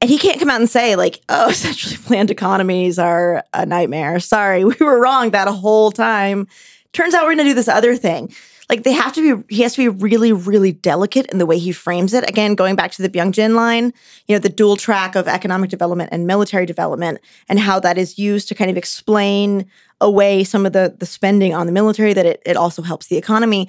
And 0.00 0.08
he 0.08 0.16
can't 0.16 0.38
come 0.38 0.48
out 0.48 0.60
and 0.60 0.70
say 0.70 0.94
like, 0.94 1.20
"Oh, 1.28 1.48
essentially 1.50 1.96
planned 1.96 2.30
economies 2.30 3.00
are 3.00 3.42
a 3.52 3.66
nightmare." 3.66 4.20
Sorry, 4.20 4.64
we 4.64 4.76
were 4.78 5.00
wrong 5.00 5.30
that 5.30 5.48
whole 5.48 5.90
time. 5.90 6.46
Turns 6.92 7.14
out 7.14 7.22
we're 7.22 7.34
going 7.34 7.38
to 7.38 7.50
do 7.50 7.54
this 7.54 7.66
other 7.66 7.96
thing 7.96 8.32
like 8.68 8.82
they 8.82 8.92
have 8.92 9.12
to 9.14 9.36
be 9.36 9.54
he 9.54 9.62
has 9.62 9.74
to 9.74 9.78
be 9.78 9.88
really 9.88 10.32
really 10.32 10.72
delicate 10.72 11.26
in 11.26 11.38
the 11.38 11.46
way 11.46 11.58
he 11.58 11.72
frames 11.72 12.12
it. 12.14 12.28
Again 12.28 12.54
going 12.54 12.76
back 12.76 12.92
to 12.92 13.02
the 13.02 13.08
byung-jin 13.08 13.54
line 13.54 13.92
you 14.26 14.34
know 14.34 14.38
the 14.38 14.48
dual 14.48 14.76
track 14.76 15.14
of 15.14 15.26
economic 15.28 15.70
development 15.70 16.10
and 16.12 16.26
military 16.26 16.66
development 16.66 17.20
and 17.48 17.58
how 17.58 17.80
that 17.80 17.98
is 17.98 18.18
used 18.18 18.48
to 18.48 18.54
kind 18.54 18.70
of 18.70 18.76
explain 18.76 19.66
away 20.00 20.44
some 20.44 20.66
of 20.66 20.72
the 20.72 20.94
the 20.98 21.06
spending 21.06 21.54
on 21.54 21.66
the 21.66 21.72
military 21.72 22.12
that 22.12 22.26
it, 22.26 22.42
it 22.44 22.56
also 22.56 22.82
helps 22.82 23.06
the 23.06 23.16
economy. 23.16 23.68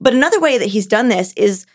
But 0.00 0.14
another 0.14 0.40
way 0.40 0.58
that 0.58 0.66
he's 0.66 0.86
done 0.86 1.08
this 1.08 1.32
is 1.34 1.66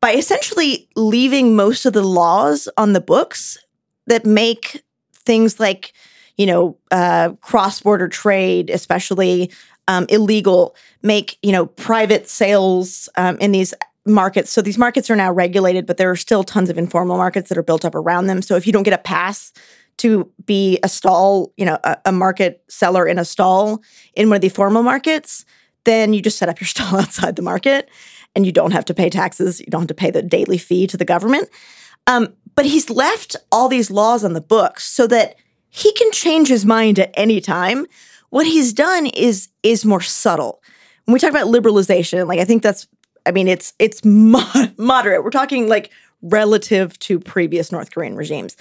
by 0.00 0.12
essentially 0.12 0.88
leaving 0.96 1.56
most 1.56 1.86
of 1.86 1.92
the 1.92 2.02
laws 2.02 2.68
on 2.76 2.92
the 2.92 3.00
books 3.00 3.58
that 4.06 4.24
make 4.24 4.82
things 5.12 5.58
like 5.58 5.92
you 6.36 6.46
know 6.46 6.78
uh, 6.90 7.30
cross-border 7.40 8.08
trade 8.08 8.70
especially 8.70 9.50
um, 9.88 10.06
illegal, 10.08 10.74
make 11.02 11.38
you 11.42 11.52
know 11.52 11.66
private 11.66 12.28
sales 12.28 13.08
um, 13.16 13.36
in 13.38 13.52
these 13.52 13.74
markets. 14.06 14.50
So 14.50 14.62
these 14.62 14.78
markets 14.78 15.10
are 15.10 15.16
now 15.16 15.32
regulated, 15.32 15.86
but 15.86 15.96
there 15.96 16.10
are 16.10 16.16
still 16.16 16.44
tons 16.44 16.70
of 16.70 16.78
informal 16.78 17.16
markets 17.16 17.48
that 17.48 17.58
are 17.58 17.62
built 17.62 17.84
up 17.84 17.94
around 17.94 18.26
them. 18.26 18.40
So 18.40 18.56
if 18.56 18.66
you 18.66 18.72
don't 18.72 18.84
get 18.84 18.94
a 18.94 18.98
pass 18.98 19.52
to 19.98 20.30
be 20.44 20.78
a 20.82 20.88
stall, 20.88 21.52
you 21.56 21.64
know, 21.64 21.78
a, 21.84 21.96
a 22.06 22.12
market 22.12 22.62
seller 22.68 23.06
in 23.06 23.18
a 23.18 23.24
stall 23.24 23.82
in 24.14 24.28
one 24.28 24.36
of 24.36 24.42
the 24.42 24.48
formal 24.48 24.82
markets, 24.82 25.44
then 25.84 26.12
you 26.12 26.22
just 26.22 26.38
set 26.38 26.48
up 26.48 26.60
your 26.60 26.68
stall 26.68 26.96
outside 26.96 27.36
the 27.36 27.42
market 27.42 27.88
and 28.34 28.46
you 28.46 28.52
don't 28.52 28.72
have 28.72 28.84
to 28.84 28.94
pay 28.94 29.10
taxes. 29.10 29.60
You 29.60 29.66
don't 29.66 29.82
have 29.82 29.88
to 29.88 29.94
pay 29.94 30.10
the 30.10 30.22
daily 30.22 30.58
fee 30.58 30.86
to 30.88 30.96
the 30.96 31.04
government. 31.04 31.48
Um, 32.06 32.34
but 32.54 32.66
he's 32.66 32.88
left 32.90 33.36
all 33.50 33.68
these 33.68 33.90
laws 33.90 34.24
on 34.24 34.32
the 34.32 34.40
books 34.40 34.84
so 34.84 35.06
that 35.08 35.36
he 35.70 35.92
can 35.92 36.10
change 36.12 36.48
his 36.48 36.64
mind 36.64 36.98
at 36.98 37.10
any 37.14 37.40
time 37.40 37.86
what 38.30 38.46
he's 38.46 38.72
done 38.72 39.06
is 39.06 39.48
is 39.62 39.84
more 39.84 40.00
subtle. 40.00 40.62
When 41.04 41.12
we 41.12 41.20
talk 41.20 41.30
about 41.30 41.46
liberalization, 41.46 42.26
like 42.26 42.40
I 42.40 42.44
think 42.44 42.62
that's 42.62 42.86
I 43.24 43.30
mean 43.30 43.48
it's 43.48 43.74
it's 43.78 44.04
moderate. 44.04 45.24
We're 45.24 45.30
talking 45.30 45.68
like 45.68 45.90
relative 46.22 46.98
to 47.00 47.20
previous 47.20 47.70
North 47.70 47.90
Korean 47.90 48.16
regimes. 48.16 48.56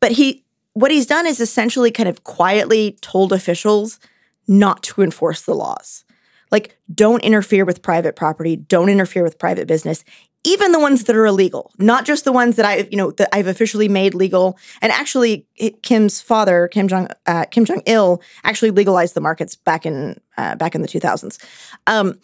But 0.00 0.12
he 0.12 0.44
what 0.74 0.90
he's 0.90 1.06
done 1.06 1.26
is 1.26 1.40
essentially 1.40 1.90
kind 1.90 2.08
of 2.08 2.24
quietly 2.24 2.96
told 3.00 3.32
officials 3.32 3.98
not 4.46 4.82
to 4.84 5.02
enforce 5.02 5.42
the 5.42 5.54
laws. 5.54 6.04
Like 6.50 6.76
don't 6.92 7.22
interfere 7.22 7.64
with 7.64 7.82
private 7.82 8.16
property, 8.16 8.56
don't 8.56 8.88
interfere 8.88 9.22
with 9.22 9.38
private 9.38 9.66
business 9.68 10.04
even 10.42 10.72
the 10.72 10.80
ones 10.80 11.04
that 11.04 11.16
are 11.16 11.26
illegal, 11.26 11.72
not 11.78 12.06
just 12.06 12.24
the 12.24 12.32
ones 12.32 12.56
that 12.56 12.64
I, 12.64 12.88
you 12.90 12.96
know, 12.96 13.10
that 13.12 13.28
I've 13.34 13.46
officially 13.46 13.88
made 13.88 14.14
legal. 14.14 14.58
And 14.80 14.90
actually, 14.90 15.46
Kim's 15.82 16.20
father, 16.20 16.68
Kim 16.68 16.88
Jong 16.88 17.08
uh, 17.26 17.44
Kim 17.46 17.64
Jong 17.64 17.82
Il, 17.86 18.22
actually 18.42 18.70
legalized 18.70 19.14
the 19.14 19.20
markets 19.20 19.54
back 19.54 19.84
in 19.84 20.18
uh, 20.38 20.54
back 20.56 20.74
in 20.74 20.82
the 20.82 20.88
2000s. 20.88 21.38
Um, 21.86 22.18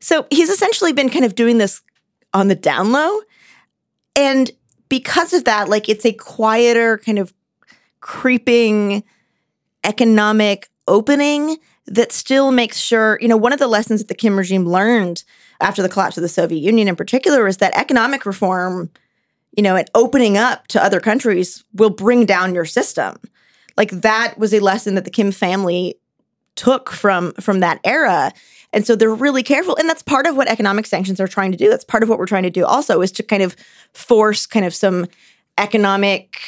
so 0.00 0.26
he's 0.30 0.50
essentially 0.50 0.92
been 0.92 1.10
kind 1.10 1.24
of 1.24 1.34
doing 1.34 1.58
this 1.58 1.82
on 2.32 2.48
the 2.48 2.54
down 2.54 2.92
low, 2.92 3.20
and 4.16 4.50
because 4.88 5.32
of 5.32 5.44
that, 5.44 5.68
like 5.68 5.88
it's 5.88 6.04
a 6.04 6.12
quieter 6.12 6.98
kind 6.98 7.18
of 7.18 7.32
creeping 8.00 9.04
economic 9.84 10.68
opening 10.88 11.58
that 11.86 12.12
still 12.12 12.52
makes 12.52 12.78
sure, 12.78 13.18
you 13.20 13.28
know, 13.28 13.36
one 13.36 13.52
of 13.52 13.58
the 13.58 13.66
lessons 13.66 14.00
that 14.00 14.08
the 14.08 14.14
Kim 14.14 14.36
regime 14.36 14.66
learned 14.66 15.24
after 15.60 15.82
the 15.82 15.88
collapse 15.88 16.16
of 16.16 16.22
the 16.22 16.28
Soviet 16.28 16.60
Union 16.60 16.88
in 16.88 16.96
particular 16.96 17.46
is 17.46 17.58
that 17.58 17.76
economic 17.76 18.26
reform, 18.26 18.90
you 19.56 19.62
know, 19.62 19.76
and 19.76 19.90
opening 19.94 20.36
up 20.36 20.66
to 20.68 20.82
other 20.82 21.00
countries 21.00 21.64
will 21.74 21.90
bring 21.90 22.26
down 22.26 22.54
your 22.54 22.64
system. 22.64 23.16
Like 23.76 23.90
that 23.90 24.38
was 24.38 24.52
a 24.52 24.60
lesson 24.60 24.94
that 24.94 25.04
the 25.04 25.10
Kim 25.10 25.32
family 25.32 25.96
took 26.56 26.90
from 26.90 27.32
from 27.34 27.60
that 27.60 27.80
era. 27.84 28.32
And 28.72 28.86
so 28.86 28.94
they're 28.94 29.14
really 29.14 29.42
careful. 29.42 29.76
And 29.76 29.88
that's 29.88 30.02
part 30.02 30.26
of 30.26 30.36
what 30.36 30.48
economic 30.48 30.86
sanctions 30.86 31.20
are 31.20 31.26
trying 31.26 31.52
to 31.52 31.58
do. 31.58 31.68
That's 31.68 31.84
part 31.84 32.02
of 32.02 32.08
what 32.08 32.18
we're 32.18 32.26
trying 32.26 32.44
to 32.44 32.50
do 32.50 32.64
also 32.64 33.00
is 33.00 33.10
to 33.12 33.22
kind 33.22 33.42
of 33.42 33.56
force 33.92 34.46
kind 34.46 34.64
of 34.64 34.74
some 34.74 35.06
economic 35.58 36.38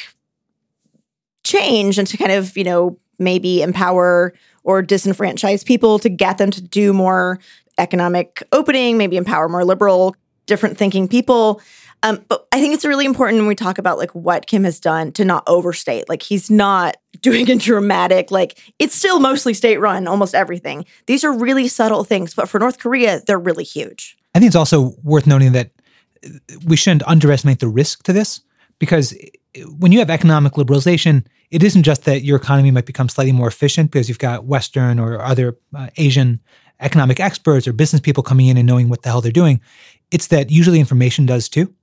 change 1.43 1.97
and 1.97 2.07
to 2.07 2.17
kind 2.17 2.31
of, 2.31 2.55
you 2.55 2.63
know, 2.63 2.97
maybe 3.19 3.61
empower 3.61 4.33
or 4.63 4.81
disenfranchise 4.81 5.65
people 5.65 5.99
to 5.99 6.09
get 6.09 6.37
them 6.37 6.51
to 6.51 6.61
do 6.61 6.93
more 6.93 7.39
economic 7.77 8.43
opening, 8.51 8.97
maybe 8.97 9.17
empower 9.17 9.49
more 9.49 9.65
liberal, 9.65 10.15
different 10.45 10.77
thinking 10.77 11.07
people. 11.07 11.61
Um, 12.03 12.23
but 12.27 12.45
I 12.51 12.59
think 12.59 12.73
it's 12.73 12.83
really 12.83 13.05
important 13.05 13.39
when 13.39 13.47
we 13.47 13.55
talk 13.55 13.77
about 13.77 13.97
like 13.97 14.11
what 14.11 14.45
Kim 14.45 14.65
has 14.65 14.79
done 14.79 15.13
to 15.13 15.23
not 15.23 15.43
overstate. 15.47 16.09
Like 16.09 16.21
he's 16.21 16.51
not 16.51 16.97
doing 17.21 17.49
a 17.49 17.55
dramatic, 17.55 18.29
like 18.29 18.59
it's 18.77 18.93
still 18.93 19.19
mostly 19.19 19.53
state 19.53 19.77
run, 19.77 20.07
almost 20.07 20.35
everything. 20.35 20.85
These 21.05 21.23
are 21.23 21.31
really 21.31 21.67
subtle 21.69 22.03
things, 22.03 22.33
but 22.33 22.49
for 22.49 22.59
North 22.59 22.79
Korea, 22.79 23.21
they're 23.25 23.39
really 23.39 23.63
huge. 23.63 24.17
I 24.35 24.39
think 24.39 24.49
it's 24.49 24.55
also 24.55 24.93
worth 25.03 25.25
noting 25.25 25.53
that 25.53 25.71
we 26.65 26.75
shouldn't 26.75 27.07
underestimate 27.07 27.59
the 27.59 27.67
risk 27.67 28.03
to 28.03 28.13
this 28.13 28.41
because 28.79 29.15
when 29.77 29.91
you 29.91 29.99
have 29.99 30.09
economic 30.09 30.53
liberalization, 30.53 31.25
it 31.51 31.63
isn't 31.63 31.83
just 31.83 32.05
that 32.05 32.23
your 32.23 32.37
economy 32.37 32.71
might 32.71 32.85
become 32.85 33.07
slightly 33.07 33.31
more 33.31 33.47
efficient 33.47 33.91
because 33.91 34.09
you've 34.09 34.19
got 34.19 34.45
Western 34.45 34.99
or 34.99 35.21
other 35.21 35.57
uh, 35.75 35.87
Asian 35.97 36.39
economic 36.83 37.19
experts 37.19 37.67
or 37.67 37.73
business 37.73 38.01
people 38.01 38.23
coming 38.23 38.47
in 38.47 38.57
and 38.57 38.67
knowing 38.67 38.89
what 38.89 39.01
the 39.01 39.09
hell 39.09 39.21
they're 39.21 39.31
doing. 39.31 39.59
It's 40.11 40.27
that 40.27 40.51
usually 40.51 40.79
information 40.79 41.25
does 41.25 41.49
too. 41.49 41.73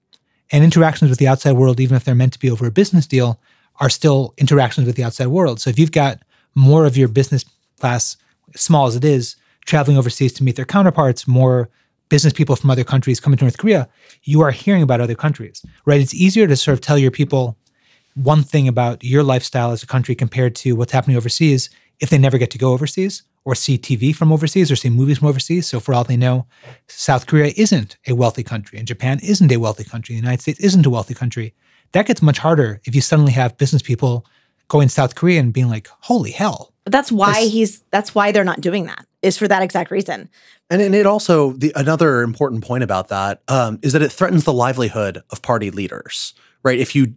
And 0.52 0.64
interactions 0.64 1.10
with 1.10 1.18
the 1.18 1.28
outside 1.28 1.52
world, 1.52 1.80
even 1.80 1.96
if 1.96 2.04
they're 2.04 2.14
meant 2.14 2.32
to 2.34 2.38
be 2.38 2.50
over 2.50 2.66
a 2.66 2.70
business 2.70 3.06
deal, 3.06 3.40
are 3.80 3.90
still 3.90 4.34
interactions 4.36 4.86
with 4.86 4.96
the 4.96 5.04
outside 5.04 5.28
world. 5.28 5.60
So 5.60 5.70
if 5.70 5.78
you've 5.78 5.92
got 5.92 6.20
more 6.54 6.84
of 6.84 6.96
your 6.96 7.08
business 7.08 7.44
class, 7.78 8.16
small 8.54 8.86
as 8.86 8.96
it 8.96 9.04
is, 9.04 9.36
traveling 9.64 9.96
overseas 9.96 10.32
to 10.34 10.44
meet 10.44 10.56
their 10.56 10.64
counterparts, 10.64 11.26
more 11.26 11.70
business 12.08 12.32
people 12.32 12.56
from 12.56 12.70
other 12.70 12.84
countries 12.84 13.20
coming 13.20 13.36
to 13.38 13.44
North 13.44 13.58
Korea, 13.58 13.88
you 14.24 14.40
are 14.42 14.50
hearing 14.50 14.82
about 14.82 15.00
other 15.00 15.14
countries, 15.14 15.64
right? 15.86 16.00
It's 16.00 16.14
easier 16.14 16.46
to 16.46 16.56
sort 16.56 16.72
of 16.72 16.80
tell 16.80 16.98
your 16.98 17.12
people 17.12 17.56
one 18.14 18.42
thing 18.42 18.66
about 18.66 19.04
your 19.04 19.22
lifestyle 19.22 19.70
as 19.70 19.82
a 19.82 19.86
country 19.86 20.16
compared 20.16 20.56
to 20.56 20.74
what's 20.74 20.92
happening 20.92 21.16
overseas 21.16 21.70
if 22.00 22.10
they 22.10 22.18
never 22.18 22.38
get 22.38 22.50
to 22.50 22.58
go 22.58 22.72
overseas 22.72 23.22
or 23.44 23.54
see 23.54 23.78
TV 23.78 24.14
from 24.14 24.32
overseas 24.32 24.70
or 24.70 24.76
see 24.76 24.90
movies 24.90 25.18
from 25.18 25.28
overseas. 25.28 25.66
So, 25.66 25.80
for 25.80 25.94
all 25.94 26.04
they 26.04 26.16
know, 26.16 26.46
South 26.88 27.26
Korea 27.26 27.52
isn't 27.56 27.96
a 28.06 28.14
wealthy 28.14 28.42
country 28.42 28.78
and 28.78 28.86
Japan 28.86 29.20
isn't 29.22 29.50
a 29.50 29.58
wealthy 29.58 29.84
country. 29.84 30.14
The 30.14 30.20
United 30.20 30.42
States 30.42 30.60
isn't 30.60 30.86
a 30.86 30.90
wealthy 30.90 31.14
country. 31.14 31.54
That 31.92 32.06
gets 32.06 32.22
much 32.22 32.38
harder 32.38 32.80
if 32.84 32.94
you 32.94 33.00
suddenly 33.00 33.32
have 33.32 33.58
business 33.58 33.82
people 33.82 34.26
going 34.68 34.88
to 34.88 34.94
South 34.94 35.16
Korea 35.16 35.40
and 35.40 35.52
being 35.52 35.68
like, 35.68 35.88
holy 36.00 36.30
hell. 36.30 36.72
But 36.84 36.92
that's 36.92 37.10
why 37.10 37.44
this, 37.44 37.52
he's, 37.52 37.84
that's 37.90 38.14
why 38.14 38.32
they're 38.32 38.44
not 38.44 38.60
doing 38.60 38.86
that, 38.86 39.04
is 39.22 39.36
for 39.36 39.48
that 39.48 39.62
exact 39.62 39.90
reason. 39.90 40.28
And, 40.70 40.80
and 40.80 40.94
it 40.94 41.06
also, 41.06 41.52
the, 41.52 41.72
another 41.74 42.22
important 42.22 42.64
point 42.64 42.84
about 42.84 43.08
that 43.08 43.42
um, 43.48 43.80
is 43.82 43.92
that 43.92 44.02
it 44.02 44.12
threatens 44.12 44.44
the 44.44 44.52
livelihood 44.52 45.22
of 45.30 45.42
party 45.42 45.70
leaders, 45.70 46.34
right? 46.62 46.78
If 46.78 46.94
you 46.94 47.14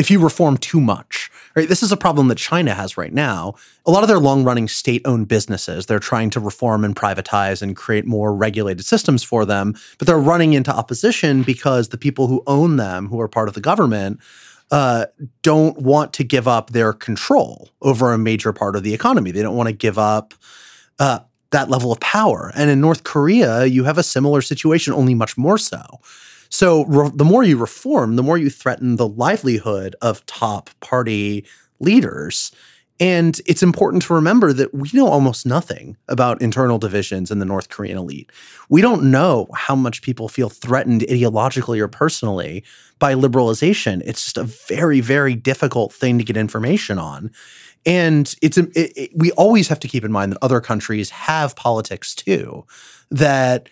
if 0.00 0.10
you 0.10 0.18
reform 0.18 0.56
too 0.56 0.80
much. 0.80 1.30
Right? 1.56 1.68
This 1.68 1.82
is 1.82 1.90
a 1.90 1.96
problem 1.96 2.28
that 2.28 2.38
China 2.38 2.74
has 2.74 2.96
right 2.96 3.12
now. 3.12 3.54
A 3.84 3.90
lot 3.90 4.02
of 4.02 4.08
their 4.08 4.20
long-running 4.20 4.68
state-owned 4.68 5.26
businesses, 5.26 5.86
they're 5.86 5.98
trying 5.98 6.30
to 6.30 6.40
reform 6.40 6.84
and 6.84 6.94
privatize 6.94 7.60
and 7.60 7.74
create 7.74 8.06
more 8.06 8.34
regulated 8.34 8.84
systems 8.84 9.24
for 9.24 9.44
them, 9.44 9.74
but 9.98 10.06
they're 10.06 10.18
running 10.18 10.52
into 10.52 10.72
opposition 10.72 11.42
because 11.42 11.88
the 11.88 11.98
people 11.98 12.28
who 12.28 12.42
own 12.46 12.76
them, 12.76 13.08
who 13.08 13.20
are 13.20 13.28
part 13.28 13.48
of 13.48 13.54
the 13.54 13.60
government, 13.60 14.20
uh, 14.70 15.06
don't 15.42 15.78
want 15.78 16.12
to 16.12 16.22
give 16.22 16.46
up 16.46 16.70
their 16.70 16.92
control 16.92 17.70
over 17.82 18.12
a 18.12 18.18
major 18.18 18.52
part 18.52 18.76
of 18.76 18.84
the 18.84 18.94
economy. 18.94 19.32
They 19.32 19.42
don't 19.42 19.56
want 19.56 19.68
to 19.68 19.74
give 19.74 19.98
up 19.98 20.34
uh, 21.00 21.20
that 21.50 21.68
level 21.68 21.90
of 21.90 21.98
power. 21.98 22.52
And 22.54 22.70
in 22.70 22.80
North 22.80 23.02
Korea, 23.02 23.64
you 23.64 23.82
have 23.84 23.98
a 23.98 24.04
similar 24.04 24.40
situation, 24.40 24.92
only 24.92 25.14
much 25.14 25.36
more 25.36 25.58
so. 25.58 25.98
So 26.50 26.84
re- 26.84 27.10
the 27.14 27.24
more 27.24 27.42
you 27.42 27.56
reform, 27.56 28.16
the 28.16 28.22
more 28.22 28.36
you 28.36 28.50
threaten 28.50 28.96
the 28.96 29.08
livelihood 29.08 29.96
of 30.02 30.24
top 30.26 30.68
party 30.80 31.46
leaders. 31.78 32.52
And 32.98 33.40
it's 33.46 33.62
important 33.62 34.02
to 34.02 34.14
remember 34.14 34.52
that 34.52 34.74
we 34.74 34.90
know 34.92 35.08
almost 35.08 35.46
nothing 35.46 35.96
about 36.06 36.42
internal 36.42 36.78
divisions 36.78 37.30
in 37.30 37.38
the 37.38 37.46
North 37.46 37.70
Korean 37.70 37.96
elite. 37.96 38.30
We 38.68 38.82
don't 38.82 39.10
know 39.10 39.48
how 39.54 39.74
much 39.74 40.02
people 40.02 40.28
feel 40.28 40.50
threatened 40.50 41.00
ideologically 41.02 41.80
or 41.80 41.88
personally 41.88 42.62
by 42.98 43.14
liberalization. 43.14 44.02
It's 44.04 44.24
just 44.24 44.36
a 44.36 44.44
very, 44.44 45.00
very 45.00 45.34
difficult 45.34 45.94
thing 45.94 46.18
to 46.18 46.24
get 46.24 46.36
information 46.36 46.98
on. 46.98 47.30
And 47.86 48.34
it's 48.42 48.58
it, 48.58 48.70
it, 48.76 49.10
we 49.14 49.32
always 49.32 49.68
have 49.68 49.80
to 49.80 49.88
keep 49.88 50.04
in 50.04 50.12
mind 50.12 50.32
that 50.32 50.38
other 50.42 50.60
countries 50.60 51.08
have 51.08 51.56
politics 51.56 52.14
too, 52.14 52.66
that 53.10 53.70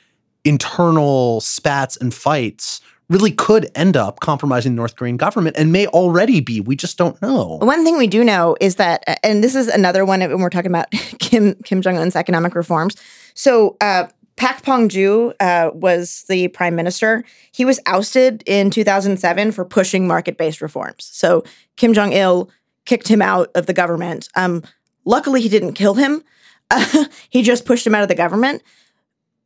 internal 0.48 1.42
spats 1.42 1.98
and 1.98 2.14
fights 2.14 2.80
really 3.10 3.30
could 3.30 3.70
end 3.74 3.96
up 3.96 4.20
compromising 4.20 4.72
the 4.72 4.76
North 4.76 4.96
Korean 4.96 5.18
government 5.18 5.56
and 5.58 5.72
may 5.72 5.86
already 5.88 6.40
be. 6.40 6.60
We 6.60 6.74
just 6.74 6.96
don't 6.96 7.20
know. 7.20 7.58
One 7.60 7.84
thing 7.84 7.98
we 7.98 8.06
do 8.06 8.24
know 8.24 8.56
is 8.60 8.76
that, 8.76 9.02
and 9.22 9.44
this 9.44 9.54
is 9.54 9.68
another 9.68 10.04
one 10.06 10.20
when 10.20 10.40
we're 10.40 10.50
talking 10.50 10.70
about 10.70 10.90
Kim 11.18 11.54
Kim 11.64 11.82
Jong 11.82 11.98
Un's 11.98 12.16
economic 12.16 12.54
reforms. 12.54 12.96
So. 13.34 13.76
Uh, 13.80 14.08
Pak 14.36 14.62
Pong 14.62 14.88
Ju 14.88 15.32
uh, 15.40 15.70
was 15.74 16.24
the 16.28 16.46
prime 16.46 16.76
minister. 16.76 17.24
He 17.50 17.64
was 17.64 17.80
ousted 17.86 18.44
in 18.46 18.70
2007 18.70 19.50
for 19.50 19.64
pushing 19.64 20.06
market 20.06 20.38
based 20.38 20.60
reforms. 20.60 21.10
So 21.12 21.42
Kim 21.74 21.92
Jong 21.92 22.12
il 22.12 22.48
kicked 22.84 23.08
him 23.08 23.20
out 23.20 23.50
of 23.56 23.66
the 23.66 23.72
government. 23.72 24.28
Um, 24.36 24.62
luckily, 25.04 25.40
he 25.40 25.48
didn't 25.48 25.72
kill 25.72 25.94
him. 25.94 26.22
Uh, 26.70 27.06
he 27.30 27.42
just 27.42 27.64
pushed 27.64 27.84
him 27.84 27.96
out 27.96 28.02
of 28.02 28.08
the 28.08 28.14
government 28.14 28.62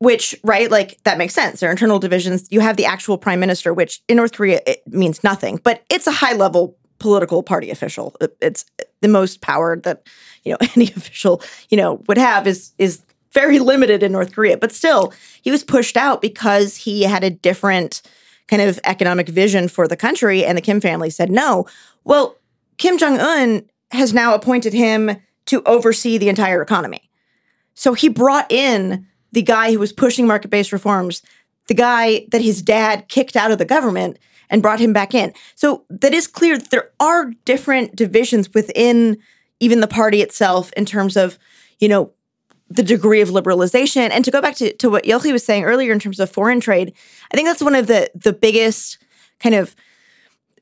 which 0.02 0.34
right 0.42 0.68
like 0.68 0.98
that 1.04 1.16
makes 1.16 1.32
sense. 1.32 1.60
There 1.60 1.68
are 1.68 1.70
internal 1.70 2.00
divisions. 2.00 2.48
You 2.50 2.58
have 2.58 2.76
the 2.76 2.84
actual 2.84 3.16
prime 3.16 3.38
minister 3.38 3.72
which 3.72 4.02
in 4.08 4.16
north 4.16 4.32
korea 4.32 4.60
it 4.66 4.82
means 4.88 5.22
nothing 5.22 5.60
but 5.62 5.84
it's 5.88 6.08
a 6.08 6.12
high 6.12 6.34
level 6.34 6.76
political 6.98 7.42
party 7.42 7.70
official. 7.70 8.16
Uh, 8.20 8.26
it's 8.40 8.64
uh, 8.80 8.84
the 9.00 9.08
most 9.08 9.40
power 9.40 9.76
that 9.78 10.06
you 10.44 10.50
know 10.50 10.58
any 10.76 10.86
official 10.86 11.40
you 11.70 11.76
know 11.76 12.02
would 12.08 12.18
have 12.18 12.46
is 12.48 12.72
is 12.78 13.02
very 13.32 13.60
limited 13.60 14.02
in 14.02 14.10
north 14.10 14.34
korea. 14.34 14.56
But 14.56 14.72
still 14.72 15.12
he 15.40 15.52
was 15.52 15.62
pushed 15.62 15.96
out 15.96 16.20
because 16.20 16.76
he 16.76 17.04
had 17.04 17.22
a 17.22 17.30
different 17.30 18.02
kind 18.48 18.60
of 18.60 18.80
economic 18.82 19.28
vision 19.28 19.68
for 19.68 19.86
the 19.86 19.96
country 19.96 20.44
and 20.44 20.58
the 20.58 20.62
kim 20.62 20.80
family 20.80 21.10
said 21.10 21.30
no. 21.30 21.66
Well 22.02 22.36
kim 22.76 22.98
jong-un 22.98 23.68
has 23.92 24.12
now 24.12 24.34
appointed 24.34 24.72
him 24.72 25.16
to 25.46 25.62
oversee 25.64 26.18
the 26.18 26.28
entire 26.28 26.60
economy. 26.60 27.08
So 27.74 27.94
he 27.94 28.08
brought 28.08 28.50
in 28.50 29.06
the 29.32 29.42
guy 29.42 29.72
who 29.72 29.78
was 29.78 29.92
pushing 29.92 30.26
market 30.26 30.50
based 30.50 30.72
reforms, 30.72 31.22
the 31.68 31.74
guy 31.74 32.26
that 32.30 32.40
his 32.40 32.62
dad 32.62 33.08
kicked 33.08 33.36
out 33.36 33.50
of 33.50 33.58
the 33.58 33.64
government 33.64 34.18
and 34.50 34.62
brought 34.62 34.80
him 34.80 34.92
back 34.92 35.14
in. 35.14 35.32
So 35.54 35.84
that 35.88 36.12
is 36.12 36.26
clear 36.26 36.58
that 36.58 36.70
there 36.70 36.90
are 37.00 37.32
different 37.44 37.96
divisions 37.96 38.52
within 38.52 39.18
even 39.60 39.80
the 39.80 39.86
party 39.86 40.20
itself 40.20 40.72
in 40.76 40.84
terms 40.84 41.16
of, 41.16 41.38
you 41.78 41.88
know, 41.88 42.12
the 42.68 42.82
degree 42.82 43.20
of 43.20 43.30
liberalization. 43.30 44.10
And 44.10 44.24
to 44.24 44.30
go 44.30 44.40
back 44.40 44.56
to, 44.56 44.72
to 44.74 44.90
what 44.90 45.04
Yochi 45.04 45.32
was 45.32 45.44
saying 45.44 45.64
earlier 45.64 45.92
in 45.92 45.98
terms 45.98 46.20
of 46.20 46.30
foreign 46.30 46.60
trade, 46.60 46.92
I 47.32 47.36
think 47.36 47.48
that's 47.48 47.62
one 47.62 47.74
of 47.74 47.86
the 47.86 48.10
the 48.14 48.32
biggest 48.32 48.98
kind 49.40 49.54
of 49.54 49.74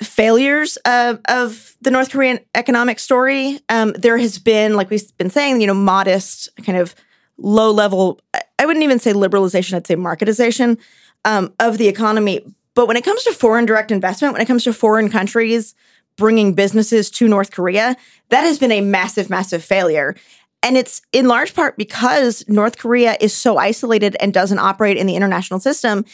failures 0.03 0.77
of, 0.79 1.21
of 1.29 1.77
the 1.83 1.91
North 1.91 2.11
Korean 2.11 2.41
economic 2.55 2.99
story. 2.99 3.61
Um, 3.69 3.93
there 3.93 4.17
has 4.17 4.39
been, 4.39 4.75
like 4.75 4.91
we've 4.91 5.17
been 5.19 5.31
saying, 5.31 5.61
you 5.61 5.67
know, 5.67 5.75
modest 5.75 6.49
kind 6.65 6.79
of 6.79 6.95
low 7.37 7.71
level, 7.71 8.21
I 8.61 8.67
wouldn't 8.67 8.85
even 8.85 8.99
say 8.99 9.15
liberalization, 9.15 9.75
I'd 9.75 9.87
say 9.87 9.97
marketization 9.97 10.79
um, 11.25 11.55
of 11.59 11.79
the 11.79 11.89
economy. 11.89 12.45
But 12.75 12.87
when 12.87 12.99
it 12.99 13.05
comes 13.05 13.25
to 13.25 13.33
foreign 13.33 13.65
direct 13.65 13.91
investment, 13.91 14.35
when 14.35 14.43
it 14.43 14.47
comes 14.47 14.65
to 14.65 14.75
foreign 14.75 15.09
countries 15.09 15.75
bringing 16.17 16.53
businesses 16.53 17.11
to 17.13 17.27
North 17.27 17.53
Korea, 17.53 17.97
that 18.29 18.43
has 18.43 18.59
been 18.59 18.71
a 18.71 18.83
massive, 18.83 19.31
massive 19.31 19.65
failure. 19.65 20.15
And 20.63 20.77
it's 20.77 21.01
in 21.11 21.27
large 21.27 21.55
part 21.55 21.79
because 21.79 22.45
North 22.49 22.77
Korea 22.77 23.17
is 23.19 23.33
so 23.33 23.57
isolated 23.57 24.15
and 24.21 24.35
doesn't 24.35 24.59
operate 24.59 24.99
in 24.99 25.07
the 25.07 25.17
international 25.17 25.59
system. 25.59 26.05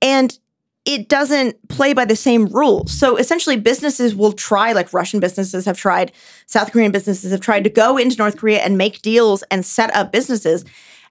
And 0.00 0.38
it 0.86 1.10
doesn't 1.10 1.68
play 1.68 1.92
by 1.92 2.06
the 2.06 2.16
same 2.16 2.46
rules. 2.46 2.98
So 2.98 3.18
essentially, 3.18 3.58
businesses 3.58 4.14
will 4.14 4.32
try, 4.32 4.72
like 4.72 4.94
Russian 4.94 5.20
businesses 5.20 5.66
have 5.66 5.76
tried, 5.76 6.12
South 6.46 6.72
Korean 6.72 6.92
businesses 6.92 7.30
have 7.30 7.42
tried 7.42 7.64
to 7.64 7.70
go 7.70 7.98
into 7.98 8.16
North 8.16 8.38
Korea 8.38 8.60
and 8.60 8.78
make 8.78 9.02
deals 9.02 9.42
and 9.50 9.66
set 9.66 9.94
up 9.94 10.10
businesses. 10.10 10.64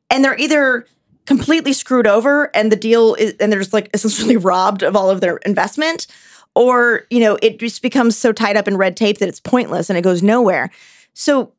And 0.10 0.24
they're 0.24 0.38
either 0.38 0.86
completely 1.26 1.74
screwed 1.74 2.08
over 2.08 2.56
and 2.56 2.72
the 2.72 2.76
deal 2.76 3.14
is, 3.16 3.34
and 3.40 3.52
they're 3.52 3.60
just 3.60 3.74
like 3.74 3.90
essentially 3.94 4.38
robbed 4.38 4.84
of 4.84 4.96
all 4.96 5.10
of 5.10 5.22
their 5.22 5.38
investment, 5.38 6.08
or, 6.56 7.06
you 7.10 7.20
know, 7.20 7.38
it 7.42 7.60
just 7.60 7.82
becomes 7.82 8.18
so 8.18 8.32
tied 8.32 8.58
up 8.58 8.68
in 8.68 8.76
red 8.76 8.98
tape 8.98 9.20
that 9.20 9.30
it's 9.30 9.40
pointless 9.40 9.90
and 9.90 9.98
it 9.98 10.02
goes 10.02 10.24
nowhere. 10.24 10.72
So 11.14 11.54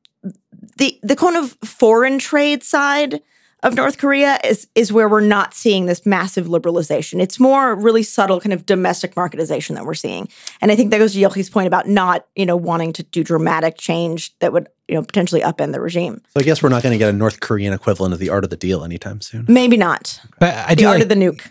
the 0.76 0.98
the 1.02 1.16
kind 1.16 1.36
of 1.36 1.56
foreign 1.64 2.18
trade 2.18 2.62
side 2.62 3.22
of 3.62 3.74
North 3.74 3.98
Korea 3.98 4.38
is 4.44 4.68
is 4.74 4.92
where 4.92 5.08
we're 5.08 5.20
not 5.20 5.54
seeing 5.54 5.86
this 5.86 6.06
massive 6.06 6.46
liberalization. 6.46 7.20
It's 7.20 7.38
more 7.38 7.74
really 7.74 8.02
subtle 8.02 8.40
kind 8.40 8.52
of 8.52 8.66
domestic 8.66 9.14
marketization 9.14 9.74
that 9.74 9.84
we're 9.84 9.94
seeing. 9.94 10.28
And 10.60 10.70
I 10.70 10.76
think 10.76 10.90
that 10.90 10.98
goes 10.98 11.12
to 11.12 11.20
Yochi's 11.20 11.50
point 11.50 11.66
about 11.66 11.88
not, 11.88 12.26
you 12.34 12.46
know, 12.46 12.56
wanting 12.56 12.92
to 12.94 13.02
do 13.02 13.22
dramatic 13.22 13.76
change 13.76 14.36
that 14.38 14.52
would, 14.52 14.68
you 14.88 14.94
know, 14.94 15.02
potentially 15.02 15.42
upend 15.42 15.72
the 15.72 15.80
regime. 15.80 16.22
So 16.28 16.40
I 16.40 16.42
guess 16.42 16.62
we're 16.62 16.70
not 16.70 16.82
going 16.82 16.92
to 16.92 16.98
get 16.98 17.08
a 17.08 17.12
North 17.12 17.40
Korean 17.40 17.72
equivalent 17.72 18.14
of 18.14 18.20
the 18.20 18.30
art 18.30 18.44
of 18.44 18.50
the 18.50 18.56
deal 18.56 18.84
anytime 18.84 19.20
soon. 19.20 19.44
Maybe 19.48 19.76
not. 19.76 20.20
But 20.38 20.54
I 20.54 20.74
do 20.74 20.84
the 20.84 20.88
art 20.88 20.94
like, 20.96 21.02
of 21.04 21.08
the 21.08 21.14
nuke. 21.14 21.50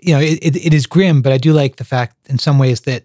You 0.00 0.14
know, 0.14 0.20
it, 0.20 0.38
it, 0.42 0.56
it 0.56 0.74
is 0.74 0.86
grim, 0.86 1.22
but 1.22 1.32
I 1.32 1.38
do 1.38 1.52
like 1.52 1.76
the 1.76 1.84
fact 1.84 2.16
in 2.28 2.38
some 2.38 2.58
ways 2.58 2.82
that 2.82 3.04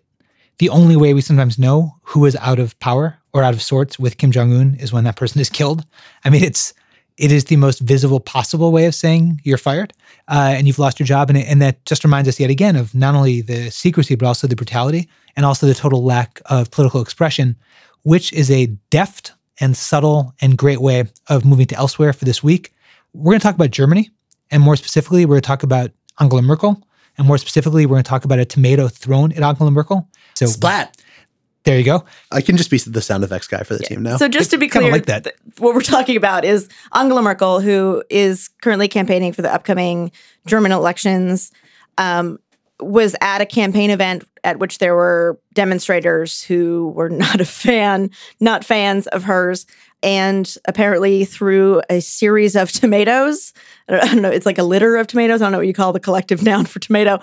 the 0.57 0.69
only 0.69 0.95
way 0.95 1.13
we 1.13 1.21
sometimes 1.21 1.57
know 1.57 1.95
who 2.03 2.25
is 2.25 2.35
out 2.35 2.59
of 2.59 2.77
power 2.79 3.17
or 3.33 3.43
out 3.43 3.53
of 3.53 3.61
sorts 3.61 3.97
with 3.97 4.17
Kim 4.17 4.31
Jong 4.31 4.53
Un 4.53 4.75
is 4.75 4.93
when 4.93 5.05
that 5.05 5.15
person 5.15 5.41
is 5.41 5.49
killed. 5.49 5.85
I 6.23 6.29
mean, 6.29 6.43
it's 6.43 6.73
it 7.18 7.32
is 7.32 7.45
the 7.45 7.55
most 7.55 7.80
visible 7.80 8.20
possible 8.20 8.72
way 8.72 8.86
of 8.86 8.95
saying 8.95 9.41
you're 9.43 9.57
fired 9.57 9.93
uh, 10.28 10.53
and 10.55 10.68
you've 10.68 10.80
lost 10.80 10.99
your 10.99 11.05
job. 11.05 11.30
And, 11.30 11.38
and 11.38 11.62
that 11.62 11.86
just 11.86 12.03
reminds 12.03 12.28
us 12.28 12.39
yet 12.39 12.49
again 12.49 12.76
of 12.76 12.95
not 12.95 13.16
only 13.16 13.41
the 13.41 13.70
secrecy, 13.70 14.16
but 14.16 14.26
also 14.26 14.47
the 14.47 14.55
brutality 14.55 15.09
and 15.36 15.45
also 15.45 15.68
the 15.68 15.74
total 15.74 16.03
lack 16.03 16.41
of 16.47 16.72
political 16.72 17.01
expression, 17.01 17.55
which 18.03 18.34
is 18.34 18.49
a 18.49 18.68
deft 18.89 19.34
and 19.59 19.78
subtle 19.78 20.34
and 20.41 20.57
great 20.57 20.82
way 20.82 21.05
of 21.28 21.45
moving 21.45 21.68
to 21.68 21.76
elsewhere 21.76 22.14
for 22.14 22.26
this 22.26 22.43
week. 22.43 22.74
We're 23.14 23.32
going 23.32 23.39
to 23.39 23.43
talk 23.43 23.55
about 23.55 23.72
Germany. 23.72 24.09
And 24.49 24.64
more 24.64 24.76
specifically, 24.76 25.26
we're 25.26 25.36
going 25.36 25.43
to 25.43 25.47
talk 25.47 25.64
about 25.64 25.91
Angela 26.20 26.41
Merkel. 26.41 26.82
And 27.18 27.28
more 27.28 27.38
specifically, 27.38 27.86
we're 27.86 27.95
going 27.95 28.03
to 28.03 28.09
talk 28.09 28.26
about 28.26 28.39
a 28.39 28.45
tomato 28.45 28.88
thrown 28.88 29.32
at 29.34 29.43
Angela 29.43 29.72
Merkel. 29.72 30.07
So 30.36 30.45
Splat. 30.47 30.97
There 31.64 31.78
you 31.78 31.84
go. 31.86 32.05
I 32.32 32.41
can 32.41 32.57
just 32.57 32.72
be 32.72 32.78
the 32.78 33.01
sound 33.01 33.24
effects 33.24 33.47
guy 33.47 33.62
for 33.64 33.76
the 33.76 33.84
team 33.84 34.01
now. 34.01 34.18
So 34.18 34.28
just 34.28 34.49
to 34.51 34.57
be 34.57 34.68
Kinda 34.68 34.88
clear, 34.88 34.91
like 34.91 35.05
that. 35.05 35.24
th- 35.26 35.36
what 35.59 35.76
we're 35.76 35.82
talking 35.82 36.16
about 36.18 36.43
is 36.43 36.68
Angela 36.93 37.22
Merkel, 37.22 37.59
who 37.59 38.03
is 38.09 38.49
currently 38.64 38.88
campaigning 38.88 39.32
for 39.32 39.43
the 39.43 39.53
upcoming 39.53 40.12
German 40.47 40.72
elections, 40.72 41.51
um, 41.99 42.39
was 42.80 43.16
at 43.22 43.41
a 43.41 43.45
campaign 43.45 43.91
event 43.91 44.24
at 44.43 44.57
which 44.57 44.80
there 44.80 44.95
were 44.95 45.39
demonstrators 45.53 46.41
who 46.41 46.91
were 46.95 47.09
not 47.12 47.39
a 47.39 47.45
fan, 47.45 48.09
not 48.39 48.66
fans 48.66 49.05
of 49.07 49.24
hers, 49.24 49.68
and 50.01 50.55
apparently 50.66 51.26
threw 51.26 51.80
a 51.91 52.01
series 52.01 52.55
of 52.55 52.72
tomatoes. 52.72 53.53
I 53.88 53.91
don't, 53.91 54.03
I 54.03 54.07
don't 54.14 54.22
know, 54.24 54.32
it's 54.32 54.47
like 54.47 54.57
a 54.57 54.64
litter 54.64 54.95
of 54.97 55.05
tomatoes. 55.05 55.43
I 55.43 55.45
don't 55.45 55.51
know 55.51 55.59
what 55.59 55.68
you 55.68 55.74
call 55.74 55.93
the 55.93 55.99
collective 55.99 56.41
noun 56.43 56.66
for 56.66 56.80
tomato, 56.80 57.20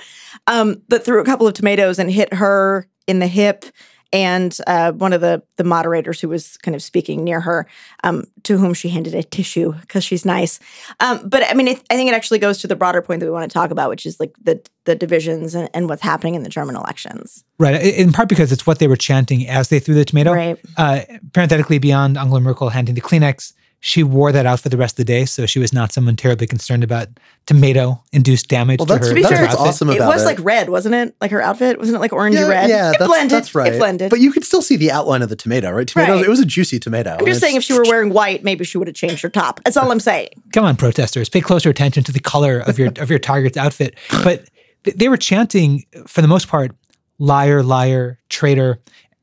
um, 0.47 0.81
but 0.89 1.05
threw 1.05 1.21
a 1.21 1.25
couple 1.25 1.49
of 1.49 1.55
tomatoes 1.55 1.99
and 1.99 2.09
hit 2.09 2.33
her 2.35 2.87
in 3.09 3.19
the 3.19 3.27
hip 3.27 3.65
and 4.13 4.57
uh, 4.67 4.93
one 4.93 5.13
of 5.13 5.21
the 5.21 5.43
the 5.57 5.65
moderators 5.65 6.21
who 6.21 6.29
was 6.29 6.57
kind 6.59 6.75
of 6.75 6.83
speaking 6.83 7.25
near 7.25 7.41
her, 7.41 7.67
um, 8.05 8.25
to 8.45 8.57
whom 8.57 8.75
she 8.75 8.89
handed 8.89 9.15
a 9.15 9.23
tissue 9.23 9.73
because 9.73 10.05
she's 10.05 10.25
nice. 10.25 10.61
Um, 11.01 11.29
but 11.29 11.43
I 11.49 11.55
mean, 11.55 11.69
it, 11.69 11.83
I 11.91 11.97
think 11.97 12.11
it 12.11 12.15
actually 12.15 12.39
goes 12.39 12.59
to 12.59 12.67
the 12.67 12.77
broader 12.77 13.03
point 13.03 13.21
that 13.21 13.27
we 13.27 13.33
want 13.33 13.51
to 13.51 13.53
talk 13.53 13.71
about, 13.71 13.91
which 13.91 14.07
is 14.07 14.19
like 14.19 14.35
the 14.43 14.61
the 14.85 14.95
divisions 14.95 15.55
and, 15.55 15.69
and 15.75 15.89
what's 15.89 16.03
happening 16.03 16.35
in 16.35 16.43
the 16.43 16.49
German 16.49 16.77
elections. 16.77 17.45
Right. 17.59 17.83
In 17.83 18.13
part 18.13 18.29
because 18.29 18.53
it's 18.53 18.67
what 18.67 18.79
they 18.79 18.89
were 18.89 18.97
chanting 18.97 19.47
as 19.47 19.69
they 19.69 19.81
threw 19.81 19.95
the 19.95 20.05
tomato. 20.05 20.33
Right. 20.33 20.59
Uh, 20.77 21.01
parenthetically, 21.33 21.79
beyond 21.79 22.17
Angela 22.17 22.41
Merkel 22.41 22.71
handing 22.71 22.95
the 22.95 23.01
Kleenex, 23.01 23.53
she 23.81 24.03
wore 24.03 24.33
that 24.33 24.45
out 24.45 24.59
for 24.59 24.69
the 24.69 24.77
rest 24.77 24.95
of 24.95 24.97
the 24.97 25.05
day. 25.05 25.25
So 25.25 25.47
she 25.47 25.59
was 25.61 25.73
not 25.73 25.93
someone 25.93 26.17
terribly 26.17 26.47
concerned 26.49 26.83
about 26.83 27.07
tomato 27.47 28.03
induced 28.13 28.49
damage 28.49 28.81
Well, 28.81 28.87
to 28.87 28.93
that's- 28.95 29.09
her. 29.09 29.15
To 29.15 29.15
be 29.15 29.23
to 29.23 29.29
her 29.29 29.35
fair, 29.37 29.47
That's 29.47 29.57
awesome 29.57 29.89
It 29.91 30.01
was 30.01 30.23
it. 30.23 30.27
like 30.27 30.39
red, 30.41 30.69
wasn't 30.69 30.95
it? 30.97 31.15
Like 31.21 31.31
her 31.31 31.41
outfit 31.41 31.79
wasn't 31.79 31.97
it 31.97 32.01
like 32.01 32.11
orangey 32.11 32.35
yeah, 32.35 32.49
red? 32.49 32.69
yeah, 32.69 32.91
it 32.91 32.97
that's, 32.99 33.07
blended. 33.09 33.31
that's 33.31 33.55
right. 33.55 33.73
It 33.73 33.79
blended. 33.79 34.11
But 34.11 34.19
you 34.21 34.33
could 34.33 34.45
still 34.45 34.63
see 34.63 34.77
the 34.77 34.91
outline 34.91 35.23
of 35.23 35.29
the 35.29 35.37
tomato, 35.37 35.71
right? 35.71 35.87
Tomatoes. 35.87 36.17
Right. 36.17 36.25
It 36.27 36.29
was 36.29 36.41
a 36.41 36.45
juicy 36.47 36.79
tomato. 36.81 37.17
I'm 37.19 37.25
just 37.27 37.41
saying, 37.41 37.55
if 37.57 37.63
she 37.63 37.73
were 37.73 37.85
wearing 37.85 38.13
white, 38.13 38.43
maybe 38.43 38.65
she 38.65 38.79
would 38.79 38.89
have 38.89 38.97
changed 38.97 39.23
her 39.23 39.29
top. 39.29 39.61
That's 39.65 39.77
all 39.77 39.91
I'm 39.93 40.01
saying. 40.01 40.31
Come 40.53 40.65
on, 40.65 40.77
protesters, 40.77 41.29
pay 41.29 41.41
closer 41.41 41.71
attention 41.71 42.03
to 42.05 42.13
the 42.13 42.21
color 42.21 42.59
of 42.61 42.79
your 42.79 42.89
of 42.99 43.11
your 43.11 43.19
target's 43.21 43.57
outfit. 43.57 43.95
But 44.25 44.49
they 44.97 45.09
were 45.09 45.17
chanting, 45.17 45.85
for 46.07 46.21
the 46.21 46.29
most 46.29 46.49
part, 46.49 46.73
liar, 47.19 47.63
liar, 47.63 48.19
traitor. 48.29 48.79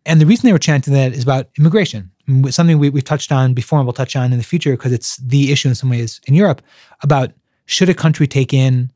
And 0.05 0.21
the 0.21 0.25
reason 0.25 0.47
they 0.47 0.53
were 0.53 0.59
chanting 0.59 0.93
that 0.93 1.13
is 1.13 1.23
about 1.23 1.49
immigration, 1.57 2.01
m- 2.01 2.14
something 2.49 2.80
we, 2.80 2.89
we've 2.89 3.03
touched 3.03 3.32
on 3.32 3.53
before 3.53 3.80
and 3.80 3.86
we'll 3.86 3.93
touch 3.93 4.15
on 4.15 4.32
in 4.32 4.38
the 4.38 4.43
future 4.43 4.71
because 4.71 4.91
it's 4.91 5.17
the 5.17 5.51
issue 5.51 5.69
in 5.69 5.76
some 5.76 5.89
ways 5.89 6.21
in 6.28 6.34
Europe 6.34 6.61
about 7.01 7.32
should 7.65 7.89
a 7.89 7.93
country 7.93 8.28
take 8.28 8.53
in 8.53 8.91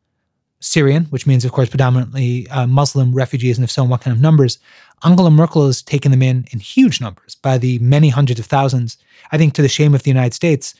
Syrian, 0.61 1.05
which 1.05 1.25
means, 1.25 1.45
of 1.45 1.51
course, 1.51 1.69
predominantly 1.69 2.47
uh, 2.49 2.67
Muslim 2.67 3.13
refugees, 3.13 3.57
and 3.57 3.63
if 3.63 3.71
so, 3.71 3.83
in 3.83 3.89
what 3.89 4.01
kind 4.01 4.15
of 4.15 4.21
numbers. 4.21 4.59
Angela 5.03 5.31
Merkel 5.31 5.65
has 5.65 5.81
taken 5.81 6.11
them 6.11 6.21
in 6.21 6.45
in 6.51 6.59
huge 6.59 6.99
numbers 6.99 7.35
by 7.35 7.57
the 7.57 7.79
many 7.79 8.09
hundreds 8.09 8.39
of 8.39 8.45
thousands. 8.45 8.97
I 9.31 9.37
think 9.37 9.53
to 9.53 9.61
the 9.61 9.69
shame 9.69 9.95
of 9.95 10.03
the 10.03 10.09
United 10.09 10.33
States, 10.33 10.75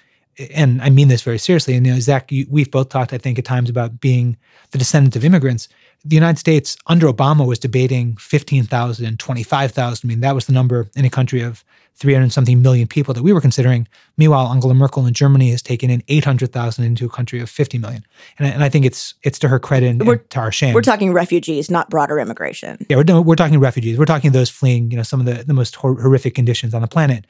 and 0.54 0.82
I 0.82 0.90
mean 0.90 1.08
this 1.08 1.22
very 1.22 1.38
seriously. 1.38 1.76
And 1.76 1.86
you 1.86 1.94
know, 1.94 2.00
Zack, 2.00 2.32
you, 2.32 2.46
we've 2.50 2.70
both 2.70 2.90
talked, 2.90 3.14
I 3.14 3.18
think, 3.18 3.40
at 3.40 3.46
times 3.46 3.70
about 3.70 4.02
being 4.02 4.38
the 4.72 4.78
descendant 4.78 5.16
of 5.16 5.24
immigrants. 5.24 5.70
the 6.04 6.16
United 6.16 6.40
States 6.40 6.78
under 6.88 7.08
Obama 7.08 7.46
was 7.46 7.60
debating 7.60 8.16
15,000, 8.18 9.20
25,000. 9.20 10.00
I 10.02 10.08
mean, 10.08 10.22
that 10.22 10.36
was 10.36 10.46
the 10.46 10.54
number 10.54 10.90
in 10.96 11.06
a 11.06 11.10
country 11.10 11.42
of 11.42 11.64
300 12.00 12.32
something 12.32 12.62
million 12.62 12.88
people 12.88 13.14
that 13.14 13.24
we 13.24 13.34
were 13.34 13.42
considering. 13.42 13.88
Meanwhile, 14.18 14.48
Angela 14.48 14.74
Merkel 14.74 15.06
in 15.06 15.14
Germany 15.14 15.52
has 15.52 15.62
taken 15.62 15.90
in 15.90 16.02
800,000 16.08 16.86
into 16.86 17.06
a 17.06 17.10
country 17.10 17.40
of 17.42 17.50
50 17.50 17.78
million. 17.78 18.04
And, 18.38 18.48
I- 18.48 18.52
and 18.52 18.64
I 18.64 18.70
think 18.70 18.86
it's 18.86 19.14
it's 19.24 19.38
to 19.40 19.48
her 19.50 19.60
credit 19.60 19.90
and, 19.90 20.00
We're- 20.06 20.18
and 20.20 20.30
to 20.32 20.40
our 20.40 20.52
shame. 20.52 20.74
We're 20.74 20.82
talking 20.82 21.12
refugees, 21.14 21.70
not 21.70 21.90
broader 21.90 22.18
immigration. 22.20 22.86
Yeah, 22.90 22.98
we're, 22.98 23.04
no, 23.04 23.22
we're 23.22 23.36
talking 23.36 23.60
refugees. 23.60 23.98
We're 23.98 24.06
talking 24.06 24.32
those 24.32 24.50
fleeing, 24.50 24.92
you 24.92 24.98
know, 24.98 25.04
some 25.04 25.20
of 25.20 25.26
the, 25.26 25.44
the 25.44 25.54
most 25.54 25.76
hor- 25.76 26.00
horrific 26.02 26.36
conditions 26.36 26.74
on 26.74 26.82
the 26.82 26.88
planet. 26.88 27.26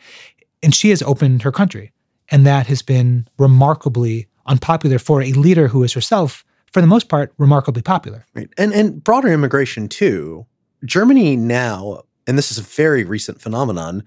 And 0.62 0.74
she 0.76 0.90
has 0.92 1.02
opened 1.02 1.42
her 1.42 1.52
country. 1.52 1.92
And 2.30 2.46
that 2.46 2.68
has 2.68 2.82
been 2.84 3.28
remarkably 3.40 4.28
unpopular 4.46 5.00
for 5.00 5.22
a 5.22 5.32
leader 5.34 5.68
who 5.68 5.84
is 5.84 5.94
herself, 5.94 6.46
for 6.72 6.82
the 6.82 6.88
most 6.88 7.10
part, 7.10 7.34
remarkably 7.40 7.82
popular. 7.82 8.26
Right. 8.36 8.50
And 8.58 8.72
and 8.74 9.04
broader 9.04 9.30
immigration 9.30 9.88
too. 9.90 10.46
Germany 10.86 11.36
now, 11.36 12.04
and 12.28 12.38
this 12.38 12.52
is 12.52 12.58
a 12.60 12.62
very 12.62 13.04
recent 13.04 13.42
phenomenon, 13.42 14.04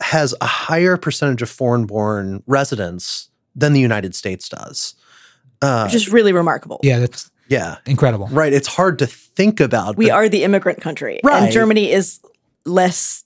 has 0.00 0.34
a 0.40 0.46
higher 0.46 0.96
percentage 0.96 1.42
of 1.42 1.48
foreign-born 1.50 2.42
residents 2.46 3.28
than 3.54 3.72
the 3.72 3.80
United 3.80 4.14
States 4.14 4.48
does. 4.48 4.94
Uh, 5.62 5.84
Which 5.86 5.94
is 5.94 6.08
really 6.10 6.32
remarkable. 6.32 6.80
Yeah, 6.82 6.98
that's 6.98 7.30
yeah, 7.48 7.76
incredible. 7.86 8.26
right. 8.28 8.52
It's 8.52 8.68
hard 8.68 8.98
to 8.98 9.06
think 9.06 9.60
about. 9.60 9.96
We 9.96 10.06
but 10.06 10.14
are 10.14 10.28
the 10.28 10.44
immigrant 10.44 10.80
country. 10.80 11.20
Right. 11.22 11.44
And 11.44 11.52
Germany 11.52 11.90
is 11.92 12.20
less 12.66 13.24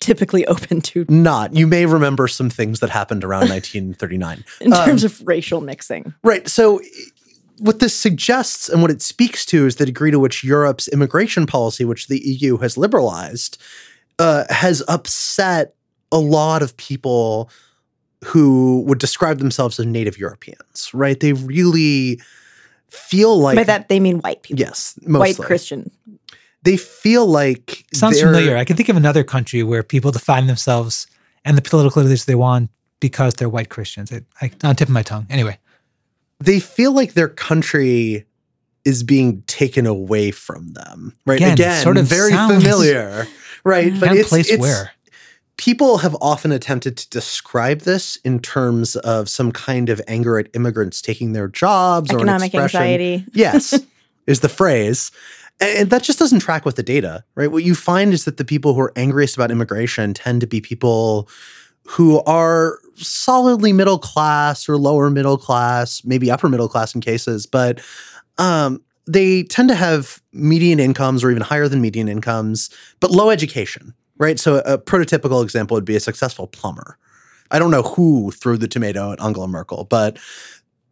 typically 0.00 0.46
open 0.48 0.80
to 0.80 1.04
not. 1.08 1.54
You 1.54 1.66
may 1.66 1.86
remember 1.86 2.26
some 2.28 2.50
things 2.50 2.80
that 2.80 2.90
happened 2.90 3.22
around 3.24 3.40
1939. 3.50 4.44
in 4.60 4.72
Um, 4.72 4.84
terms 4.86 5.04
of 5.04 5.22
racial 5.26 5.60
mixing. 5.60 6.12
Right. 6.24 6.48
So, 6.48 6.80
what 7.58 7.78
this 7.78 7.94
suggests 7.94 8.68
and 8.68 8.82
what 8.82 8.90
it 8.90 9.00
speaks 9.00 9.46
to 9.46 9.64
is 9.66 9.76
the 9.76 9.86
degree 9.86 10.10
to 10.10 10.18
which 10.18 10.42
Europe's 10.44 10.88
immigration 10.88 11.46
policy, 11.46 11.84
which 11.84 12.08
the 12.08 12.18
EU 12.18 12.56
has 12.58 12.76
liberalized, 12.76 13.56
uh, 14.18 14.44
has 14.50 14.82
upset 14.88 15.74
a 16.12 16.18
lot 16.18 16.62
of 16.62 16.76
people 16.76 17.50
who 18.24 18.82
would 18.86 18.98
describe 18.98 19.38
themselves 19.38 19.78
as 19.78 19.86
native 19.86 20.18
Europeans. 20.18 20.90
Right. 20.94 21.18
They 21.18 21.32
really 21.32 22.20
feel 22.90 23.38
like 23.38 23.56
By 23.56 23.64
that 23.64 23.88
they 23.88 24.00
mean 24.00 24.18
white 24.20 24.42
people. 24.42 24.60
yes, 24.60 24.98
mostly 25.02 25.34
White 25.34 25.46
Christian. 25.46 25.90
They 26.62 26.76
feel 26.76 27.26
like 27.26 27.84
Sounds 27.92 28.20
familiar. 28.20 28.56
I 28.56 28.64
can 28.64 28.76
think 28.76 28.88
of 28.88 28.96
another 28.96 29.22
country 29.22 29.62
where 29.62 29.82
people 29.82 30.10
define 30.10 30.46
themselves 30.46 31.06
and 31.44 31.56
the 31.56 31.62
political 31.62 32.02
leaders 32.02 32.24
they 32.24 32.34
want 32.34 32.70
because 33.00 33.34
they're 33.34 33.48
white 33.48 33.68
Christians. 33.68 34.10
It, 34.10 34.24
I, 34.40 34.46
on 34.64 34.70
the 34.70 34.74
tip 34.74 34.88
of 34.88 34.94
my 34.94 35.02
tongue. 35.02 35.26
Anyway, 35.30 35.58
they 36.40 36.58
feel 36.58 36.92
like 36.92 37.12
their 37.12 37.28
country 37.28 38.24
is 38.84 39.02
being 39.02 39.42
taken 39.42 39.86
away 39.86 40.30
from 40.30 40.68
them. 40.72 41.14
Right. 41.26 41.36
Again, 41.36 41.52
Again, 41.52 41.82
sort 41.82 41.98
of 41.98 42.06
very 42.06 42.30
sounds- 42.32 42.62
familiar. 42.62 43.26
Right. 43.64 43.92
But 43.98 44.06
can't 44.06 44.18
it's, 44.20 44.28
place 44.28 44.50
it's 44.50 44.60
where. 44.60 44.92
People 45.56 45.98
have 45.98 46.16
often 46.20 46.52
attempted 46.52 46.96
to 46.98 47.08
describe 47.10 47.80
this 47.80 48.16
in 48.16 48.40
terms 48.40 48.96
of 48.96 49.28
some 49.28 49.52
kind 49.52 49.88
of 49.88 50.00
anger 50.06 50.38
at 50.38 50.48
immigrants 50.54 51.00
taking 51.00 51.32
their 51.32 51.48
jobs 51.48 52.12
or 52.12 52.16
Economic 52.16 52.54
anxiety. 52.54 53.24
Yes, 53.32 53.78
is 54.26 54.40
the 54.40 54.48
phrase. 54.48 55.10
And 55.58 55.88
that 55.88 56.02
just 56.02 56.18
doesn't 56.18 56.40
track 56.40 56.66
with 56.66 56.76
the 56.76 56.82
data, 56.82 57.24
right? 57.34 57.50
What 57.50 57.64
you 57.64 57.74
find 57.74 58.12
is 58.12 58.26
that 58.26 58.36
the 58.36 58.44
people 58.44 58.74
who 58.74 58.80
are 58.80 58.92
angriest 58.94 59.36
about 59.36 59.50
immigration 59.50 60.12
tend 60.12 60.42
to 60.42 60.46
be 60.46 60.60
people 60.60 61.30
who 61.86 62.20
are 62.24 62.78
solidly 62.96 63.72
middle 63.72 63.98
class 63.98 64.68
or 64.68 64.76
lower 64.76 65.08
middle 65.08 65.38
class, 65.38 66.04
maybe 66.04 66.30
upper 66.30 66.48
middle 66.48 66.68
class 66.68 66.94
in 66.94 67.00
cases, 67.00 67.46
but 67.46 67.80
um, 68.38 68.82
they 69.06 69.44
tend 69.44 69.68
to 69.68 69.74
have 69.74 70.20
median 70.32 70.80
incomes 70.80 71.24
or 71.24 71.30
even 71.30 71.42
higher 71.42 71.68
than 71.68 71.80
median 71.80 72.08
incomes, 72.08 72.68
but 73.00 73.10
low 73.10 73.30
education, 73.30 73.94
right? 74.18 74.38
So 74.38 74.58
a 74.58 74.78
prototypical 74.78 75.42
example 75.42 75.74
would 75.74 75.84
be 75.84 75.96
a 75.96 76.00
successful 76.00 76.46
plumber. 76.46 76.98
I 77.50 77.58
don't 77.58 77.70
know 77.70 77.82
who 77.82 78.32
threw 78.32 78.56
the 78.56 78.68
tomato 78.68 79.12
at 79.12 79.20
Angela 79.20 79.48
Merkel, 79.48 79.84
but 79.84 80.18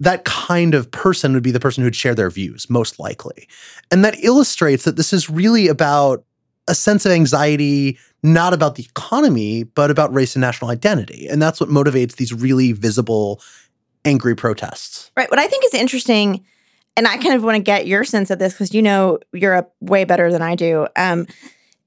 that 0.00 0.24
kind 0.24 0.74
of 0.74 0.90
person 0.90 1.32
would 1.32 1.42
be 1.42 1.50
the 1.50 1.60
person 1.60 1.82
who'd 1.82 1.96
share 1.96 2.14
their 2.14 2.30
views, 2.30 2.68
most 2.68 2.98
likely. 2.98 3.48
And 3.90 4.04
that 4.04 4.22
illustrates 4.22 4.84
that 4.84 4.96
this 4.96 5.12
is 5.12 5.30
really 5.30 5.68
about 5.68 6.24
a 6.66 6.74
sense 6.74 7.04
of 7.04 7.12
anxiety, 7.12 7.98
not 8.22 8.54
about 8.54 8.76
the 8.76 8.84
economy, 8.84 9.64
but 9.64 9.90
about 9.90 10.12
race 10.14 10.34
and 10.34 10.40
national 10.40 10.70
identity. 10.70 11.28
And 11.28 11.40
that's 11.40 11.60
what 11.60 11.68
motivates 11.68 12.16
these 12.16 12.32
really 12.32 12.72
visible, 12.72 13.40
angry 14.04 14.34
protests. 14.34 15.10
Right. 15.16 15.30
What 15.30 15.38
I 15.38 15.46
think 15.46 15.64
is 15.64 15.74
interesting, 15.74 16.44
and 16.96 17.06
I 17.06 17.16
kind 17.18 17.34
of 17.34 17.44
want 17.44 17.56
to 17.56 17.62
get 17.62 17.86
your 17.86 18.04
sense 18.04 18.30
of 18.30 18.38
this 18.38 18.54
because 18.54 18.72
you 18.72 18.82
know 18.82 19.18
Europe 19.32 19.72
way 19.80 20.04
better 20.04 20.32
than 20.32 20.42
I 20.42 20.54
do, 20.54 20.86
um, 20.96 21.26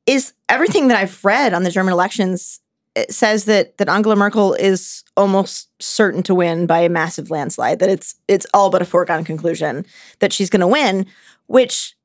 is 0.08 0.34
everything 0.49 0.88
that 0.88 0.97
I've 0.97 1.24
read 1.24 1.53
on 1.53 1.64
the 1.64 1.70
German 1.70 1.93
elections 1.93 2.62
says 3.10 3.45
that 3.45 3.78
that 3.78 3.89
Angela 3.89 4.16
Merkel 4.16 4.53
is 4.55 5.03
almost 5.16 5.70
certain 5.80 6.24
to 6.24 6.34
win 6.34 6.66
by 6.66 6.80
a 6.80 6.89
massive 6.89 7.30
landslide. 7.30 7.80
That 7.80 7.89
it's 7.89 8.16
it's 8.28 8.47
all 8.53 8.70
but 8.70 8.82
a 8.82 8.86
foregone 8.86 9.24
conclusion 9.24 9.86
that 10.20 10.34
she's 10.34 10.49
going 10.49 10.62
to 10.62 10.68
win. 10.68 11.05
Which, 11.45 11.95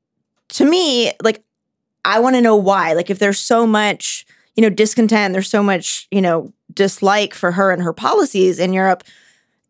to 0.49 0.65
me, 0.65 1.11
like 1.23 1.43
I 2.05 2.19
want 2.19 2.35
to 2.35 2.41
know 2.41 2.55
why. 2.55 2.93
Like 2.93 3.09
if 3.09 3.19
there's 3.19 3.39
so 3.39 3.65
much 3.65 4.25
you 4.55 4.61
know 4.61 4.69
discontent, 4.69 5.33
there's 5.33 5.49
so 5.49 5.63
much 5.63 6.07
you 6.11 6.21
know 6.21 6.53
dislike 6.73 7.33
for 7.33 7.51
her 7.51 7.71
and 7.71 7.81
her 7.81 7.93
policies 7.93 8.59
in 8.59 8.73
Europe 8.73 9.03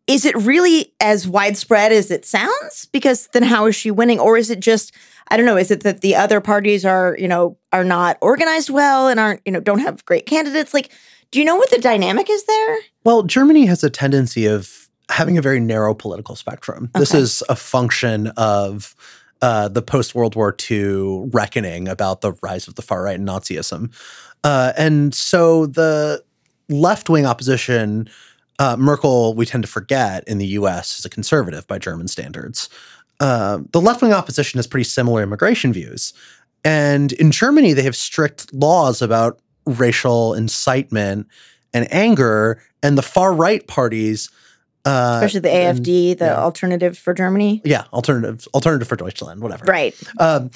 is 0.06 0.24
it 0.24 0.36
really 0.36 0.92
as 1.00 1.26
widespread 1.26 1.92
as 1.92 2.10
it 2.10 2.24
sounds? 2.24 2.88
Because 2.92 3.28
then 3.32 3.42
how 3.42 3.66
is 3.66 3.74
she 3.74 3.90
winning? 3.90 4.20
Or 4.20 4.36
is 4.36 4.50
it 4.50 4.60
just, 4.60 4.94
I 5.28 5.36
don't 5.36 5.46
know, 5.46 5.56
is 5.56 5.70
it 5.70 5.82
that 5.82 6.00
the 6.02 6.14
other 6.14 6.40
parties 6.40 6.84
are, 6.84 7.16
you 7.18 7.28
know, 7.28 7.56
are 7.72 7.84
not 7.84 8.18
organized 8.20 8.70
well 8.70 9.08
and 9.08 9.18
aren't, 9.18 9.40
you 9.46 9.52
know, 9.52 9.60
don't 9.60 9.78
have 9.78 10.04
great 10.04 10.26
candidates? 10.26 10.74
Like, 10.74 10.92
do 11.30 11.38
you 11.38 11.44
know 11.44 11.56
what 11.56 11.70
the 11.70 11.78
dynamic 11.78 12.28
is 12.28 12.44
there? 12.44 12.76
Well, 13.04 13.22
Germany 13.22 13.66
has 13.66 13.82
a 13.82 13.90
tendency 13.90 14.46
of 14.46 14.88
having 15.10 15.36
a 15.38 15.42
very 15.42 15.60
narrow 15.60 15.94
political 15.94 16.36
spectrum. 16.36 16.90
This 16.94 17.12
is 17.14 17.42
a 17.48 17.56
function 17.56 18.28
of 18.36 18.94
uh, 19.42 19.68
the 19.68 19.82
post 19.82 20.14
World 20.14 20.36
War 20.36 20.56
II 20.70 21.28
reckoning 21.32 21.88
about 21.88 22.20
the 22.20 22.32
rise 22.42 22.68
of 22.68 22.76
the 22.76 22.82
far 22.82 23.02
right 23.02 23.18
and 23.18 23.28
Nazism. 23.28 23.92
Uh, 24.42 24.72
and 24.76 25.14
so 25.14 25.66
the 25.66 26.22
left 26.68 27.10
wing 27.10 27.26
opposition, 27.26 28.08
uh, 28.58 28.76
Merkel, 28.76 29.34
we 29.34 29.46
tend 29.46 29.64
to 29.64 29.70
forget 29.70 30.24
in 30.26 30.38
the 30.38 30.46
US, 30.48 30.98
is 30.98 31.04
a 31.04 31.10
conservative 31.10 31.66
by 31.66 31.78
German 31.78 32.08
standards. 32.08 32.68
Uh, 33.20 33.58
the 33.72 33.80
left 33.80 34.02
wing 34.02 34.12
opposition 34.12 34.58
has 34.58 34.66
pretty 34.66 34.84
similar 34.84 35.22
immigration 35.22 35.72
views. 35.72 36.12
And 36.64 37.12
in 37.12 37.30
Germany, 37.30 37.72
they 37.72 37.82
have 37.82 37.96
strict 37.96 38.52
laws 38.54 39.02
about 39.02 39.40
racial 39.66 40.34
incitement 40.34 41.28
and 41.72 41.92
anger. 41.92 42.62
And 42.82 42.96
the 42.96 43.02
far 43.02 43.32
right 43.34 43.66
parties, 43.66 44.30
uh, 44.84 45.14
Especially 45.22 45.40
the 45.40 45.50
and- 45.52 45.78
AFD, 45.78 46.18
the 46.18 46.24
yeah. 46.26 46.36
alternative 46.36 46.96
for 46.98 47.14
Germany. 47.14 47.62
yeah, 47.64 47.84
alternative, 47.92 48.46
alternative 48.54 48.88
for 48.88 48.96
Deutschland, 48.96 49.40
whatever. 49.40 49.64
Right. 49.64 49.94
Um, 50.18 50.50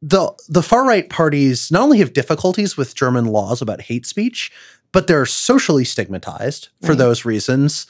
the 0.00 0.32
the 0.48 0.62
far 0.62 0.86
right 0.86 1.08
parties 1.10 1.72
not 1.72 1.82
only 1.82 1.98
have 1.98 2.12
difficulties 2.12 2.76
with 2.76 2.94
German 2.94 3.24
laws 3.26 3.60
about 3.60 3.80
hate 3.80 4.06
speech, 4.06 4.52
but 4.92 5.06
they're 5.06 5.26
socially 5.26 5.84
stigmatized 5.84 6.68
for 6.82 6.88
Right. 6.90 6.98
those 6.98 7.24
reasons, 7.24 7.86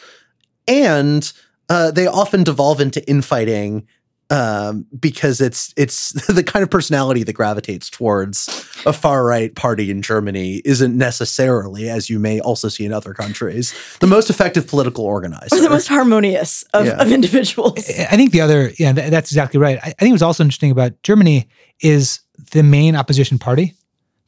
and 0.66 1.32
uh, 1.68 1.90
they 1.90 2.06
often 2.06 2.44
devolve 2.44 2.80
into 2.80 3.06
infighting 3.08 3.86
um, 4.30 4.84
because 5.00 5.40
it's 5.40 5.72
it's 5.76 6.10
the 6.26 6.44
kind 6.44 6.62
of 6.62 6.70
personality 6.70 7.22
that 7.22 7.32
gravitates 7.32 7.88
towards 7.88 8.46
a 8.84 8.92
far 8.92 9.24
right 9.24 9.54
party 9.54 9.90
in 9.90 10.02
Germany 10.02 10.60
isn't 10.66 10.96
necessarily, 10.96 11.88
as 11.88 12.10
you 12.10 12.18
may 12.18 12.38
also 12.40 12.68
see 12.68 12.84
in 12.84 12.92
other 12.92 13.14
countries, 13.14 13.74
the 14.00 14.06
most 14.06 14.28
effective 14.28 14.66
political 14.66 15.04
organizer. 15.04 15.56
Or 15.56 15.60
the 15.60 15.70
most 15.70 15.88
harmonious 15.88 16.62
of, 16.74 16.84
Yeah. 16.86 17.00
of 17.00 17.10
individuals. 17.10 17.78
I 17.88 18.16
think 18.16 18.32
the 18.32 18.42
other, 18.42 18.70
yeah, 18.78 18.92
th- 18.92 19.10
that's 19.10 19.30
exactly 19.30 19.58
right. 19.58 19.78
I, 19.82 19.88
I 19.98 20.02
think 20.02 20.12
what's 20.12 20.22
also 20.22 20.42
interesting 20.44 20.70
about 20.70 21.02
Germany 21.02 21.48
is 21.80 22.20
the 22.52 22.62
main 22.62 22.96
opposition 22.96 23.38
party, 23.38 23.74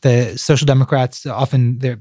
the 0.01 0.37
Social 0.39 0.65
Democrats, 0.67 1.27
often 1.27 1.79
their 1.81 1.99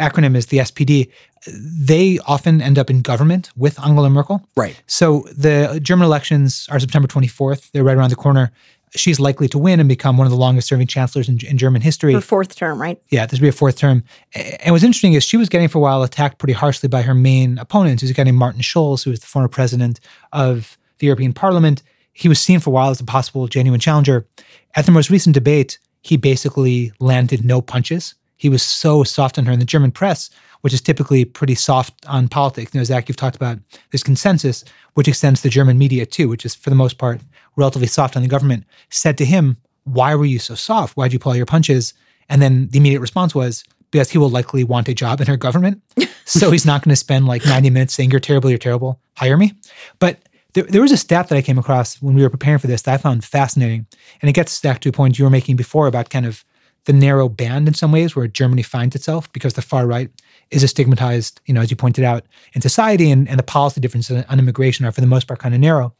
acronym 0.00 0.36
is 0.36 0.46
the 0.46 0.58
SPD. 0.58 1.10
They 1.46 2.18
often 2.26 2.60
end 2.60 2.78
up 2.78 2.90
in 2.90 3.00
government 3.02 3.50
with 3.56 3.78
Angela 3.80 4.10
Merkel. 4.10 4.46
right. 4.56 4.80
So 4.86 5.26
the 5.36 5.80
German 5.82 6.06
elections 6.06 6.66
are 6.70 6.80
September 6.80 7.08
24th. 7.08 7.70
They're 7.70 7.84
right 7.84 7.96
around 7.96 8.10
the 8.10 8.16
corner. 8.16 8.50
She's 8.96 9.20
likely 9.20 9.46
to 9.48 9.58
win 9.58 9.78
and 9.78 9.88
become 9.88 10.16
one 10.18 10.26
of 10.26 10.32
the 10.32 10.36
longest 10.36 10.66
serving 10.66 10.88
chancellors 10.88 11.28
in, 11.28 11.38
in 11.46 11.56
German 11.56 11.80
history. 11.80 12.12
Her 12.12 12.20
fourth 12.20 12.56
term, 12.56 12.80
right? 12.82 13.00
Yeah, 13.10 13.24
this 13.24 13.38
will 13.38 13.44
be 13.44 13.48
a 13.48 13.52
fourth 13.52 13.76
term. 13.76 14.02
And 14.34 14.72
what's 14.72 14.82
interesting 14.82 15.12
is 15.12 15.22
she 15.22 15.36
was 15.36 15.48
getting 15.48 15.68
for 15.68 15.78
a 15.78 15.80
while 15.80 16.02
attacked 16.02 16.38
pretty 16.38 16.54
harshly 16.54 16.88
by 16.88 17.02
her 17.02 17.14
main 17.14 17.58
opponent, 17.58 18.00
who's 18.00 18.10
a 18.10 18.14
guy 18.14 18.24
named 18.24 18.38
Martin 18.38 18.62
Schulz, 18.62 19.04
who 19.04 19.10
was 19.10 19.20
the 19.20 19.26
former 19.26 19.48
president 19.48 20.00
of 20.32 20.76
the 20.98 21.06
European 21.06 21.32
Parliament. 21.32 21.82
He 22.12 22.28
was 22.28 22.40
seen 22.40 22.58
for 22.58 22.70
a 22.70 22.72
while 22.72 22.90
as 22.90 23.00
a 23.00 23.04
possible 23.04 23.46
genuine 23.46 23.80
challenger. 23.80 24.26
At 24.74 24.86
the 24.86 24.92
most 24.92 25.08
recent 25.08 25.34
debate, 25.34 25.78
he 26.02 26.16
basically 26.16 26.92
landed 26.98 27.44
no 27.44 27.60
punches. 27.60 28.14
He 28.40 28.48
was 28.48 28.62
so 28.62 29.04
soft 29.04 29.38
on 29.38 29.44
her. 29.46 29.52
And 29.52 29.60
the 29.60 29.66
German 29.66 29.92
press 29.92 30.30
which 30.60 30.72
is 30.72 30.80
typically 30.80 31.24
pretty 31.24 31.54
soft 31.54 31.94
on 32.06 32.28
politics. 32.28 32.74
You 32.74 32.80
know, 32.80 32.84
Zack, 32.84 33.08
you've 33.08 33.16
talked 33.16 33.36
about 33.36 33.58
this 33.90 34.02
consensus, 34.02 34.64
which 34.94 35.08
extends 35.08 35.42
to 35.42 35.48
German 35.48 35.78
media 35.78 36.06
too, 36.06 36.28
which 36.28 36.44
is 36.44 36.54
for 36.54 36.70
the 36.70 36.76
most 36.76 36.98
part 36.98 37.20
relatively 37.56 37.88
soft 37.88 38.16
on 38.16 38.22
the 38.22 38.28
government, 38.28 38.64
said 38.90 39.18
to 39.18 39.24
him, 39.24 39.56
Why 39.84 40.14
were 40.14 40.24
you 40.24 40.38
so 40.38 40.54
soft? 40.54 40.96
Why'd 40.96 41.12
you 41.12 41.18
pull 41.18 41.32
all 41.32 41.36
your 41.36 41.46
punches? 41.46 41.94
And 42.28 42.40
then 42.40 42.68
the 42.68 42.78
immediate 42.78 43.00
response 43.00 43.34
was, 43.34 43.64
Because 43.90 44.10
he 44.10 44.18
will 44.18 44.30
likely 44.30 44.64
want 44.64 44.88
a 44.88 44.94
job 44.94 45.20
in 45.20 45.26
her 45.26 45.36
government. 45.36 45.82
so 46.24 46.50
he's 46.50 46.66
not 46.66 46.82
going 46.82 46.92
to 46.92 46.96
spend 46.96 47.26
like 47.26 47.44
90 47.44 47.70
minutes 47.70 47.94
saying, 47.94 48.10
You're 48.10 48.20
terrible, 48.20 48.50
you're 48.50 48.58
terrible, 48.58 49.00
hire 49.16 49.36
me. 49.36 49.52
But 49.98 50.18
there, 50.52 50.64
there 50.64 50.82
was 50.82 50.92
a 50.92 50.96
stat 50.96 51.28
that 51.28 51.36
I 51.36 51.42
came 51.42 51.58
across 51.58 52.02
when 52.02 52.14
we 52.14 52.22
were 52.22 52.30
preparing 52.30 52.58
for 52.58 52.66
this 52.66 52.82
that 52.82 52.94
I 52.94 52.98
found 52.98 53.24
fascinating. 53.24 53.86
And 54.20 54.28
it 54.28 54.32
gets 54.32 54.60
back 54.60 54.80
to 54.80 54.88
a 54.88 54.92
point 54.92 55.18
you 55.18 55.24
were 55.24 55.30
making 55.30 55.56
before 55.56 55.86
about 55.86 56.10
kind 56.10 56.26
of 56.26 56.44
the 56.84 56.92
narrow 56.92 57.28
band 57.28 57.68
in 57.68 57.74
some 57.74 57.92
ways 57.92 58.16
where 58.16 58.26
Germany 58.26 58.62
finds 58.62 58.96
itself 58.96 59.30
because 59.32 59.54
the 59.54 59.62
far 59.62 59.86
right 59.86 60.10
is 60.50 60.62
a 60.62 60.68
stigmatized, 60.68 61.40
you 61.46 61.54
know, 61.54 61.60
as 61.60 61.70
you 61.70 61.76
pointed 61.76 62.04
out, 62.04 62.24
in 62.54 62.60
society 62.60 63.10
and, 63.10 63.28
and 63.28 63.38
the 63.38 63.44
policy 63.44 63.80
differences 63.80 64.24
on 64.28 64.38
immigration 64.38 64.84
are 64.84 64.92
for 64.92 65.00
the 65.00 65.06
most 65.06 65.28
part 65.28 65.40
kind 65.40 65.54
of 65.54 65.60
narrow. 65.60 65.94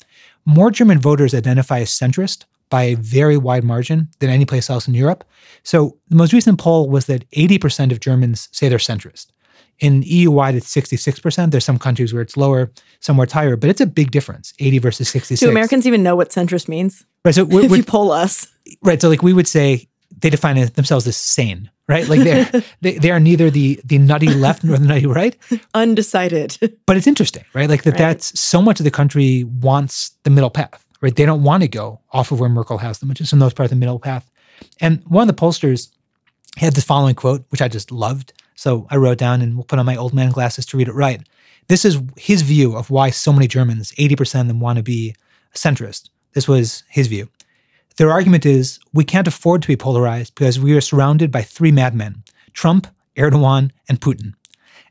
More 0.44 0.70
German 0.70 0.98
voters 0.98 1.34
identify 1.34 1.80
as 1.80 1.90
centrist 1.90 2.44
by 2.70 2.84
a 2.84 2.94
very 2.94 3.36
wide 3.36 3.64
margin 3.64 4.08
than 4.20 4.30
any 4.30 4.46
place 4.46 4.70
else 4.70 4.88
in 4.88 4.94
Europe. 4.94 5.24
So 5.64 5.98
the 6.08 6.16
most 6.16 6.32
recent 6.32 6.58
poll 6.58 6.88
was 6.88 7.06
that 7.06 7.28
80% 7.32 7.92
of 7.92 8.00
Germans 8.00 8.48
say 8.52 8.68
they're 8.68 8.78
centrist. 8.78 9.26
In 9.80 10.02
EU 10.02 10.30
wide, 10.30 10.54
it's 10.54 10.72
66%. 10.74 11.50
There's 11.50 11.64
some 11.64 11.78
countries 11.78 12.12
where 12.12 12.22
it's 12.22 12.36
lower, 12.36 12.70
some 13.00 13.16
where 13.16 13.24
it's 13.24 13.32
higher, 13.32 13.56
but 13.56 13.70
it's 13.70 13.80
a 13.80 13.86
big 13.86 14.10
difference 14.10 14.52
80 14.58 14.78
versus 14.78 15.08
66. 15.08 15.40
Do 15.40 15.48
Americans 15.50 15.86
even 15.86 16.02
know 16.02 16.16
what 16.16 16.30
centrist 16.30 16.68
means? 16.68 17.04
Right. 17.24 17.34
So 17.34 17.44
we're, 17.44 17.64
if 17.64 17.76
you 17.76 17.82
poll 17.82 18.12
us, 18.12 18.46
right. 18.82 19.00
So 19.00 19.08
like 19.08 19.22
we 19.22 19.32
would 19.32 19.48
say 19.48 19.88
they 20.20 20.30
define 20.30 20.56
it 20.56 20.74
themselves 20.74 21.06
as 21.06 21.16
sane, 21.16 21.70
right? 21.88 22.06
Like 22.08 22.20
they're, 22.20 22.62
they, 22.80 22.98
they 22.98 23.10
are 23.10 23.20
neither 23.20 23.50
the, 23.50 23.80
the 23.84 23.98
nutty 23.98 24.28
left 24.28 24.64
nor 24.64 24.76
the 24.78 24.86
nutty 24.86 25.06
right, 25.06 25.36
undecided. 25.74 26.56
but 26.86 26.96
it's 26.96 27.06
interesting, 27.06 27.44
right? 27.54 27.68
Like 27.68 27.82
that 27.84 27.92
Right. 27.92 27.98
that's 27.98 28.38
so 28.38 28.60
much 28.62 28.80
of 28.80 28.84
the 28.84 28.90
country 28.90 29.44
wants 29.44 30.10
the 30.24 30.30
middle 30.30 30.50
path, 30.50 30.84
right? 31.00 31.14
They 31.14 31.24
don't 31.26 31.42
want 31.42 31.62
to 31.62 31.68
go 31.68 32.00
off 32.12 32.32
of 32.32 32.40
where 32.40 32.48
Merkel 32.48 32.78
has 32.78 32.98
them, 32.98 33.08
which 33.08 33.20
is 33.20 33.30
for 33.30 33.36
the 33.36 33.40
most 33.40 33.56
part 33.56 33.70
the 33.70 33.76
middle 33.76 33.98
path. 33.98 34.30
And 34.80 35.02
one 35.06 35.28
of 35.28 35.34
the 35.34 35.40
pollsters 35.40 35.88
had 36.56 36.74
this 36.74 36.84
following 36.84 37.14
quote, 37.14 37.44
which 37.50 37.62
I 37.62 37.68
just 37.68 37.90
loved. 37.90 38.32
So 38.54 38.86
I 38.90 38.96
wrote 38.96 39.18
down 39.18 39.40
and 39.40 39.54
we'll 39.54 39.64
put 39.64 39.78
on 39.78 39.86
my 39.86 39.96
old 39.96 40.12
man 40.12 40.30
glasses 40.30 40.66
to 40.66 40.76
read 40.76 40.88
it 40.88 40.94
right. 40.94 41.22
This 41.68 41.84
is 41.84 41.98
his 42.16 42.42
view 42.42 42.76
of 42.76 42.90
why 42.90 43.10
so 43.10 43.32
many 43.32 43.46
Germans, 43.46 43.92
80% 43.92 44.42
of 44.42 44.48
them, 44.48 44.60
want 44.60 44.76
to 44.76 44.82
be 44.82 45.14
centrist. 45.54 46.10
This 46.32 46.46
was 46.46 46.82
his 46.88 47.06
view. 47.06 47.28
Their 47.96 48.10
argument 48.10 48.46
is 48.46 48.78
we 48.92 49.04
can't 49.04 49.28
afford 49.28 49.62
to 49.62 49.68
be 49.68 49.76
polarized 49.76 50.34
because 50.34 50.58
we 50.58 50.76
are 50.76 50.80
surrounded 50.80 51.30
by 51.30 51.42
three 51.42 51.72
madmen 51.72 52.22
Trump, 52.52 52.86
Erdogan, 53.16 53.70
and 53.88 54.00
Putin. 54.00 54.34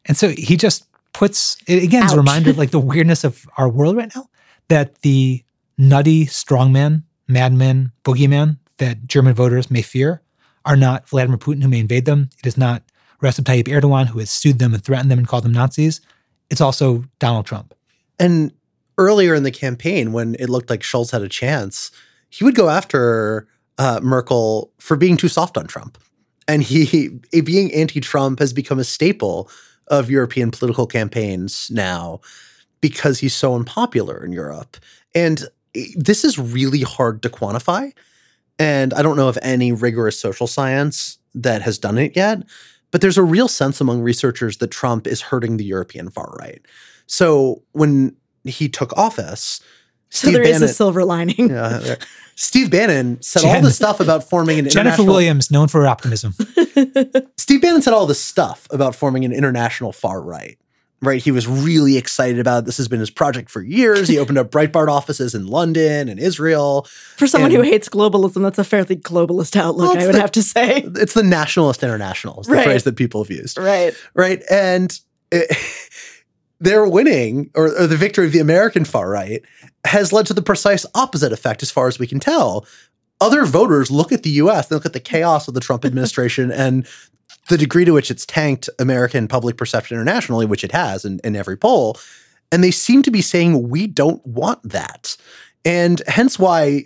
And 0.06 0.16
so 0.16 0.30
he 0.30 0.58
just 0.58 0.86
puts 1.14 1.58
it 1.68 1.84
again 1.84 2.04
as 2.04 2.14
a 2.14 2.18
reminder 2.18 2.52
of 2.52 2.58
like 2.58 2.72
the 2.72 2.80
weirdness 2.80 3.24
of 3.24 3.46
our 3.58 3.68
world 3.68 3.98
right 3.98 4.12
now 4.16 4.30
that 4.70 5.02
the 5.02 5.44
nutty 5.78 6.26
strongman, 6.26 7.04
madman, 7.28 7.92
boogeyman 8.04 8.58
that 8.78 9.06
German 9.08 9.34
voters 9.34 9.70
may 9.70 9.82
fear 9.82 10.22
are 10.66 10.76
not 10.76 11.08
Vladimir 11.08 11.38
Putin, 11.38 11.62
who 11.62 11.70
may 11.70 11.80
invade 11.80 12.06
them. 12.06 12.30
It 12.40 12.48
is 12.48 12.58
not 12.58 12.84
Recep 13.22 13.44
Tayyip 13.44 13.68
Erdogan, 13.68 14.08
who 14.08 14.20
has 14.20 14.30
sued 14.30 14.60
them 14.60 14.74
and 14.74 14.84
threatened 14.84 15.12
them 15.12 15.20
and 15.20 15.28
called 15.28 15.44
them 15.44 15.52
Nazis. 15.52 16.02
It's 16.50 16.62
also 16.62 17.04
Donald 17.20 17.46
Trump. 17.46 17.74
And 18.18 18.54
earlier 18.98 19.34
in 19.36 19.44
the 19.44 19.52
campaign, 19.52 20.12
when 20.12 20.36
it 20.36 20.50
looked 20.50 20.70
like 20.70 20.84
Schulz 20.84 21.12
had 21.12 21.22
a 21.22 21.30
chance, 21.30 21.92
he 22.30 22.44
would 22.44 22.56
go 22.56 22.70
after 22.70 23.48
uh, 23.78 24.00
Merkel 24.02 24.72
for 24.78 24.98
being 24.98 25.18
too 25.18 25.28
soft 25.28 25.58
on 25.58 25.68
Trump. 25.68 25.98
And 26.48 26.64
he 26.64 27.10
being 27.44 27.74
anti-Trump 27.74 28.40
has 28.40 28.54
become 28.54 28.80
a 28.80 28.84
staple 28.84 29.50
of 29.88 30.10
European 30.10 30.52
political 30.52 30.86
campaigns 30.86 31.70
now 31.72 32.20
because 32.82 33.20
he's 33.20 33.34
so 33.34 33.56
unpopular 33.56 34.24
in 34.24 34.32
Europe. 34.32 34.78
And 35.16 35.46
this 35.96 36.24
is 36.24 36.38
really 36.38 36.82
hard 36.82 37.22
to 37.24 37.30
quantify. 37.30 37.92
And 38.58 38.94
I 38.94 39.02
don't 39.02 39.18
know 39.18 39.30
of 39.30 39.38
any 39.42 39.72
rigorous 39.72 40.20
social 40.20 40.48
science 40.48 41.18
that 41.34 41.62
has 41.62 41.78
done 41.78 41.98
it 41.98 42.16
yet, 42.16 42.44
but 42.92 43.02
there's 43.02 43.18
a 43.18 43.24
real 43.24 43.48
sense 43.48 43.80
among 43.80 44.02
researchers 44.02 44.58
that 44.58 44.72
Trump 44.72 45.08
is 45.08 45.22
hurting 45.22 45.58
the 45.58 45.66
European 45.66 46.10
far 46.10 46.36
right. 46.40 46.62
So 47.08 47.64
when 47.72 48.16
he 48.44 48.68
took 48.68 48.96
office, 48.98 49.62
So 50.10 50.28
Steve 50.28 50.34
there 50.34 50.44
is 50.44 50.52
Bannon, 50.54 50.70
a 50.70 50.74
silver 50.74 51.06
lining. 51.06 51.50
yeah, 51.50 51.96
Steve 52.36 52.72
Bannon 52.72 53.22
said 53.22 53.44
all 53.44 53.54
Jen- 53.54 53.64
this 53.64 53.76
stuff 53.76 54.00
about 54.00 54.28
forming 54.30 54.58
an 54.60 54.66
international. 54.66 54.84
Jennifer 54.84 55.02
international. 55.02 55.14
Williams, 55.14 55.52
known 55.52 55.68
for 55.68 55.82
her 55.82 55.88
optimism. 55.88 56.34
Steve 57.38 57.62
Bannon 57.62 57.82
said 57.82 57.94
all 57.94 58.06
this 58.06 58.22
stuff 58.22 58.68
about 58.72 58.96
forming 58.96 59.24
an 59.26 59.32
international 59.32 59.92
far 59.92 60.22
right. 60.22 60.58
Right, 61.02 61.22
he 61.24 61.32
was 61.32 61.48
really 61.48 61.96
excited 61.96 62.40
about 62.40 62.64
it. 62.64 62.66
this. 62.66 62.76
Has 62.76 62.90
been 62.90 63.00
his 63.00 63.10
project 63.10 63.50
for 63.50 63.62
years. 63.62 64.10
He 64.10 64.18
opened 64.20 64.38
up 64.38 64.52
Breitbart 64.52 64.90
offices 64.90 65.34
in 65.34 65.48
London 65.48 66.10
and 66.10 66.20
Israel. 66.20 66.88
For 67.16 67.26
someone 67.26 67.52
who 67.52 67.62
hates 67.62 67.88
globalism, 67.88 68.42
that's 68.42 68.60
a 68.60 68.66
fairly 68.66 68.98
globalist 68.98 69.56
outlook, 69.56 69.94
Well, 69.94 70.04
I 70.04 70.06
would 70.08 70.16
the- 70.16 70.20
have 70.20 70.32
to 70.34 70.44
say. 70.44 70.84
It's 70.98 71.14
the 71.14 71.24
nationalist 71.24 71.84
international, 71.84 72.42
is 72.42 72.48
the 72.48 72.54
Right. 72.56 72.66
phrase 72.66 72.84
that 72.84 72.98
people 72.98 73.24
have 73.24 73.32
used. 73.32 73.58
Right. 73.58 73.94
right? 74.14 74.44
And 74.52 75.00
it, 75.32 75.56
their 76.60 76.88
winning 76.88 77.50
or, 77.56 77.68
or 77.68 77.88
the 77.88 77.98
victory 77.98 78.26
of 78.26 78.34
the 78.34 78.40
American 78.40 78.86
far 78.86 79.10
right 79.10 79.42
has 79.86 80.12
led 80.12 80.26
to 80.28 80.34
the 80.34 80.42
precise 80.42 80.86
opposite 80.94 81.32
effect, 81.32 81.64
as 81.64 81.72
far 81.72 81.88
as 81.88 82.00
we 82.00 82.08
can 82.08 82.20
tell. 82.20 82.66
Other 83.22 83.46
voters 83.46 83.92
look 83.92 84.12
at 84.12 84.24
the 84.24 84.30
US, 84.32 84.68
they 84.68 84.76
look 84.76 84.86
at 84.86 84.94
the 84.94 85.00
chaos 85.00 85.48
of 85.48 85.54
the 85.54 85.60
Trump 85.60 85.86
administration 85.86 86.52
and 86.52 86.88
the 87.48 87.58
degree 87.58 87.86
to 87.86 87.92
which 87.92 88.12
it's 88.12 88.26
tanked 88.26 88.70
American 88.80 89.28
public 89.28 89.58
perception 89.58 89.96
internationally, 89.96 90.46
which 90.46 90.64
it 90.64 90.72
has 90.72 91.06
in, 91.06 91.20
in 91.24 91.36
every 91.36 91.58
poll. 91.58 91.98
And 92.52 92.64
they 92.64 92.72
seem 92.72 93.04
to 93.04 93.12
be 93.12 93.22
saying, 93.22 93.70
we 93.70 93.88
don't 93.88 94.26
want 94.26 94.62
that. 94.64 95.16
And 95.66 96.02
hence 96.08 96.40
why 96.40 96.86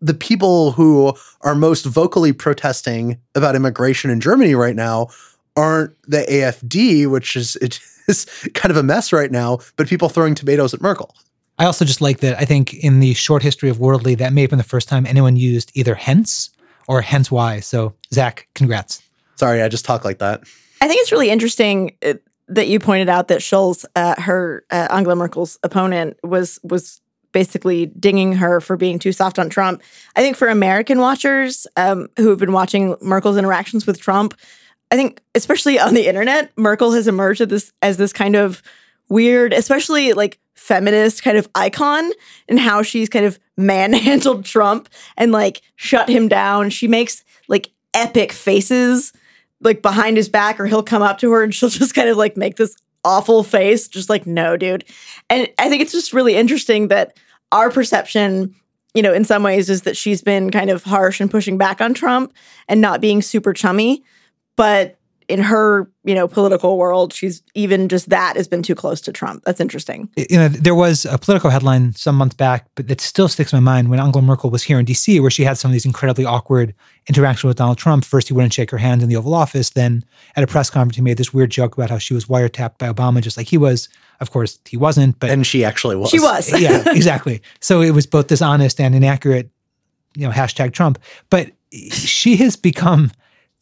the 0.00 0.14
people 0.14 0.72
who 0.72 1.14
are 1.42 1.54
most 1.54 1.84
vocally 1.84 2.32
protesting 2.32 3.18
about 3.34 3.56
immigration 3.56 4.10
in 4.10 4.20
Germany 4.20 4.54
right 4.54 4.76
now 4.76 5.08
aren't 5.56 5.94
the 6.02 6.24
AFD, 6.28 7.08
which 7.08 7.34
is 7.34 7.56
it 7.56 7.80
is 8.08 8.24
kind 8.54 8.70
of 8.70 8.76
a 8.76 8.82
mess 8.82 9.12
right 9.12 9.30
now, 9.30 9.58
but 9.76 9.86
people 9.86 10.08
throwing 10.08 10.34
tomatoes 10.34 10.74
at 10.74 10.80
Merkel. 10.80 11.14
I 11.58 11.64
also 11.64 11.84
just 11.84 12.00
like 12.00 12.18
that 12.20 12.38
I 12.38 12.44
think 12.44 12.74
in 12.74 13.00
the 13.00 13.14
short 13.14 13.42
history 13.42 13.68
of 13.68 13.80
Worldly, 13.80 14.14
that 14.16 14.32
may 14.32 14.42
have 14.42 14.50
been 14.50 14.58
the 14.58 14.64
first 14.64 14.88
time 14.88 15.06
anyone 15.06 15.36
used 15.36 15.72
either 15.74 15.94
hence 15.94 16.50
or 16.86 17.02
hence 17.02 17.30
why. 17.30 17.60
So, 17.60 17.94
Zack, 18.12 18.48
congrats. 18.54 19.02
Sorry, 19.36 19.62
I 19.62 19.68
just 19.68 19.84
talk 19.84 20.04
like 20.04 20.18
that. 20.18 20.42
I 20.80 20.88
think 20.88 21.00
it's 21.00 21.12
really 21.12 21.30
interesting 21.30 21.96
uh, 22.04 22.14
that 22.48 22.68
you 22.68 22.78
pointed 22.78 23.08
out 23.08 23.28
that 23.28 23.42
Schulz, 23.42 23.84
uh, 23.94 24.20
her 24.20 24.64
uh, 24.70 24.88
Angela 24.90 25.16
Merkel's 25.16 25.58
opponent, 25.62 26.16
was 26.22 26.58
was 26.62 27.00
basically 27.32 27.86
dinging 27.86 28.32
her 28.32 28.60
for 28.60 28.76
being 28.76 28.98
too 28.98 29.12
soft 29.12 29.38
on 29.38 29.50
Trump. 29.50 29.82
I 30.16 30.22
think 30.22 30.36
for 30.36 30.48
American 30.48 30.98
watchers 30.98 31.66
um, 31.76 32.08
who 32.16 32.30
have 32.30 32.38
been 32.38 32.52
watching 32.52 32.96
Merkel's 33.02 33.36
interactions 33.36 33.86
with 33.86 34.00
Trump, 34.00 34.34
I 34.90 34.96
think 34.96 35.20
especially 35.34 35.78
on 35.78 35.94
the 35.94 36.06
internet, 36.06 36.50
Merkel 36.56 36.92
has 36.92 37.06
emerged 37.06 37.40
as 37.40 37.48
this 37.48 37.72
as 37.82 37.96
this 37.96 38.12
kind 38.12 38.36
of 38.36 38.62
weird, 39.08 39.52
especially 39.52 40.12
like 40.12 40.38
feminist 40.54 41.22
kind 41.22 41.38
of 41.38 41.48
icon 41.54 42.10
and 42.48 42.58
how 42.58 42.82
she's 42.82 43.08
kind 43.08 43.24
of 43.24 43.38
manhandled 43.56 44.44
Trump 44.46 44.88
and 45.16 45.32
like 45.32 45.62
shut 45.76 46.08
him 46.08 46.28
down. 46.28 46.70
She 46.70 46.88
makes 46.88 47.24
like 47.48 47.70
epic 47.94 48.32
faces 48.32 49.12
like 49.60 49.82
behind 49.82 50.16
his 50.16 50.28
back 50.28 50.60
or 50.60 50.66
he'll 50.66 50.82
come 50.82 51.02
up 51.02 51.18
to 51.18 51.32
her 51.32 51.42
and 51.42 51.54
she'll 51.54 51.68
just 51.68 51.94
kind 51.94 52.08
of 52.08 52.16
like 52.16 52.36
make 52.36 52.56
this 52.56 52.76
awful 53.04 53.42
face 53.42 53.88
just 53.88 54.10
like 54.10 54.26
no 54.26 54.56
dude 54.56 54.84
and 55.30 55.48
i 55.58 55.68
think 55.68 55.80
it's 55.80 55.92
just 55.92 56.12
really 56.12 56.34
interesting 56.34 56.88
that 56.88 57.16
our 57.52 57.70
perception 57.70 58.54
you 58.92 59.02
know 59.02 59.14
in 59.14 59.24
some 59.24 59.42
ways 59.42 59.70
is 59.70 59.82
that 59.82 59.96
she's 59.96 60.20
been 60.20 60.50
kind 60.50 60.68
of 60.68 60.82
harsh 60.82 61.20
and 61.20 61.30
pushing 61.30 61.56
back 61.56 61.80
on 61.80 61.94
trump 61.94 62.32
and 62.68 62.80
not 62.80 63.00
being 63.00 63.22
super 63.22 63.52
chummy 63.52 64.02
but 64.58 64.96
in 65.28 65.40
her 65.40 65.90
you 66.04 66.14
know 66.14 66.28
political 66.28 66.76
world 66.76 67.12
she's 67.12 67.42
even 67.54 67.88
just 67.88 68.08
that 68.10 68.36
has 68.36 68.48
been 68.48 68.62
too 68.62 68.74
close 68.74 69.00
to 69.00 69.12
trump 69.12 69.42
that's 69.44 69.60
interesting 69.60 70.08
you 70.30 70.36
know, 70.36 70.48
there 70.48 70.74
was 70.74 71.04
a 71.06 71.16
political 71.16 71.48
headline 71.48 71.94
some 71.94 72.16
months 72.16 72.34
back, 72.34 72.66
but 72.74 72.88
that 72.88 73.00
still 73.00 73.28
sticks 73.28 73.52
in 73.52 73.62
my 73.62 73.72
mind 73.72 73.88
when 73.88 73.98
Angela 73.98 74.22
Merkel 74.22 74.50
was 74.50 74.62
here 74.62 74.78
in 74.78 74.84
DC, 74.84 75.20
where 75.20 75.30
she 75.30 75.42
had 75.44 75.56
some 75.56 75.70
of 75.70 75.72
these 75.72 75.86
incredibly 75.86 76.24
awkward 76.24 76.74
interactions 77.08 77.44
with 77.44 77.56
Donald 77.56 77.78
Trump. 77.78 78.04
First, 78.04 78.28
he 78.28 78.34
wouldn't 78.34 78.52
shake 78.52 78.70
her 78.70 78.78
hand 78.78 79.02
in 79.02 79.08
the 79.08 79.16
Oval 79.16 79.34
Office. 79.34 79.70
Then, 79.70 80.04
at 80.36 80.44
a 80.44 80.46
press 80.46 80.70
conference, 80.70 80.96
he 80.96 81.02
made 81.02 81.16
this 81.16 81.32
weird 81.32 81.50
joke 81.50 81.76
about 81.76 81.88
how 81.90 81.98
she 81.98 82.14
was 82.14 82.26
wiretapped 82.26 82.78
by 82.78 82.92
Obama, 82.92 83.22
just 83.22 83.36
like 83.36 83.46
he 83.46 83.56
was. 83.56 83.88
Of 84.20 84.30
course, 84.30 84.58
he 84.66 84.76
wasn't, 84.76 85.18
but 85.18 85.30
And 85.30 85.46
she 85.46 85.64
actually 85.64 85.96
was. 85.96 86.10
she 86.10 86.20
was 86.20 86.60
yeah, 86.60 86.82
exactly. 86.86 87.40
So 87.60 87.80
it 87.80 87.92
was 87.92 88.06
both 88.06 88.26
dishonest 88.26 88.80
and 88.80 88.94
inaccurate, 88.94 89.48
you 90.14 90.26
know, 90.26 90.32
hashtag 90.32 90.72
Trump. 90.72 90.98
But 91.30 91.52
she 91.70 92.36
has 92.36 92.56
become 92.56 93.12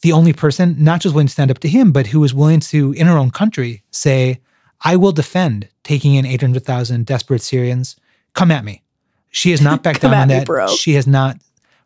the 0.06 0.12
only 0.12 0.32
person, 0.32 0.76
not 0.78 1.00
just 1.00 1.16
willing 1.16 1.26
to 1.26 1.32
stand 1.32 1.50
up 1.50 1.58
to 1.58 1.68
him, 1.68 1.90
but 1.90 2.06
who 2.06 2.22
is 2.22 2.32
willing 2.32 2.60
to, 2.60 2.92
in 2.92 3.08
her 3.08 3.18
own 3.18 3.32
country, 3.32 3.82
say, 3.90 4.40
I 4.82 4.94
will 4.94 5.10
defend 5.10 5.68
taking 5.82 6.14
in 6.14 6.24
800,000 6.24 7.04
desperate 7.04 7.42
Syrians. 7.42 7.96
Come 8.32 8.52
at 8.52 8.64
me. 8.64 8.84
She 9.30 9.50
has 9.50 9.60
not 9.60 9.82
backed 9.82 10.02
down 10.02 10.14
on 10.14 10.28
that. 10.28 10.46
bro. 10.46 10.68
She 10.68 10.92
has 10.92 11.08
not 11.08 11.38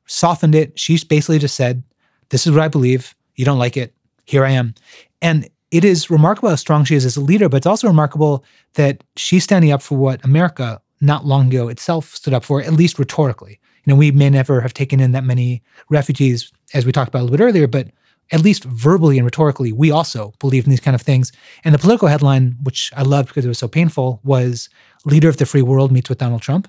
softened 0.04 0.54
it. 0.54 0.78
She's 0.78 1.02
basically 1.02 1.38
just 1.38 1.56
said, 1.56 1.82
This 2.28 2.46
is 2.46 2.52
what 2.52 2.60
I 2.60 2.68
believe. 2.68 3.14
You 3.36 3.46
don't 3.46 3.58
like 3.58 3.78
it. 3.78 3.94
Here 4.26 4.44
I 4.44 4.50
am. 4.50 4.74
And 5.22 5.48
it 5.70 5.82
is 5.82 6.10
remarkable 6.10 6.50
how 6.50 6.56
strong 6.56 6.84
she 6.84 6.96
is 6.96 7.06
as 7.06 7.16
a 7.16 7.22
leader, 7.22 7.48
but 7.48 7.56
it's 7.56 7.66
also 7.66 7.88
remarkable 7.88 8.44
that 8.74 9.02
she's 9.16 9.44
standing 9.44 9.72
up 9.72 9.80
for 9.80 9.96
what 9.96 10.22
America 10.26 10.78
not 11.00 11.24
long 11.24 11.46
ago 11.46 11.68
itself 11.68 12.14
stood 12.14 12.34
up 12.34 12.44
for, 12.44 12.60
at 12.60 12.74
least 12.74 12.98
rhetorically. 12.98 13.58
You 13.84 13.94
know, 13.94 13.96
we 13.96 14.10
may 14.10 14.28
never 14.28 14.60
have 14.60 14.74
taken 14.74 15.00
in 15.00 15.12
that 15.12 15.24
many 15.24 15.62
refugees, 15.88 16.52
as 16.74 16.84
we 16.84 16.92
talked 16.92 17.08
about 17.08 17.22
a 17.22 17.24
little 17.24 17.38
bit 17.38 17.44
earlier, 17.44 17.66
but 17.66 17.88
at 18.32 18.42
least 18.42 18.64
verbally 18.64 19.18
and 19.18 19.24
rhetorically, 19.24 19.72
we 19.72 19.90
also 19.90 20.32
believe 20.38 20.64
in 20.64 20.70
these 20.70 20.80
kind 20.80 20.94
of 20.94 21.02
things. 21.02 21.32
And 21.64 21.74
the 21.74 21.78
political 21.78 22.08
headline, 22.08 22.56
which 22.62 22.92
I 22.96 23.02
loved 23.02 23.28
because 23.28 23.44
it 23.44 23.48
was 23.48 23.58
so 23.58 23.68
painful, 23.68 24.20
was 24.22 24.68
"Leader 25.04 25.28
of 25.28 25.36
the 25.38 25.46
Free 25.46 25.62
World 25.62 25.92
meets 25.92 26.08
with 26.08 26.18
Donald 26.18 26.42
Trump," 26.42 26.68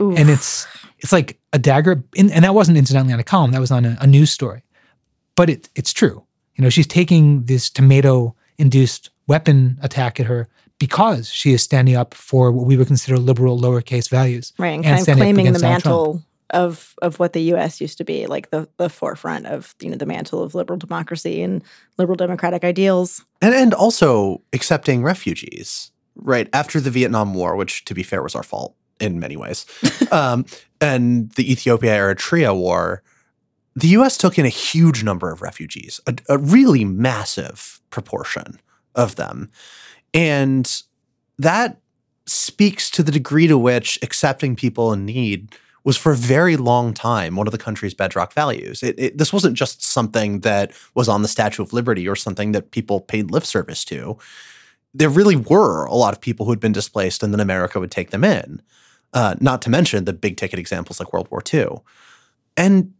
Oof. 0.00 0.18
and 0.18 0.28
it's 0.28 0.66
it's 0.98 1.12
like 1.12 1.38
a 1.52 1.58
dagger. 1.58 2.02
In, 2.14 2.30
and 2.30 2.44
that 2.44 2.54
wasn't 2.54 2.78
incidentally 2.78 3.12
on 3.12 3.20
a 3.20 3.24
column; 3.24 3.52
that 3.52 3.60
was 3.60 3.70
on 3.70 3.84
a, 3.84 3.96
a 4.00 4.06
news 4.06 4.30
story. 4.30 4.62
But 5.36 5.50
it 5.50 5.68
it's 5.74 5.92
true. 5.92 6.24
You 6.54 6.64
know, 6.64 6.70
she's 6.70 6.86
taking 6.86 7.44
this 7.44 7.70
tomato-induced 7.70 9.10
weapon 9.28 9.78
attack 9.80 10.18
at 10.18 10.26
her 10.26 10.48
because 10.78 11.30
she 11.30 11.52
is 11.52 11.62
standing 11.62 11.96
up 11.96 12.14
for 12.14 12.50
what 12.50 12.66
we 12.66 12.76
would 12.76 12.86
consider 12.86 13.18
liberal 13.18 13.58
lowercase 13.58 14.08
values. 14.08 14.52
right, 14.58 14.76
and 14.76 14.86
and 14.86 15.06
kind 15.06 15.08
of 15.08 15.16
claiming 15.16 15.52
the 15.52 15.58
mantle 15.58 16.12
Trump. 16.12 16.24
Of 16.50 16.94
of 17.02 17.18
what 17.18 17.32
the 17.32 17.42
U.S. 17.42 17.80
used 17.80 17.98
to 17.98 18.04
be, 18.04 18.26
like 18.26 18.50
the 18.50 18.68
the 18.76 18.88
forefront 18.88 19.46
of 19.46 19.74
you 19.80 19.90
know 19.90 19.96
the 19.96 20.06
mantle 20.06 20.42
of 20.42 20.54
liberal 20.54 20.78
democracy 20.78 21.42
and 21.42 21.62
liberal 21.96 22.16
democratic 22.16 22.64
ideals. 22.64 23.24
and 23.40 23.54
and 23.54 23.74
also 23.74 24.42
accepting 24.52 25.02
refugees 25.02 25.90
right 26.16 26.48
after 26.52 26.80
the 26.80 26.90
Vietnam 26.90 27.34
War, 27.34 27.56
which 27.56 27.84
to 27.84 27.94
be 27.94 28.02
fair 28.02 28.22
was 28.22 28.34
our 28.34 28.42
fault 28.42 28.74
in 29.00 29.20
many 29.20 29.36
ways, 29.36 29.66
um, 30.12 30.44
and 30.80 31.30
the 31.32 31.50
Ethiopia 31.50 31.96
Eritrea 31.96 32.56
War. 32.56 33.02
The 33.76 33.88
U.S. 33.88 34.18
took 34.18 34.38
in 34.38 34.44
a 34.44 34.48
huge 34.48 35.04
number 35.04 35.30
of 35.30 35.40
refugees, 35.40 36.00
a, 36.06 36.16
a 36.28 36.36
really 36.36 36.84
massive 36.84 37.80
proportion 37.90 38.58
of 38.96 39.14
them, 39.14 39.50
and 40.12 40.82
that 41.38 41.78
speaks 42.26 42.90
to 42.90 43.02
the 43.02 43.12
degree 43.12 43.46
to 43.46 43.56
which 43.56 43.98
accepting 44.02 44.56
people 44.56 44.92
in 44.92 45.04
need 45.04 45.54
was 45.88 45.96
for 45.96 46.12
a 46.12 46.16
very 46.16 46.58
long 46.58 46.92
time 46.92 47.34
one 47.34 47.46
of 47.46 47.50
the 47.50 47.56
country's 47.56 47.94
bedrock 47.94 48.34
values. 48.34 48.82
It, 48.82 48.94
it, 48.98 49.16
this 49.16 49.32
wasn't 49.32 49.56
just 49.56 49.82
something 49.82 50.40
that 50.40 50.74
was 50.94 51.08
on 51.08 51.22
the 51.22 51.28
Statue 51.28 51.62
of 51.62 51.72
Liberty 51.72 52.06
or 52.06 52.14
something 52.14 52.52
that 52.52 52.72
people 52.72 53.00
paid 53.00 53.30
lip 53.30 53.46
service 53.46 53.86
to. 53.86 54.18
There 54.92 55.08
really 55.08 55.34
were 55.34 55.86
a 55.86 55.94
lot 55.94 56.12
of 56.12 56.20
people 56.20 56.44
who 56.44 56.52
had 56.52 56.60
been 56.60 56.72
displaced, 56.72 57.22
and 57.22 57.32
then 57.32 57.40
America 57.40 57.80
would 57.80 57.90
take 57.90 58.10
them 58.10 58.22
in. 58.22 58.60
Uh, 59.14 59.36
not 59.40 59.62
to 59.62 59.70
mention 59.70 60.04
the 60.04 60.12
big 60.12 60.36
ticket 60.36 60.58
examples 60.58 61.00
like 61.00 61.10
World 61.14 61.28
War 61.30 61.42
II. 61.54 61.78
And 62.54 62.92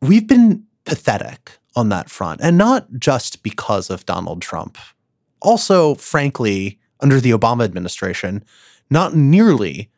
we've 0.00 0.26
been 0.26 0.64
pathetic 0.86 1.58
on 1.76 1.90
that 1.90 2.08
front, 2.08 2.40
and 2.42 2.56
not 2.56 2.86
just 2.98 3.42
because 3.42 3.90
of 3.90 4.06
Donald 4.06 4.40
Trump. 4.40 4.78
Also, 5.42 5.94
frankly, 5.94 6.78
under 7.00 7.20
the 7.20 7.32
Obama 7.32 7.64
administration, 7.64 8.42
not 8.88 9.14
nearly 9.14 9.90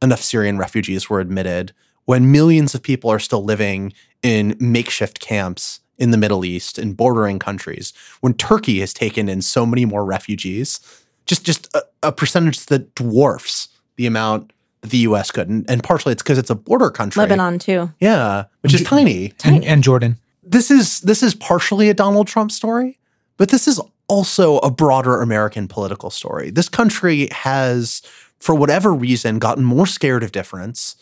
enough 0.00 0.22
Syrian 0.22 0.56
refugees 0.56 1.10
were 1.10 1.20
admitted 1.20 1.74
when 2.10 2.32
millions 2.32 2.74
of 2.74 2.82
people 2.82 3.08
are 3.08 3.20
still 3.20 3.44
living 3.44 3.92
in 4.20 4.56
makeshift 4.58 5.20
camps 5.20 5.78
in 5.96 6.10
the 6.10 6.16
Middle 6.16 6.44
East 6.44 6.76
in 6.76 6.92
bordering 6.92 7.38
countries, 7.38 7.92
when 8.20 8.34
Turkey 8.34 8.80
has 8.80 8.92
taken 8.92 9.28
in 9.28 9.40
so 9.40 9.64
many 9.64 9.84
more 9.84 10.04
refugees, 10.04 10.80
just 11.26 11.44
just 11.44 11.72
a, 11.72 11.84
a 12.02 12.10
percentage 12.10 12.66
that 12.66 12.96
dwarfs 12.96 13.68
the 13.94 14.06
amount 14.06 14.52
the 14.80 14.98
US 14.98 15.30
could. 15.30 15.48
And, 15.48 15.64
and 15.70 15.84
partially 15.84 16.10
it's 16.10 16.20
because 16.20 16.36
it's 16.36 16.50
a 16.50 16.56
border 16.56 16.90
country. 16.90 17.20
Lebanon 17.20 17.60
too. 17.60 17.92
Yeah, 18.00 18.46
which 18.62 18.74
is 18.74 18.80
Ju- 18.80 18.86
tiny. 18.86 19.32
And, 19.44 19.64
and 19.64 19.80
Jordan. 19.84 20.18
This 20.42 20.68
is 20.68 21.02
this 21.02 21.22
is 21.22 21.36
partially 21.36 21.90
a 21.90 21.94
Donald 21.94 22.26
Trump 22.26 22.50
story, 22.50 22.98
but 23.36 23.50
this 23.50 23.68
is 23.68 23.80
also 24.08 24.58
a 24.58 24.70
broader 24.72 25.22
American 25.22 25.68
political 25.68 26.10
story. 26.10 26.50
This 26.50 26.68
country 26.68 27.28
has, 27.30 28.02
for 28.40 28.56
whatever 28.56 28.92
reason, 28.92 29.38
gotten 29.38 29.62
more 29.62 29.86
scared 29.86 30.24
of 30.24 30.32
difference 30.32 30.96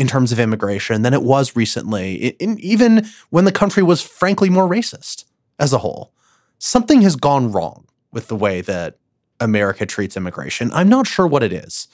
in 0.00 0.06
terms 0.06 0.32
of 0.32 0.40
immigration 0.40 1.02
than 1.02 1.12
it 1.12 1.22
was 1.22 1.54
recently, 1.54 2.28
in, 2.40 2.58
even 2.58 3.06
when 3.28 3.44
the 3.44 3.52
country 3.52 3.82
was 3.82 4.00
frankly 4.00 4.48
more 4.48 4.66
racist 4.66 5.26
as 5.58 5.74
a 5.74 5.78
whole. 5.78 6.14
Something 6.58 7.02
has 7.02 7.16
gone 7.16 7.52
wrong 7.52 7.86
with 8.10 8.28
the 8.28 8.34
way 8.34 8.62
that 8.62 8.96
America 9.40 9.84
treats 9.84 10.16
immigration. 10.16 10.70
I'm 10.72 10.88
not 10.88 11.06
sure 11.06 11.26
what 11.26 11.42
it 11.42 11.52
is, 11.52 11.86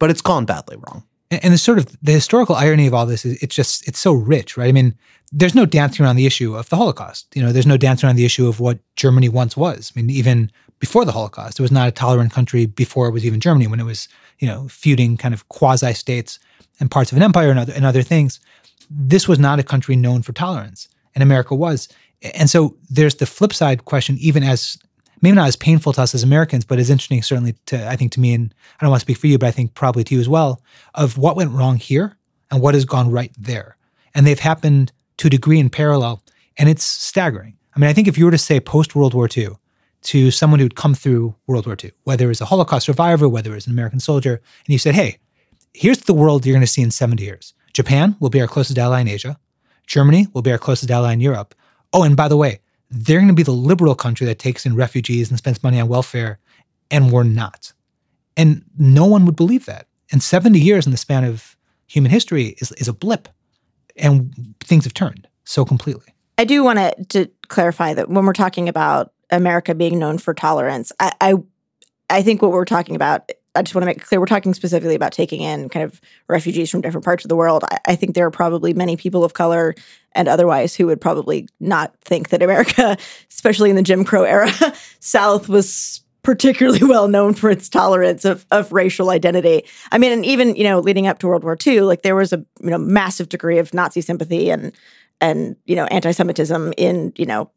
but 0.00 0.10
it's 0.10 0.20
gone 0.20 0.44
badly 0.44 0.76
wrong. 0.76 1.04
And, 1.30 1.44
and 1.44 1.54
the 1.54 1.58
sort 1.58 1.78
of 1.78 1.96
the 2.02 2.10
historical 2.10 2.56
irony 2.56 2.88
of 2.88 2.94
all 2.94 3.06
this 3.06 3.24
is 3.24 3.40
it's 3.40 3.54
just 3.54 3.86
it's 3.86 4.00
so 4.00 4.12
rich, 4.12 4.56
right? 4.56 4.68
I 4.68 4.72
mean, 4.72 4.92
there's 5.30 5.54
no 5.54 5.64
dancing 5.64 6.04
around 6.04 6.16
the 6.16 6.26
issue 6.26 6.56
of 6.56 6.68
the 6.70 6.76
Holocaust. 6.76 7.28
You 7.36 7.42
know, 7.42 7.52
there's 7.52 7.68
no 7.68 7.76
dancing 7.76 8.08
around 8.08 8.16
the 8.16 8.24
issue 8.24 8.48
of 8.48 8.58
what 8.58 8.80
Germany 8.96 9.28
once 9.28 9.56
was. 9.56 9.92
I 9.94 10.00
mean, 10.00 10.10
even 10.10 10.50
before 10.80 11.04
the 11.04 11.12
Holocaust, 11.12 11.60
it 11.60 11.62
was 11.62 11.70
not 11.70 11.86
a 11.86 11.92
tolerant 11.92 12.32
country 12.32 12.66
before 12.66 13.06
it 13.06 13.12
was 13.12 13.24
even 13.24 13.38
Germany, 13.38 13.68
when 13.68 13.78
it 13.78 13.84
was, 13.84 14.08
you 14.40 14.48
know, 14.48 14.66
feuding 14.66 15.16
kind 15.16 15.32
of 15.32 15.48
quasi 15.48 15.94
states 15.94 16.40
and 16.80 16.90
parts 16.90 17.12
of 17.12 17.16
an 17.16 17.22
empire 17.22 17.50
and 17.50 17.58
other, 17.58 17.72
and 17.72 17.84
other 17.84 18.02
things. 18.02 18.40
This 18.90 19.28
was 19.28 19.38
not 19.38 19.58
a 19.58 19.62
country 19.62 19.96
known 19.96 20.22
for 20.22 20.32
tolerance, 20.32 20.88
and 21.14 21.22
America 21.22 21.54
was. 21.54 21.88
And 22.34 22.48
so 22.48 22.76
there's 22.90 23.16
the 23.16 23.26
flip 23.26 23.52
side 23.52 23.84
question, 23.84 24.16
even 24.18 24.42
as 24.42 24.78
maybe 25.20 25.36
not 25.36 25.48
as 25.48 25.56
painful 25.56 25.92
to 25.94 26.02
us 26.02 26.14
as 26.14 26.22
Americans, 26.22 26.64
but 26.64 26.78
as 26.78 26.90
interesting, 26.90 27.22
certainly 27.22 27.54
to 27.66 27.88
I 27.88 27.96
think 27.96 28.12
to 28.12 28.20
me, 28.20 28.34
and 28.34 28.54
I 28.78 28.84
don't 28.84 28.90
want 28.90 29.00
to 29.00 29.04
speak 29.04 29.18
for 29.18 29.26
you, 29.26 29.38
but 29.38 29.46
I 29.46 29.52
think 29.52 29.74
probably 29.74 30.04
to 30.04 30.14
you 30.14 30.20
as 30.20 30.28
well, 30.28 30.62
of 30.94 31.18
what 31.18 31.36
went 31.36 31.52
wrong 31.52 31.76
here 31.76 32.16
and 32.50 32.60
what 32.60 32.74
has 32.74 32.84
gone 32.84 33.10
right 33.10 33.32
there. 33.38 33.76
And 34.14 34.26
they've 34.26 34.38
happened 34.38 34.92
to 35.18 35.28
a 35.28 35.30
degree 35.30 35.58
in 35.58 35.70
parallel, 35.70 36.22
and 36.58 36.68
it's 36.68 36.84
staggering. 36.84 37.56
I 37.74 37.80
mean, 37.80 37.90
I 37.90 37.92
think 37.92 38.06
if 38.06 38.18
you 38.18 38.24
were 38.24 38.30
to 38.30 38.38
say 38.38 38.60
post 38.60 38.94
World 38.94 39.14
War 39.14 39.28
II 39.34 39.48
to 40.02 40.30
someone 40.30 40.60
who'd 40.60 40.76
come 40.76 40.94
through 40.94 41.34
World 41.46 41.66
War 41.66 41.76
II, 41.82 41.92
whether 42.04 42.26
it 42.26 42.28
was 42.28 42.40
a 42.40 42.44
Holocaust 42.44 42.86
survivor, 42.86 43.28
whether 43.28 43.52
it 43.52 43.54
was 43.54 43.66
an 43.66 43.72
American 43.72 44.00
soldier, 44.00 44.34
and 44.34 44.72
you 44.72 44.78
said, 44.78 44.94
hey, 44.94 45.18
here's 45.74 46.00
the 46.00 46.14
world 46.14 46.46
you're 46.46 46.54
going 46.54 46.60
to 46.60 46.66
see 46.66 46.82
in 46.82 46.90
70 46.90 47.22
years. 47.22 47.52
Japan 47.72 48.16
will 48.20 48.30
be 48.30 48.40
our 48.40 48.46
closest 48.46 48.78
ally 48.78 49.00
in 49.00 49.08
Asia. 49.08 49.36
Germany 49.86 50.28
will 50.32 50.42
be 50.42 50.52
our 50.52 50.58
closest 50.58 50.90
ally 50.90 51.12
in 51.12 51.20
Europe. 51.20 51.54
Oh, 51.92 52.04
and 52.04 52.16
by 52.16 52.28
the 52.28 52.36
way, 52.36 52.60
they're 52.90 53.18
going 53.18 53.28
to 53.28 53.34
be 53.34 53.42
the 53.42 53.50
liberal 53.50 53.94
country 53.94 54.26
that 54.26 54.38
takes 54.38 54.64
in 54.64 54.76
refugees 54.76 55.28
and 55.28 55.38
spends 55.38 55.62
money 55.62 55.80
on 55.80 55.88
welfare, 55.88 56.38
and 56.90 57.10
we're 57.10 57.24
not. 57.24 57.72
And 58.36 58.64
no 58.78 59.04
one 59.04 59.26
would 59.26 59.36
believe 59.36 59.66
that. 59.66 59.88
And 60.12 60.22
70 60.22 60.58
years 60.58 60.86
in 60.86 60.92
the 60.92 60.98
span 60.98 61.24
of 61.24 61.56
human 61.86 62.10
history 62.10 62.56
is, 62.60 62.72
is 62.72 62.88
a 62.88 62.92
blip, 62.92 63.28
and 63.96 64.54
things 64.60 64.84
have 64.84 64.94
turned 64.94 65.26
so 65.44 65.64
completely. 65.64 66.06
I 66.38 66.44
do 66.44 66.64
want 66.64 67.08
to 67.10 67.30
clarify 67.48 67.94
that 67.94 68.08
when 68.08 68.24
we're 68.24 68.32
talking 68.32 68.68
about 68.68 69.12
America 69.30 69.74
being 69.74 69.98
known 69.98 70.18
for 70.18 70.34
tolerance, 70.34 70.92
I, 71.00 71.12
I 71.20 71.34
I 72.10 72.22
think 72.22 72.42
what 72.42 72.52
we're 72.52 72.64
talking 72.64 72.96
about. 72.96 73.30
I 73.54 73.62
just 73.62 73.74
want 73.74 73.82
to 73.82 73.86
make 73.86 74.04
clear 74.04 74.20
we're 74.20 74.26
talking 74.26 74.54
specifically 74.54 74.94
about 74.94 75.12
taking 75.12 75.40
in 75.40 75.68
kind 75.68 75.84
of 75.84 76.00
refugees 76.28 76.70
from 76.70 76.80
different 76.80 77.04
parts 77.04 77.24
of 77.24 77.28
the 77.28 77.36
world. 77.36 77.64
I, 77.64 77.78
I 77.88 77.96
think 77.96 78.14
there 78.14 78.26
are 78.26 78.30
probably 78.30 78.74
many 78.74 78.96
people 78.96 79.24
of 79.24 79.34
color 79.34 79.74
and 80.12 80.28
otherwise 80.28 80.74
who 80.74 80.86
would 80.86 81.00
probably 81.00 81.48
not 81.60 81.94
think 82.00 82.30
that 82.30 82.42
America, 82.42 82.96
especially 83.30 83.70
in 83.70 83.76
the 83.76 83.82
Jim 83.82 84.04
Crow 84.04 84.24
era, 84.24 84.50
South 85.00 85.48
was 85.48 86.04
particularly 86.24 86.82
well 86.82 87.06
known 87.06 87.34
for 87.34 87.50
its 87.50 87.68
tolerance 87.68 88.24
of, 88.24 88.44
of 88.50 88.72
racial 88.72 89.10
identity. 89.10 89.64
I 89.92 89.98
mean, 89.98 90.10
and 90.10 90.26
even 90.26 90.56
you 90.56 90.64
know, 90.64 90.80
leading 90.80 91.06
up 91.06 91.20
to 91.20 91.28
World 91.28 91.44
War 91.44 91.56
II, 91.64 91.82
like 91.82 92.02
there 92.02 92.16
was 92.16 92.32
a 92.32 92.44
you 92.60 92.70
know 92.70 92.78
massive 92.78 93.28
degree 93.28 93.58
of 93.58 93.72
Nazi 93.72 94.00
sympathy 94.00 94.50
and 94.50 94.72
and 95.20 95.54
you 95.64 95.76
know 95.76 95.84
anti-Semitism 95.86 96.74
in 96.76 97.12
you 97.16 97.26
know 97.26 97.50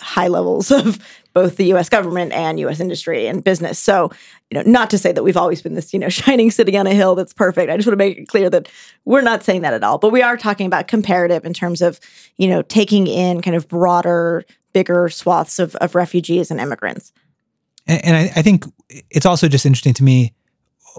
high 0.00 0.28
levels 0.28 0.70
of 0.70 0.98
both 1.34 1.56
the 1.56 1.66
U.S. 1.66 1.88
government 1.88 2.32
and 2.32 2.60
U.S. 2.60 2.80
industry 2.80 3.26
and 3.26 3.42
business. 3.42 3.78
So, 3.78 4.10
you 4.50 4.56
know, 4.56 4.70
not 4.70 4.90
to 4.90 4.98
say 4.98 5.12
that 5.12 5.22
we've 5.22 5.36
always 5.36 5.62
been 5.62 5.74
this, 5.74 5.92
you 5.92 5.98
know, 5.98 6.08
shining 6.10 6.50
city 6.50 6.76
on 6.76 6.86
a 6.86 6.94
hill 6.94 7.14
that's 7.14 7.32
perfect. 7.32 7.70
I 7.70 7.76
just 7.76 7.86
want 7.86 7.98
to 7.98 8.04
make 8.04 8.18
it 8.18 8.28
clear 8.28 8.48
that 8.50 8.68
we're 9.04 9.20
not 9.20 9.42
saying 9.42 9.62
that 9.62 9.74
at 9.74 9.82
all. 9.82 9.98
But 9.98 10.12
we 10.12 10.22
are 10.22 10.36
talking 10.36 10.66
about 10.66 10.88
comparative 10.88 11.44
in 11.44 11.52
terms 11.52 11.82
of, 11.82 12.00
you 12.36 12.48
know, 12.48 12.62
taking 12.62 13.06
in 13.06 13.42
kind 13.42 13.56
of 13.56 13.68
broader, 13.68 14.44
bigger 14.72 15.08
swaths 15.08 15.58
of, 15.58 15.74
of 15.76 15.94
refugees 15.94 16.50
and 16.50 16.60
immigrants. 16.60 17.12
And, 17.86 18.04
and 18.04 18.16
I, 18.16 18.22
I 18.36 18.42
think 18.42 18.64
it's 19.10 19.26
also 19.26 19.48
just 19.48 19.66
interesting 19.66 19.94
to 19.94 20.04
me 20.04 20.34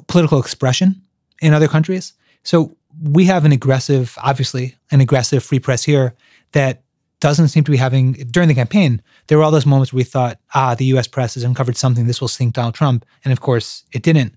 political 0.08 0.39
expression 0.39 1.02
in 1.41 1.54
other 1.54 1.68
countries. 1.68 2.14
So 2.43 2.76
we 3.02 3.26
have 3.26 3.46
an 3.46 3.52
aggressive, 3.52 4.18
obviously, 4.22 4.76
an 4.91 5.02
aggressive 5.02 5.43
free 5.43 5.60
press 5.60 5.84
here 5.84 6.16
that 6.52 6.84
doesn't 7.26 7.47
seem 7.47 7.63
to 7.63 7.71
be 7.71 7.78
having 7.78 8.13
during 8.30 8.47
the 8.47 8.53
campaign. 8.53 9.01
There 9.26 9.39
were 9.39 9.43
all 9.43 9.49
those 9.49 9.65
moments 9.65 9.91
where 9.91 9.97
we 9.97 10.03
thought, 10.03 10.38
ah, 10.53 10.76
the 10.76 10.86
U.S. 10.93 11.07
press 11.07 11.34
has 11.34 11.43
uncovered 11.43 11.76
something. 11.76 12.05
This 12.05 12.21
will 12.21 12.28
sink 12.28 12.53
Donald 12.53 12.76
Trump, 12.76 13.03
and 13.23 13.32
of 13.32 13.41
course, 13.41 13.84
it 13.93 14.03
didn't. 14.03 14.36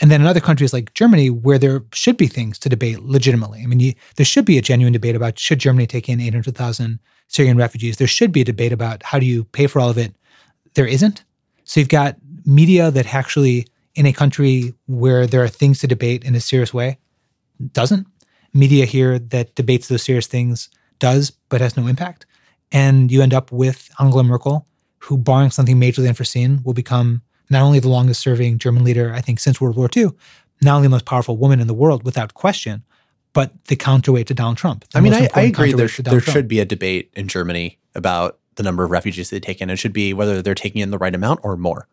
And 0.00 0.10
then 0.10 0.20
in 0.20 0.26
other 0.26 0.40
countries 0.40 0.72
like 0.72 0.92
Germany, 0.94 1.30
where 1.30 1.60
there 1.60 1.84
should 1.92 2.16
be 2.16 2.26
things 2.26 2.58
to 2.58 2.68
debate 2.68 2.98
legitimately. 3.04 3.60
I 3.62 3.66
mean, 3.66 3.78
you, 3.78 3.92
there 4.16 4.26
should 4.26 4.44
be 4.44 4.58
a 4.58 4.62
genuine 4.62 4.92
debate 4.92 5.14
about 5.14 5.38
should 5.38 5.60
Germany 5.60 5.86
take 5.86 6.08
in 6.08 6.20
800,000 6.20 6.98
Syrian 7.28 7.56
refugees. 7.56 7.98
There 7.98 8.08
should 8.08 8.32
be 8.32 8.40
a 8.40 8.44
debate 8.44 8.72
about 8.72 9.04
how 9.04 9.20
do 9.20 9.26
you 9.26 9.44
pay 9.44 9.68
for 9.68 9.78
all 9.78 9.90
of 9.90 9.96
it. 9.96 10.12
There 10.74 10.88
isn't. 10.88 11.22
So 11.62 11.78
you've 11.78 11.88
got 11.88 12.16
media 12.44 12.90
that 12.90 13.14
actually, 13.14 13.68
in 13.94 14.06
a 14.06 14.12
country 14.12 14.74
where 14.88 15.28
there 15.28 15.44
are 15.44 15.48
things 15.48 15.78
to 15.80 15.86
debate 15.86 16.24
in 16.24 16.34
a 16.34 16.40
serious 16.40 16.74
way, 16.74 16.98
doesn't. 17.72 18.08
Media 18.52 18.86
here 18.86 19.20
that 19.20 19.54
debates 19.54 19.86
those 19.86 20.02
serious 20.02 20.26
things 20.26 20.68
does, 20.98 21.30
but 21.48 21.60
has 21.60 21.76
no 21.76 21.86
impact. 21.86 22.26
And 22.72 23.10
you 23.10 23.22
end 23.22 23.34
up 23.34 23.52
with 23.52 23.90
Angela 24.00 24.24
Merkel, 24.24 24.66
who, 24.98 25.16
barring 25.16 25.50
something 25.50 25.78
majorly 25.78 26.08
unforeseen, 26.08 26.62
will 26.64 26.74
become 26.74 27.22
not 27.50 27.62
only 27.62 27.78
the 27.78 27.88
longest 27.88 28.20
serving 28.20 28.58
German 28.58 28.84
leader, 28.84 29.12
I 29.12 29.20
think, 29.20 29.38
since 29.38 29.60
World 29.60 29.76
War 29.76 29.88
II, 29.94 30.10
not 30.62 30.76
only 30.76 30.86
the 30.86 30.90
most 30.90 31.04
powerful 31.04 31.36
woman 31.36 31.60
in 31.60 31.66
the 31.66 31.74
world 31.74 32.04
without 32.04 32.34
question, 32.34 32.82
but 33.32 33.52
the 33.66 33.76
counterweight 33.76 34.28
to 34.28 34.34
Donald 34.34 34.56
Trump. 34.56 34.84
I 34.94 35.00
mean, 35.00 35.12
I, 35.12 35.28
I, 35.34 35.42
agree. 35.42 35.72
There, 35.72 35.88
sh- 35.88 36.00
there 36.04 36.20
should 36.20 36.48
be 36.48 36.60
a 36.60 36.64
debate 36.64 37.10
in 37.14 37.28
Germany 37.28 37.78
about 37.94 38.38
the 38.54 38.62
number 38.62 38.84
of 38.84 38.90
refugees 38.90 39.30
they 39.30 39.40
take 39.40 39.60
in. 39.60 39.70
It 39.70 39.76
should 39.76 39.92
be 39.92 40.14
whether 40.14 40.40
they're 40.40 40.54
taking 40.54 40.80
in 40.80 40.90
the 40.90 40.98
right 40.98 41.14
amount 41.14 41.40
or 41.42 41.56
more. 41.56 41.88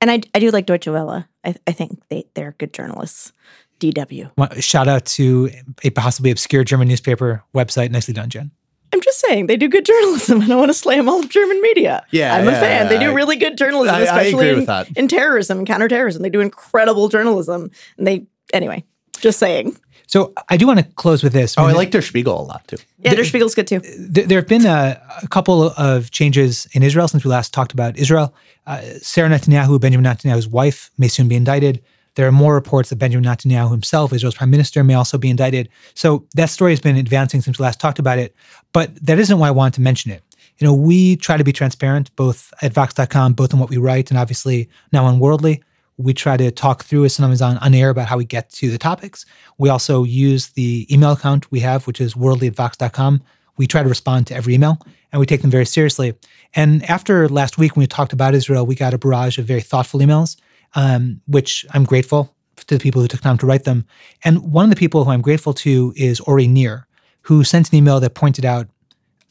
And 0.00 0.10
I, 0.10 0.20
I 0.34 0.38
do 0.38 0.50
like 0.50 0.66
Deutsche 0.66 0.86
Welle. 0.86 1.26
I, 1.44 1.54
I 1.66 1.72
think 1.72 2.00
they, 2.08 2.24
they're 2.34 2.54
good 2.58 2.72
journalists. 2.72 3.32
DW. 3.80 4.30
Well, 4.36 4.50
shout 4.60 4.88
out 4.88 5.04
to 5.06 5.50
a 5.82 5.90
possibly 5.90 6.30
obscure 6.30 6.64
German 6.64 6.88
newspaper 6.88 7.42
website. 7.54 7.90
Nicely 7.90 8.14
done, 8.14 8.28
Jenn. 8.28 8.50
I'm 8.92 9.00
just 9.00 9.20
saying 9.20 9.46
they 9.46 9.56
do 9.56 9.68
good 9.68 9.84
journalism. 9.84 10.40
I 10.42 10.46
don't 10.46 10.58
want 10.58 10.70
to 10.70 10.74
slam 10.74 11.08
all 11.08 11.20
of 11.20 11.28
German 11.28 11.60
media. 11.62 12.04
Yeah, 12.10 12.34
I'm 12.34 12.44
yeah, 12.44 12.50
a 12.50 12.60
fan. 12.60 12.82
Yeah, 12.82 12.88
they 12.88 12.98
do 12.98 13.10
I, 13.10 13.14
really 13.14 13.36
good 13.36 13.56
journalism, 13.56 13.94
I, 13.94 14.00
especially 14.00 14.50
I 14.50 14.82
in, 14.82 14.86
in, 14.96 15.08
terrorism 15.08 15.58
and 15.58 15.66
counterterrorism. 15.66 16.22
They 16.22 16.30
do 16.30 16.40
incredible 16.40 17.08
journalism. 17.08 17.70
And 17.98 18.06
they 18.06 18.26
anyway, 18.52 18.84
just 19.20 19.38
saying. 19.38 19.76
So 20.06 20.32
I 20.48 20.56
do 20.56 20.66
want 20.66 20.80
to 20.80 20.84
close 20.96 21.22
with 21.22 21.32
this. 21.32 21.56
Oh, 21.56 21.66
I 21.66 21.72
like 21.72 21.92
Der 21.92 22.02
Spiegel 22.02 22.40
a 22.40 22.42
lot 22.42 22.66
too. 22.66 22.78
Yeah, 22.98 23.14
Der 23.14 23.22
Spiegel's 23.22 23.54
good 23.54 23.68
too. 23.68 23.78
There, 23.78 24.26
there 24.26 24.38
have 24.38 24.48
been 24.48 24.66
a, 24.66 25.00
a, 25.22 25.28
couple 25.28 25.70
of 25.76 26.10
changes 26.10 26.66
in 26.72 26.82
Israel 26.82 27.06
since 27.06 27.22
we 27.22 27.30
last 27.30 27.54
talked 27.54 27.72
about 27.72 27.96
Israel. 27.96 28.34
Uh, 28.66 28.80
Sarah 29.00 29.28
Netanyahu, 29.28 29.80
Benjamin 29.80 30.04
Netanyahu's 30.04 30.48
wife, 30.48 30.90
may 30.98 31.06
soon 31.06 31.28
be 31.28 31.36
indicted. 31.36 31.80
There 32.16 32.26
are 32.26 32.32
more 32.32 32.54
reports 32.54 32.90
that 32.90 32.96
Benjamin 32.96 33.24
Netanyahu 33.24 33.70
himself, 33.70 34.12
Israel's 34.12 34.34
prime 34.34 34.50
minister, 34.50 34.82
may 34.82 34.94
also 34.94 35.18
be 35.18 35.30
indicted. 35.30 35.68
So 35.94 36.26
that 36.34 36.50
story 36.50 36.72
has 36.72 36.80
been 36.80 36.96
advancing 36.96 37.40
since 37.40 37.58
we 37.58 37.62
last 37.62 37.80
talked 37.80 37.98
about 37.98 38.18
it. 38.18 38.34
But 38.72 38.94
that 39.04 39.18
isn't 39.18 39.38
why 39.38 39.48
I 39.48 39.52
wanted 39.52 39.74
to 39.74 39.80
mention 39.80 40.10
it. 40.10 40.22
You 40.58 40.66
know, 40.66 40.74
we 40.74 41.16
try 41.16 41.36
to 41.36 41.44
be 41.44 41.52
transparent 41.52 42.14
both 42.16 42.52
at 42.60 42.72
Vox.com, 42.72 43.32
both 43.32 43.52
in 43.52 43.58
what 43.58 43.70
we 43.70 43.78
write 43.78 44.10
and 44.10 44.18
obviously 44.18 44.68
now 44.92 45.04
on 45.04 45.18
Worldly. 45.18 45.62
We 45.96 46.14
try 46.14 46.36
to 46.36 46.50
talk 46.50 46.84
through 46.84 47.04
as 47.04 47.14
sometimes 47.14 47.42
on, 47.42 47.58
on 47.58 47.74
air 47.74 47.90
about 47.90 48.08
how 48.08 48.16
we 48.16 48.24
get 48.24 48.50
to 48.50 48.70
the 48.70 48.78
topics. 48.78 49.24
We 49.58 49.68
also 49.68 50.04
use 50.04 50.48
the 50.48 50.86
email 50.92 51.12
account 51.12 51.50
we 51.50 51.60
have, 51.60 51.86
which 51.86 52.00
is 52.00 52.16
worldly 52.16 52.48
at 52.48 52.56
Vox.com. 52.56 53.22
We 53.56 53.66
try 53.66 53.82
to 53.82 53.88
respond 53.88 54.26
to 54.28 54.34
every 54.34 54.54
email 54.54 54.78
and 55.12 55.20
we 55.20 55.26
take 55.26 55.42
them 55.42 55.50
very 55.50 55.66
seriously. 55.66 56.14
And 56.54 56.82
after 56.84 57.28
last 57.28 57.58
week, 57.58 57.76
when 57.76 57.82
we 57.82 57.86
talked 57.86 58.12
about 58.12 58.34
Israel, 58.34 58.66
we 58.66 58.74
got 58.74 58.94
a 58.94 58.98
barrage 58.98 59.38
of 59.38 59.44
very 59.44 59.60
thoughtful 59.60 60.00
emails 60.00 60.36
um, 60.74 61.20
which 61.26 61.66
I'm 61.72 61.84
grateful 61.84 62.34
to 62.56 62.76
the 62.76 62.82
people 62.82 63.00
who 63.00 63.08
took 63.08 63.20
time 63.20 63.38
to 63.38 63.46
write 63.46 63.64
them. 63.64 63.86
And 64.24 64.52
one 64.52 64.64
of 64.64 64.70
the 64.70 64.76
people 64.76 65.04
who 65.04 65.10
I'm 65.10 65.22
grateful 65.22 65.54
to 65.54 65.92
is 65.96 66.20
Ori 66.20 66.46
Nir, 66.46 66.86
who 67.22 67.44
sent 67.44 67.70
an 67.70 67.76
email 67.76 68.00
that 68.00 68.14
pointed 68.14 68.44
out 68.44 68.68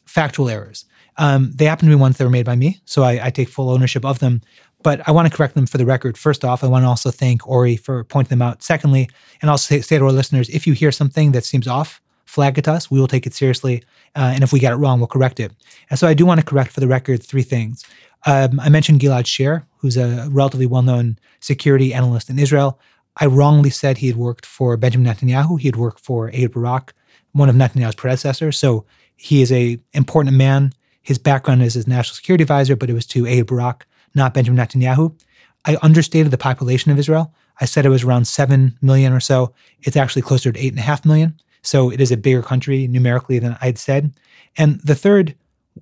factual 0.06 0.48
errors. 0.48 0.84
Um, 1.16 1.52
they 1.54 1.66
happen 1.66 1.88
to 1.88 1.94
be 1.94 2.00
ones 2.00 2.16
that 2.16 2.24
were 2.24 2.30
made 2.30 2.46
by 2.46 2.56
me, 2.56 2.80
so 2.84 3.02
I, 3.02 3.26
I, 3.26 3.30
take 3.30 3.48
full 3.48 3.68
ownership 3.68 4.04
of 4.04 4.20
them. 4.20 4.40
But 4.82 5.06
I 5.06 5.12
want 5.12 5.30
to 5.30 5.36
correct 5.36 5.54
them 5.54 5.66
for 5.66 5.76
the 5.76 5.84
record. 5.84 6.16
First 6.16 6.44
off, 6.44 6.64
I 6.64 6.66
want 6.66 6.84
to 6.84 6.88
also 6.88 7.10
thank 7.10 7.46
Ori 7.46 7.76
for 7.76 8.04
pointing 8.04 8.30
them 8.30 8.42
out. 8.42 8.62
Secondly, 8.62 9.10
and 9.42 9.50
I'll 9.50 9.58
say, 9.58 9.82
say 9.82 9.98
to 9.98 10.04
our 10.04 10.12
listeners, 10.12 10.48
if 10.48 10.66
you 10.66 10.72
hear 10.72 10.90
something 10.90 11.32
that 11.32 11.44
seems 11.44 11.68
off, 11.68 12.00
flag 12.24 12.56
it 12.56 12.62
to 12.62 12.72
us. 12.72 12.90
We 12.90 12.98
will 12.98 13.08
take 13.08 13.26
it 13.26 13.34
seriously. 13.34 13.82
Uh, 14.16 14.32
and 14.34 14.42
if 14.42 14.52
we 14.52 14.60
get 14.60 14.72
it 14.72 14.76
wrong, 14.76 14.98
we'll 14.98 15.08
correct 15.08 15.40
it. 15.40 15.52
And 15.90 15.98
so 15.98 16.06
I 16.06 16.14
do 16.14 16.24
want 16.24 16.40
to 16.40 16.46
correct 16.46 16.72
for 16.72 16.80
the 16.80 16.88
record 16.88 17.22
three 17.22 17.42
things. 17.42 17.84
Um, 18.26 18.60
I 18.60 18.68
mentioned 18.68 19.00
Gilad 19.00 19.26
Sher, 19.26 19.66
who's 19.78 19.96
a 19.96 20.28
relatively 20.30 20.66
well 20.66 20.82
known 20.82 21.18
security 21.40 21.94
analyst 21.94 22.30
in 22.30 22.38
Israel. 22.38 22.78
I 23.16 23.26
wrongly 23.26 23.70
said 23.70 23.98
he 23.98 24.06
had 24.06 24.16
worked 24.16 24.46
for 24.46 24.76
Benjamin 24.76 25.12
Netanyahu. 25.12 25.58
He 25.58 25.68
had 25.68 25.76
worked 25.76 26.00
for 26.00 26.30
Ehud 26.30 26.52
Barak, 26.52 26.94
one 27.32 27.48
of 27.48 27.56
Netanyahu's 27.56 27.94
predecessors. 27.94 28.56
So 28.56 28.84
he 29.16 29.42
is 29.42 29.50
a 29.52 29.78
important 29.92 30.36
man. 30.36 30.72
His 31.02 31.18
background 31.18 31.62
is 31.62 31.76
as 31.76 31.86
national 31.86 32.14
security 32.14 32.42
advisor, 32.42 32.76
but 32.76 32.90
it 32.90 32.94
was 32.94 33.06
to 33.06 33.26
Ehud 33.26 33.46
Barak, 33.46 33.86
not 34.14 34.34
Benjamin 34.34 34.64
Netanyahu. 34.64 35.18
I 35.64 35.76
understated 35.82 36.30
the 36.30 36.38
population 36.38 36.90
of 36.90 36.98
Israel. 36.98 37.34
I 37.60 37.66
said 37.66 37.84
it 37.84 37.90
was 37.90 38.04
around 38.04 38.26
7 38.26 38.78
million 38.80 39.12
or 39.12 39.20
so. 39.20 39.52
It's 39.82 39.96
actually 39.96 40.22
closer 40.22 40.52
to 40.52 40.58
8.5 40.58 41.04
million. 41.04 41.38
So 41.62 41.90
it 41.90 42.00
is 42.00 42.10
a 42.10 42.16
bigger 42.16 42.42
country 42.42 42.86
numerically 42.86 43.38
than 43.38 43.56
I'd 43.60 43.78
said. 43.78 44.14
And 44.56 44.80
the 44.80 44.94
third, 44.94 45.34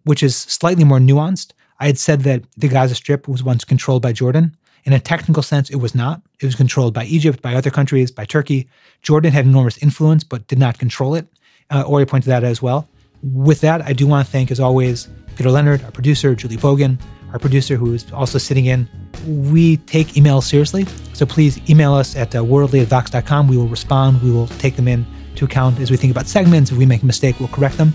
which 0.05 0.22
is 0.22 0.36
slightly 0.36 0.84
more 0.84 0.99
nuanced, 0.99 1.53
I 1.81 1.87
had 1.87 1.99
said 1.99 2.22
that 2.22 2.43
the 2.57 2.68
Gaza 2.68 2.95
Strip 2.95 3.29
was 3.29 3.43
once 3.43 3.64
controlled 3.64 4.03
by 4.03 4.12
Jordan. 4.12 4.57
In 4.85 4.93
a 4.93 5.01
technical 5.01 5.43
sense, 5.43 5.70
it 5.70 5.76
was 5.76 5.95
not. 5.95 6.22
It 6.41 6.47
was 6.47 6.55
controlled 6.55 6.95
by 6.95 7.05
Egypt, 7.05 7.43
by 7.43 7.55
other 7.55 7.70
countries, 7.70 8.11
by 8.11 8.24
Turkey. 8.24 8.68
Jordan 9.03 9.33
had 9.33 9.45
enormous 9.45 9.79
influence, 9.79 10.24
but 10.24 10.47
did 10.47 10.59
not 10.59 10.79
control 10.79 11.14
it. 11.14 11.26
Uh, 11.70 11.83
Ori 11.83 12.07
pointed 12.07 12.31
that 12.31 12.43
out 12.43 12.51
as 12.51 12.62
well. 12.62 12.89
With 13.22 13.61
that, 13.61 13.83
I 13.83 13.93
do 13.93 14.07
want 14.07 14.26
to 14.26 14.33
thank, 14.33 14.51
as 14.51 14.61
always, 14.61 15.09
Peter 15.37 15.51
Leonard, 15.51 15.85
our 15.85 15.91
producer, 15.91 16.35
Julie 16.35 16.57
Bogan, 16.57 16.99
our 17.33 17.39
producer, 17.39 17.76
who 17.76 17.93
is 17.93 18.11
also 18.12 18.39
sitting 18.39 18.66
in. 18.66 18.89
We 19.26 19.76
take 19.79 20.09
emails 20.09 20.45
seriously, 20.45 20.87
so 21.12 21.26
please 21.26 21.61
email 21.68 21.95
us 21.95 22.16
at 22.16 22.35
uh. 22.35 22.43
We 22.43 23.57
will 23.57 23.68
respond. 23.68 24.22
We 24.22 24.31
will 24.31 24.47
take 24.47 24.76
them 24.76 24.89
in 24.89 25.07
to 25.37 25.45
account 25.45 25.79
as 25.81 25.91
we 25.91 25.97
think 25.97 26.11
about 26.11 26.26
segments. 26.26 26.70
If 26.70 26.79
we 26.79 26.87
make 26.87 27.03
a 27.03 27.07
mistake, 27.07 27.39
we'll 27.39 27.49
correct 27.49 27.76
them. 27.76 27.93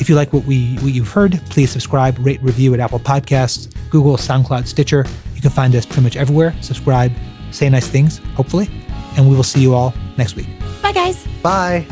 If 0.00 0.08
you 0.08 0.14
like 0.14 0.32
what 0.32 0.44
we 0.44 0.76
what 0.76 0.92
you've 0.92 1.10
heard, 1.10 1.40
please 1.50 1.70
subscribe, 1.70 2.18
rate, 2.18 2.42
review 2.42 2.74
at 2.74 2.80
Apple 2.80 2.98
Podcasts, 2.98 3.72
Google, 3.90 4.16
SoundCloud, 4.16 4.66
Stitcher. 4.66 5.04
You 5.34 5.40
can 5.40 5.50
find 5.50 5.74
us 5.74 5.86
pretty 5.86 6.02
much 6.02 6.16
everywhere. 6.16 6.54
Subscribe, 6.60 7.12
say 7.50 7.68
nice 7.68 7.88
things, 7.88 8.18
hopefully, 8.34 8.68
and 9.16 9.28
we 9.28 9.36
will 9.36 9.42
see 9.44 9.60
you 9.60 9.74
all 9.74 9.94
next 10.16 10.36
week. 10.36 10.48
Bye, 10.82 10.92
guys. 10.92 11.26
Bye. 11.42 11.86